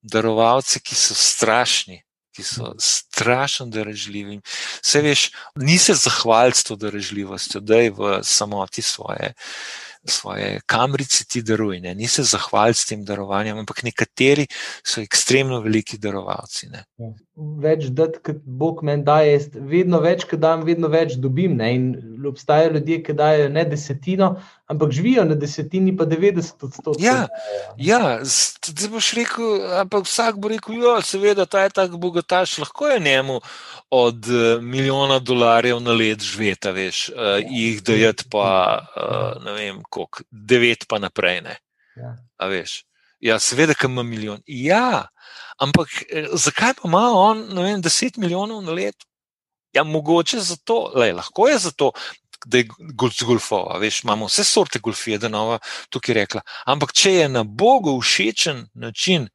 darovalce, 0.00 0.80
ki 0.80 0.96
so 0.96 1.14
strašni. 1.14 2.00
Ki 2.36 2.42
so 2.44 2.70
mhm. 2.70 2.80
strašno 2.80 3.66
darežljivi. 3.66 4.40
Vse 4.82 5.00
veš, 5.04 5.30
ni 5.56 5.78
se 5.78 5.94
zahvaliti 5.94 6.58
s 6.58 6.64
to 6.64 6.76
darežljivostjo, 6.76 7.60
da 7.60 7.80
je 7.84 7.92
v 7.92 8.18
samoti 8.24 8.82
svoje 8.82 9.34
svoje 10.10 10.60
kamrice 10.66 11.24
ti 11.28 11.42
daruj, 11.42 11.80
ne? 11.80 11.94
ni 11.94 12.08
se 12.08 12.22
zahvalil 12.22 12.74
s 12.74 12.86
tem 12.88 13.04
darovanjem, 13.04 13.58
ampak 13.58 13.82
nekateri 13.86 14.46
so 14.82 15.00
ekstremno 15.00 15.60
veliki 15.64 15.98
darovalci. 15.98 16.70
Ne? 16.72 16.84
Ja. 16.98 17.12
Več 17.36 17.88
dati, 17.92 18.22
kot 18.24 18.40
Bog 18.44 18.82
meni 18.86 19.04
daje, 19.04 19.38
vedno 19.68 20.00
več, 20.04 20.24
kot 20.28 20.40
dam, 20.40 20.64
vedno 20.64 20.88
več 20.92 21.18
dobim. 21.20 21.56
Ne? 21.60 21.72
In 21.76 21.88
obstajajo 22.28 22.72
ljudje, 22.72 23.02
ki 23.02 23.12
dajo 23.12 23.48
ne 23.48 23.64
desetino, 23.64 24.30
ampak 24.66 24.90
živijo 24.92 25.24
na 25.24 25.34
desetini, 25.34 25.96
pa 25.96 26.04
90 26.04 26.64
odstotkov. 26.64 27.02
Ja, 27.02 27.28
ja 27.76 28.18
zdaj 28.24 28.90
boš 28.90 29.12
rekel, 29.18 29.60
ampak 29.80 30.06
vsak 30.06 30.40
bo 30.40 30.48
rekel, 30.48 30.78
jo, 30.80 30.96
seveda, 31.02 31.46
ta 31.46 31.66
je 31.66 31.74
tako 31.76 32.00
bogataš, 32.02 32.58
lahko 32.58 32.88
je 32.88 33.00
njemu 33.00 33.40
od 33.90 34.28
uh, 34.28 34.62
milijona 34.62 35.18
dolarjev 35.18 35.80
na 35.80 35.92
let 35.92 36.22
živeti, 36.22 36.72
veš, 36.72 37.08
uh, 37.08 37.38
jih 37.50 37.82
dajati 37.82 38.24
pa 38.30 38.48
uh, 38.82 39.44
ne 39.44 39.52
vem, 39.52 39.82
koliko, 39.90 40.24
devet 40.30 40.86
pa 40.88 40.98
naprej. 40.98 41.42
Ja. 41.96 42.16
Veš, 42.48 42.84
ja, 43.20 43.38
seveda, 43.38 43.74
kam 43.74 43.92
ima 43.92 44.02
milijon. 44.02 44.40
Ja, 44.46 45.08
ampak 45.58 45.88
zakaj 46.32 46.74
pa 46.80 46.88
ima 46.88 47.10
on, 47.14 47.46
ne 47.54 47.62
vem, 47.62 47.80
deset 47.80 48.16
milijonov 48.16 48.62
na 48.62 48.72
let? 48.72 48.96
Ja, 49.76 49.84
mogoče 49.84 50.40
zato, 50.40 50.92
lej, 50.96 51.12
lahko 51.12 51.48
je 51.48 51.58
zato. 51.68 51.92
Da 52.46 52.60
je 52.60 52.68
golfova, 53.26 53.78
veš, 53.80 54.02
imamo 54.04 54.26
vse 54.28 54.44
sorte 54.44 54.78
golfije, 54.78 55.18
da 55.18 55.28
nova 55.28 55.56
tukaj 55.90 56.14
rekla. 56.14 56.42
Ampak, 56.68 56.92
če 56.94 57.12
je 57.12 57.28
na 57.32 57.42
Bogu 57.42 57.94
všečen 58.00 58.60
način, 58.74 59.26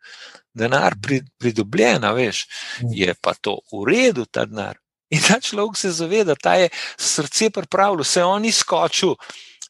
denar 0.54 0.96
pridobljen, 1.40 2.06
veš, 2.16 2.46
mm. 2.82 2.94
je 2.96 3.16
pa 3.22 3.34
to 3.34 3.58
v 3.74 3.84
redu, 3.90 4.26
ta 4.26 4.46
denar. 4.46 4.78
In 5.12 5.20
ta 5.20 5.42
človek 5.44 5.78
se 5.78 5.92
zaveda, 5.92 6.38
da 6.44 6.54
je 6.62 6.70
srce 6.98 7.50
pripravljeno, 7.50 8.04
se 8.04 8.24
on 8.24 8.46
izkočil 8.46 9.16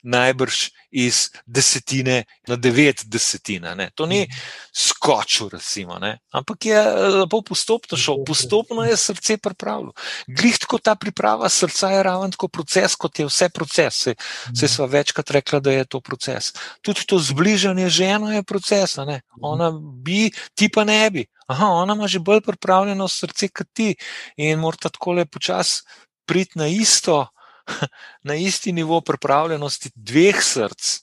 najbrž 0.02 0.70
iz 0.92 1.30
desetine 1.46 2.24
na 2.48 2.56
devet 2.56 3.04
desetina. 3.06 3.76
Ne. 3.76 3.90
To 3.96 4.06
ni 4.06 4.28
skočil, 4.76 5.50
recimo, 5.50 6.00
ampak 6.32 6.66
je 6.66 6.82
lepo 7.22 7.42
postopno 7.42 7.98
šel, 7.98 8.24
postopno 8.28 8.84
je 8.84 8.98
srce 8.98 9.38
pripravljeno. 9.38 9.94
Glih 10.28 10.58
tako 10.60 10.78
ta 10.78 10.96
priprava 10.96 11.50
srca 11.50 11.90
je 11.90 12.04
ravno 12.04 12.30
tako 12.30 12.48
proces, 12.48 12.96
kot 12.96 13.20
je 13.20 13.26
vse 13.26 13.50
proces. 13.50 14.08
Se 14.56 14.68
sva 14.68 14.86
večkrat 14.86 15.32
rekla, 15.32 15.60
da 15.60 15.72
je 15.72 15.86
to 15.86 16.02
proces. 16.02 16.54
Tudi 16.82 17.06
to 17.08 17.20
zbližanje 17.20 17.90
ženo 17.90 18.32
je 18.32 18.44
proces. 18.44 18.98
Ona 19.42 19.72
bi, 20.04 20.32
ti 20.56 20.70
pa 20.70 20.84
ne 20.84 21.10
bi. 21.10 21.26
Aha, 21.48 21.66
ona 21.66 21.94
ima 21.94 22.08
že 22.08 22.20
bolj 22.20 22.42
pripravljeno 22.42 23.08
srce 23.08 23.48
kot 23.48 23.68
ti 23.74 23.96
in 24.38 24.60
mora 24.60 24.78
tako 24.78 25.12
le 25.12 25.26
počasi 25.26 25.84
priti 26.26 26.60
na 26.60 26.68
isto. 26.68 27.28
na 28.28 28.36
isti 28.36 28.72
nivo 28.72 29.02
pripravljenosti 29.02 29.92
dveh 29.96 30.44
src. 30.44 31.00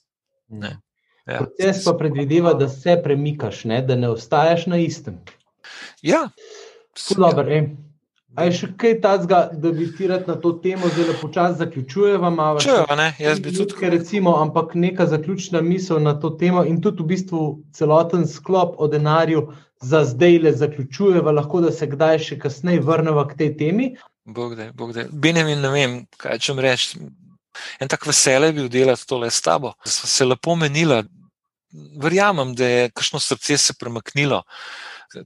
Ne. 0.48 0.76
Ja. 1.26 1.38
Proces 1.38 1.84
pa 1.84 1.92
predvideva, 1.92 2.54
da 2.54 2.68
se 2.68 3.00
premikaš, 3.04 3.64
ne? 3.64 3.82
da 3.82 3.96
ne 3.96 4.08
ostaješ 4.08 4.66
na 4.66 4.78
istem. 4.78 5.20
Ja, 6.02 6.28
dobro. 7.16 7.50
Ja. 7.50 7.62
A 8.38 8.44
je 8.46 8.52
še 8.54 8.66
kaj 8.78 8.98
takega, 9.02 9.38
da 9.56 9.70
bi 9.74 9.86
ti 9.96 10.06
rad 10.06 10.28
na 10.30 10.36
to 10.38 10.52
temo 10.62 10.90
zelo 10.94 11.14
počasi 11.20 11.58
zaključujeva? 11.58 12.30
Če 12.62 12.70
jo, 12.70 12.96
ne, 13.00 13.08
jaz 13.18 13.40
bi 13.42 13.54
tudi. 13.56 13.88
Recimo, 13.90 14.36
ampak 14.38 14.76
neka 14.78 15.08
zaključna 15.10 15.62
misel 15.64 15.98
na 16.04 16.14
to 16.20 16.30
temo 16.38 16.62
in 16.68 16.78
tudi 16.84 17.02
v 17.02 17.14
bistvu 17.14 17.40
celoten 17.74 18.28
sklop 18.30 18.76
o 18.78 18.86
denarju 18.92 19.48
za 19.82 20.04
zdaj 20.06 20.38
le 20.44 20.52
zaključujeva, 20.60 21.34
lahko 21.34 21.64
da 21.64 21.72
se 21.74 21.88
kdaj 21.90 22.22
še 22.28 22.38
kasneje 22.44 22.84
vrneva 22.84 23.26
k 23.30 23.38
tej 23.42 23.50
temi. 23.58 23.90
Bog 24.28 24.54
da, 24.56 24.72
Bog 24.72 24.92
da. 24.92 25.06
Benjamin, 25.10 25.60
ne 25.64 25.70
vem, 25.72 25.94
kaj 26.20 26.38
če 26.44 26.54
reči. 26.60 27.00
En 27.80 27.88
tak 27.90 28.04
vesele 28.06 28.52
bil 28.54 28.68
delati 28.70 29.06
tole 29.08 29.30
s 29.30 29.40
tabo. 29.42 29.72
Sva 29.86 30.10
se 30.10 30.26
lepo 30.26 30.54
menila. 30.56 31.02
Verjamem, 32.00 32.54
da 32.56 32.68
je 32.68 32.90
kakšno 32.90 33.20
srce 33.20 33.58
se 33.60 33.74
premaknilo, 33.80 34.42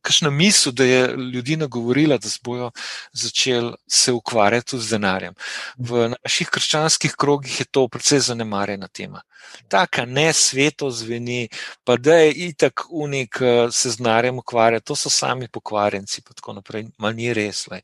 kakšna 0.03 0.31
misel, 0.31 0.73
da 0.73 0.85
je 0.85 1.17
ljudi 1.33 1.57
nagovorila, 1.57 2.19
da 2.19 2.29
bojo 2.43 2.71
začeli 3.13 3.75
se 3.89 4.13
ukvarjati 4.13 4.79
z 4.79 4.91
denarjem. 4.91 5.35
V 5.77 6.09
naših 6.09 6.49
krščanskih 6.49 7.15
krogih 7.19 7.61
je 7.61 7.65
to 7.71 7.89
precej 7.89 8.21
zanemarjena 8.21 8.89
tema. 8.89 9.23
Taka 9.69 10.05
ne 10.05 10.33
sveto 10.33 10.91
zveni, 10.91 11.49
pa 11.85 11.97
da 11.97 12.15
je 12.15 12.33
itak 12.33 12.85
unik 12.91 13.39
se 13.71 13.91
z 13.91 13.97
denarjem 13.97 14.39
ukvarjati, 14.39 14.87
to 14.87 14.97
so 14.97 15.11
sami 15.11 15.49
pokvarjenci, 15.49 16.23
pa 16.23 16.35
tako 16.35 16.53
naprej. 16.53 16.87
Mal 16.99 17.15
ni 17.15 17.33
res. 17.35 17.67
Le. 17.69 17.81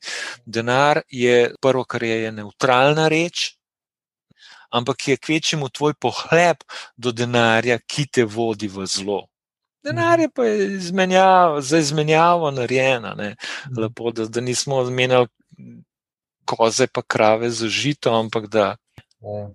Denar 0.47 1.03
je 1.09 1.55
prvo, 1.61 1.85
kar 1.85 2.03
je, 2.03 2.23
je 2.23 2.33
neutralna 2.33 3.09
reč. 3.09 3.55
Ampak 4.71 5.09
je 5.09 5.17
kvečemu 5.17 5.69
tvoj 5.69 5.95
pohleb 5.95 6.61
do 6.97 7.13
denarja, 7.13 7.79
ki 7.79 8.07
te 8.07 8.25
vodi 8.25 8.69
v 8.69 8.85
zlo. 8.87 9.23
Denar 9.85 10.21
je 10.21 10.29
pa 10.35 10.47
izmenjav, 10.47 11.61
za 11.61 11.79
izmenjavo 11.79 12.51
narejena, 12.51 13.35
Lepo, 13.79 14.11
da, 14.11 14.27
da 14.27 14.41
nismo 14.41 14.85
zmenjali 14.85 15.27
koze, 16.45 16.87
pa 16.87 17.03
krave 17.03 17.51
za 17.51 17.69
žito, 17.69 18.13
ampak 18.15 18.47
da 18.47 18.77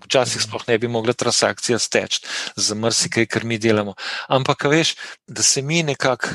včasih 0.04 0.42
sploh 0.42 0.64
ne 0.68 0.78
bi 0.78 0.88
mogla 0.88 1.14
transakcija 1.14 1.80
steči 1.80 2.22
za 2.56 2.76
marsikaj, 2.76 3.26
kar 3.26 3.46
mi 3.46 3.58
delamo. 3.58 3.94
Ampak, 4.28 4.64
veš, 4.64 4.96
da 5.28 5.44
se 5.44 5.62
mi 5.62 5.84
nekako 5.84 6.28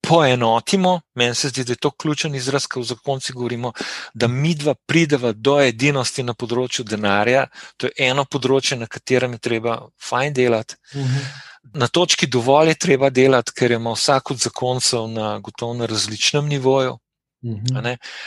poenotimo, 0.00 1.00
meni 1.14 1.34
se 1.34 1.48
zdi, 1.48 1.64
da 1.64 1.72
je 1.72 1.76
to 1.76 1.90
ključen 1.90 2.34
izraz, 2.34 2.66
ko 2.66 2.80
v 2.80 2.84
zakonci 2.84 3.32
govorimo, 3.32 3.72
da 4.14 4.28
mi 4.28 4.54
dva 4.54 4.74
prideva 4.86 5.32
do 5.32 5.58
edinosti 5.60 6.22
na 6.22 6.34
področju 6.34 6.84
denarja. 6.88 7.46
To 7.76 7.86
je 7.86 8.08
eno 8.08 8.24
področje, 8.24 8.78
na 8.80 8.88
katerem 8.88 9.36
je 9.36 9.44
treba 9.48 9.76
fajn 10.08 10.32
delati. 10.32 10.74
Uh 10.94 11.00
mhm. 11.00 11.16
-huh. 11.16 11.49
Na 11.62 11.88
točki 11.88 12.26
dovolj 12.26 12.68
je 12.68 12.74
treba 12.74 13.10
delati, 13.10 13.52
ker 13.52 13.70
ima 13.70 13.92
vsak 13.92 14.30
od 14.30 14.38
zakoncev 14.38 15.06
na 15.08 15.38
gotovo 15.38 15.74
na 15.74 15.86
različnem 15.86 16.46
nivoju. 16.48 16.98
Mhm. 17.44 17.76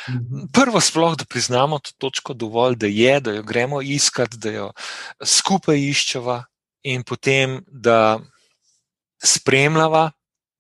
Mhm. 0.10 0.46
Prvo, 0.54 0.82
sploh, 0.82 1.16
da 1.18 1.26
priznamo 1.26 1.80
to 1.80 1.92
točko 1.98 2.34
dovolj, 2.34 2.76
da 2.76 2.88
je, 2.88 3.20
da 3.20 3.32
jo 3.32 3.44
gremo 3.44 3.82
iskati, 3.82 4.38
da 4.38 4.50
jo 4.50 4.72
skupaj 5.24 5.78
iščeva, 5.80 6.44
in 6.84 7.04
potem, 7.04 7.64
da 7.68 8.20
spremljava 9.24 10.12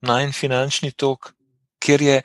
najn 0.01 0.31
finančni 0.31 0.91
tok, 0.91 1.33
ker 1.79 2.01
je 2.01 2.21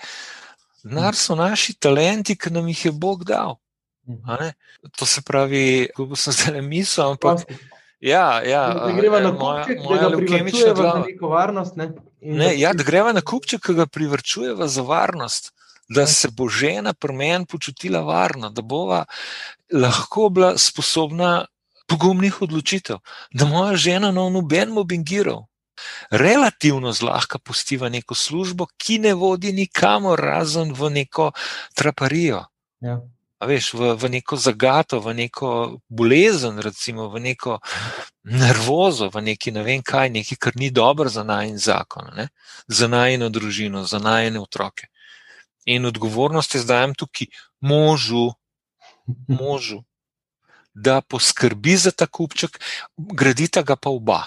denar 0.84 1.16
so 1.16 1.34
naši 1.34 1.74
talenti, 1.74 2.36
ki 2.38 2.50
nam 2.50 2.68
jih 2.68 2.84
je 2.84 2.92
Bog 2.92 3.24
dal. 3.24 3.56
To 4.96 5.06
se 5.06 5.22
pravi, 5.22 5.88
kako 5.96 6.16
sem 6.16 6.32
zdaj 6.32 6.62
mislil, 6.62 7.10
ampak. 7.10 7.44
Ja, 8.00 8.42
ja, 8.42 8.62
da 8.74 8.92
greva 8.92 9.20
na 9.20 9.32
kupček, 9.34 9.80
moja, 9.84 10.02
da 10.02 10.08
ga 10.08 10.16
privrčujeva 10.16 10.82
za 10.82 11.02
neko 11.06 11.28
varnost. 11.28 11.76
Ne? 11.76 11.92
Ne, 12.20 12.52
ja, 12.58 12.72
da 12.72 12.86
greva 12.86 13.12
na 13.12 13.20
kupček, 13.20 13.64
ki 13.66 13.74
ga 13.74 13.86
privrčujeva 13.86 14.68
za 14.68 14.82
varnost, 14.86 15.52
da 15.88 16.06
se 16.06 16.30
bo 16.30 16.48
žena 16.48 16.92
pri 16.94 17.16
meni 17.16 17.46
počutila 17.46 18.00
varno, 18.06 18.50
da 18.50 18.62
bova 18.62 19.04
lahko 19.72 20.28
bila 20.28 20.54
sposobna 20.58 21.46
pogumnih 21.88 22.42
odločitev, 22.42 23.00
da 23.32 23.44
moja 23.48 23.76
žena 23.76 24.12
na 24.12 24.28
noben 24.30 24.70
mobbingiral. 24.70 25.46
Relativno 26.10 26.92
zlahka 26.92 27.38
pustiva 27.38 27.88
neko 27.88 28.14
službo, 28.14 28.66
ki 28.76 28.98
ne 28.98 29.14
vodi 29.14 29.52
nikamor, 29.52 30.20
razen 30.20 30.74
v 30.74 30.90
neko 30.90 31.30
traparijo. 31.74 32.44
Ja 32.80 33.00
veš, 33.46 33.74
v, 33.74 33.94
v 33.94 34.10
neko 34.10 34.36
zagato, 34.36 35.00
v 35.00 35.14
neko 35.14 35.78
bolezen, 35.88 36.58
recimo, 36.58 37.08
v 37.08 37.22
neko 37.22 37.58
nervozo, 38.26 39.10
v 39.14 39.22
neki 39.22 39.54
ne 39.54 39.62
vem 39.62 39.82
kaj, 39.82 40.10
nekaj, 40.10 40.38
kar 40.38 40.52
ni 40.58 40.70
dobro 40.70 41.08
za 41.08 41.22
najn 41.22 41.58
zakon, 41.58 42.10
ne? 42.16 42.28
za 42.66 42.88
najno 42.88 43.30
družino, 43.30 43.84
za 43.84 43.98
najne 43.98 44.40
otroke. 44.40 44.90
In 45.68 45.86
odgovornost 45.86 46.54
je 46.54 46.64
zdaj 46.64 46.96
tukaj 46.96 47.28
možu, 47.60 48.32
možu, 49.28 49.84
da 50.74 51.00
poskrbi 51.00 51.76
za 51.76 51.90
ta 51.90 52.06
kupček, 52.06 52.58
gradita 52.96 53.62
ga 53.62 53.76
pa 53.76 53.90
oba. 53.90 54.22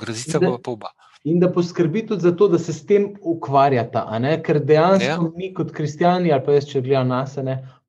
Gradita 0.00 0.38
ga 0.38 0.58
pa 0.58 0.70
oba. 0.70 0.92
In 1.24 1.40
da 1.40 1.48
poskrbi 1.52 2.06
tudi 2.06 2.20
za 2.20 2.34
to, 2.36 2.48
da 2.48 2.58
se 2.58 2.72
s 2.72 2.84
tem 2.86 3.14
ukvarjata. 3.20 4.04
Ker 4.44 4.60
dejansko 4.60 5.24
ja. 5.24 5.30
mi, 5.36 5.54
kot 5.54 5.72
kristijani, 5.72 6.32
ali 6.32 6.44
pa 6.44 6.52
jaz, 6.52 6.68
če 6.68 6.82
gledam 6.84 7.08
nas, 7.08 7.38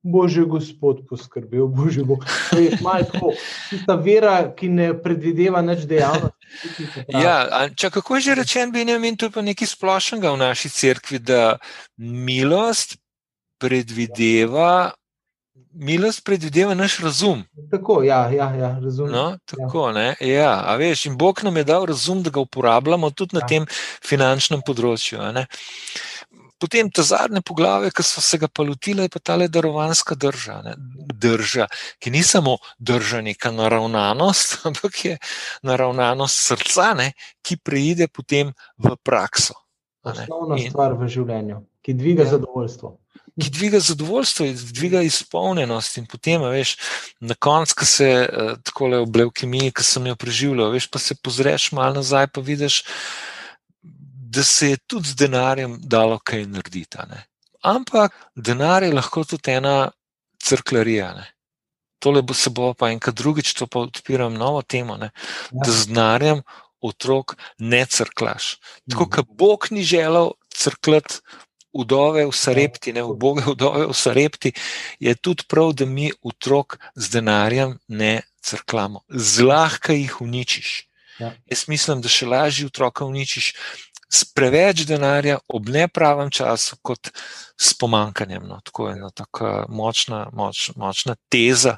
Bože, 0.06 0.46
Gospod, 0.46 1.02
poskrbel, 1.08 1.66
Bože, 1.66 2.06
bo. 2.06 2.22
to 2.50 2.62
je 2.62 2.78
malo 2.80 3.34
ta 3.86 3.98
vera, 3.98 4.54
ki 4.54 4.70
ne 4.70 4.88
predvideva 4.94 5.64
več 5.66 5.86
dejavnosti. 5.90 6.86
Ja, 7.10 7.66
če 7.74 7.90
kako 7.90 8.18
je 8.18 8.28
že 8.30 8.36
rečen, 8.38 8.72
Benjamin, 8.72 9.18
to 9.18 9.26
je 9.26 9.34
pa 9.34 9.42
nekaj 9.42 9.74
splošnega 9.74 10.30
v 10.30 10.42
naši 10.46 10.70
cerkvi, 10.70 11.18
da 11.18 11.58
milost 11.98 12.96
predvideva. 13.58 14.94
Milost 15.76 16.22
predvideva 16.24 16.72
naš 16.72 17.02
razum. 17.04 17.42
Tako, 17.68 18.00
ja, 18.06 18.30
ja, 18.32 18.48
ja 18.56 18.70
razumem. 18.80 19.12
No, 19.12 19.36
tako, 19.44 19.90
ja. 19.92 20.14
Ja, 20.24 20.76
veš, 20.80 21.06
in 21.10 21.18
Bog 21.20 21.42
nam 21.44 21.56
je 21.60 21.66
dal 21.68 21.84
razum, 21.84 22.22
da 22.24 22.32
ga 22.32 22.40
uporabljamo 22.40 23.10
tudi 23.10 23.36
na 23.36 23.44
ja. 23.44 23.48
tem 23.50 23.66
finančnem 24.00 24.64
področju. 24.64 25.20
Potem 26.58 26.90
ta 26.90 27.02
zadnje 27.02 27.42
poglavje, 27.44 27.90
ki 27.94 28.04
so 28.06 28.22
se 28.24 28.38
ga 28.38 28.48
pa 28.48 28.64
lotile, 28.66 29.06
je 29.06 29.12
pa 29.12 29.20
ta 29.20 29.36
le 29.36 29.48
darovanska 29.48 30.14
drža, 30.14 30.60
ne? 30.64 30.74
drža, 31.14 31.68
ki 31.98 32.10
ni 32.10 32.22
samo 32.22 32.58
drža 32.78 33.20
neka 33.20 33.52
naravnanost, 33.54 34.58
ampak 34.68 35.04
je 35.04 35.18
naravnanost 35.62 36.46
srca, 36.50 36.92
ne? 36.94 37.12
ki 37.42 37.56
preide 37.56 38.08
potem 38.08 38.52
v 38.78 38.96
prakso. 39.02 39.54
Osnovna 40.06 40.58
stvar 40.62 40.94
v 40.94 41.08
življenju, 41.10 41.64
ki 41.82 41.96
dviga 41.98 42.22
ja. 42.22 42.36
zadovoljstvo 42.36 42.94
ki 43.42 43.50
dviga 43.50 43.80
zadovoljstvo, 43.80 44.46
dviga 44.72 45.02
izpolnjenost. 45.04 45.98
In 46.00 46.06
potem, 46.08 46.42
veš, 46.50 46.76
na 47.20 47.34
koncu, 47.34 47.74
ko 47.78 47.88
se 47.88 48.08
uh, 48.24 48.54
tako 48.64 48.88
le 48.92 49.00
v 49.04 49.22
leukemiji, 49.22 49.74
ki 49.76 49.84
sem 49.84 50.06
jo 50.08 50.16
preživljal, 50.16 50.72
veš, 50.72 50.88
pa 50.90 51.02
se 51.02 51.16
pozreš 51.20 51.70
malo 51.76 52.00
nazaj, 52.00 52.30
pa 52.32 52.40
vidiš, 52.40 52.82
da 54.30 54.44
se 54.44 54.70
je 54.70 54.76
tudi 54.76 55.08
z 55.08 55.14
denarjem 55.14 55.78
dalo 55.82 56.18
kaj 56.18 56.46
narediti. 56.46 56.98
Ampak 57.62 58.14
denar 58.34 58.82
je 58.82 58.92
lahko 58.92 59.24
tudi 59.24 59.50
ena 59.50 59.90
crklarija. 60.42 61.14
Ne? 61.14 61.26
Tole 61.98 62.22
bo 62.22 62.34
se 62.34 62.50
bo 62.50 62.74
pa 62.74 62.90
enkrat 62.90 63.16
drugič, 63.16 63.54
to 63.54 63.66
pa 63.66 63.80
odpiram 63.86 64.34
novo 64.34 64.62
temo, 64.62 64.98
ja. 65.00 65.10
da 65.52 65.70
z 65.70 65.88
denarjem 65.88 66.42
otrok 66.80 67.36
ne 67.58 67.86
crklaš. 67.86 68.56
Tako 68.90 69.08
kot 69.10 69.26
Bog 69.28 69.66
ni 69.70 69.82
želel 69.84 70.30
crklati 70.54 71.22
vdove 71.76 72.26
v 72.26 72.32
Sarepti, 72.32 72.92
ne 72.92 73.02
uboge 73.04 73.44
vdove 73.46 73.86
v 73.86 73.94
Sarepti, 73.94 74.52
je 75.00 75.14
tudi 75.14 75.44
prav, 75.48 75.72
da 75.72 75.86
mi 75.86 76.10
otrok 76.22 76.78
z 76.94 77.10
denarjem 77.18 77.78
ne 77.88 78.22
crklamo. 78.40 79.02
Zlahka 79.08 79.92
jih 79.92 80.20
uničiš. 80.20 80.86
Ja. 81.18 81.32
Jaz 81.50 81.64
mislim, 81.68 82.00
da 82.04 82.12
še 82.12 82.28
lažje 82.28 82.66
otroka 82.68 83.04
uničiš 83.04 83.54
s 84.08 84.24
preveč 84.34 84.84
denarja 84.86 85.38
ob 85.48 85.68
nepravem 85.68 86.30
času, 86.30 86.76
kot 86.82 87.10
s 87.60 87.74
pomankanjem. 87.78 88.46
No. 88.46 88.60
Tako 88.64 88.88
je 88.88 88.96
ena 88.96 89.10
tako 89.10 89.64
močna, 89.68 90.26
moč, 90.32 90.70
močna 90.76 91.16
teza, 91.28 91.76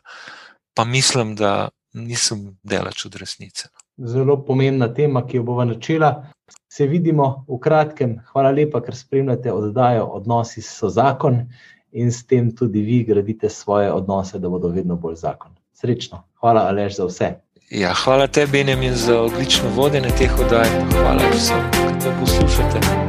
pa 0.75 0.85
mislim, 0.85 1.35
da 1.37 1.69
nisem 1.93 2.59
delač 2.63 3.07
od 3.07 3.17
resnice. 3.17 3.69
No. 3.73 4.07
Zelo 4.07 4.37
pomembna 4.47 4.87
tema, 4.95 5.25
ki 5.27 5.37
jo 5.37 5.43
bomo 5.43 5.65
načela. 5.65 6.31
Se 6.71 6.87
vidimo 6.87 7.45
v 7.49 7.59
kratkem. 7.59 8.19
Hvala 8.33 8.53
lepa, 8.55 8.81
ker 8.85 8.97
spremljate 8.97 9.53
oddajo 9.53 10.05
Odnosi 10.21 10.63
so 10.63 10.89
zakon 10.89 11.49
in 11.93 12.13
s 12.13 12.27
tem 12.27 12.53
tudi 12.57 12.83
vi 12.85 13.03
gradite 13.05 13.49
svoje 13.49 13.93
odnose, 13.93 14.39
da 14.39 14.49
bodo 14.49 14.69
vedno 14.69 14.97
bolj 14.97 15.17
zakon. 15.25 15.57
Srečno. 15.73 16.23
Hvala, 16.41 16.69
Alež, 16.69 16.97
za 16.97 17.07
vse. 17.09 17.33
Ja, 17.71 17.93
hvala 17.95 18.27
tebi, 18.27 18.53
Benjamin, 18.53 18.95
za 18.95 19.21
odlično 19.21 19.65
vodenje 19.77 20.09
teh 20.19 20.41
oddaj. 20.41 20.67
Hvala 20.93 21.23
vsem, 21.35 21.61
da 22.05 22.17
poslušate. 22.21 23.08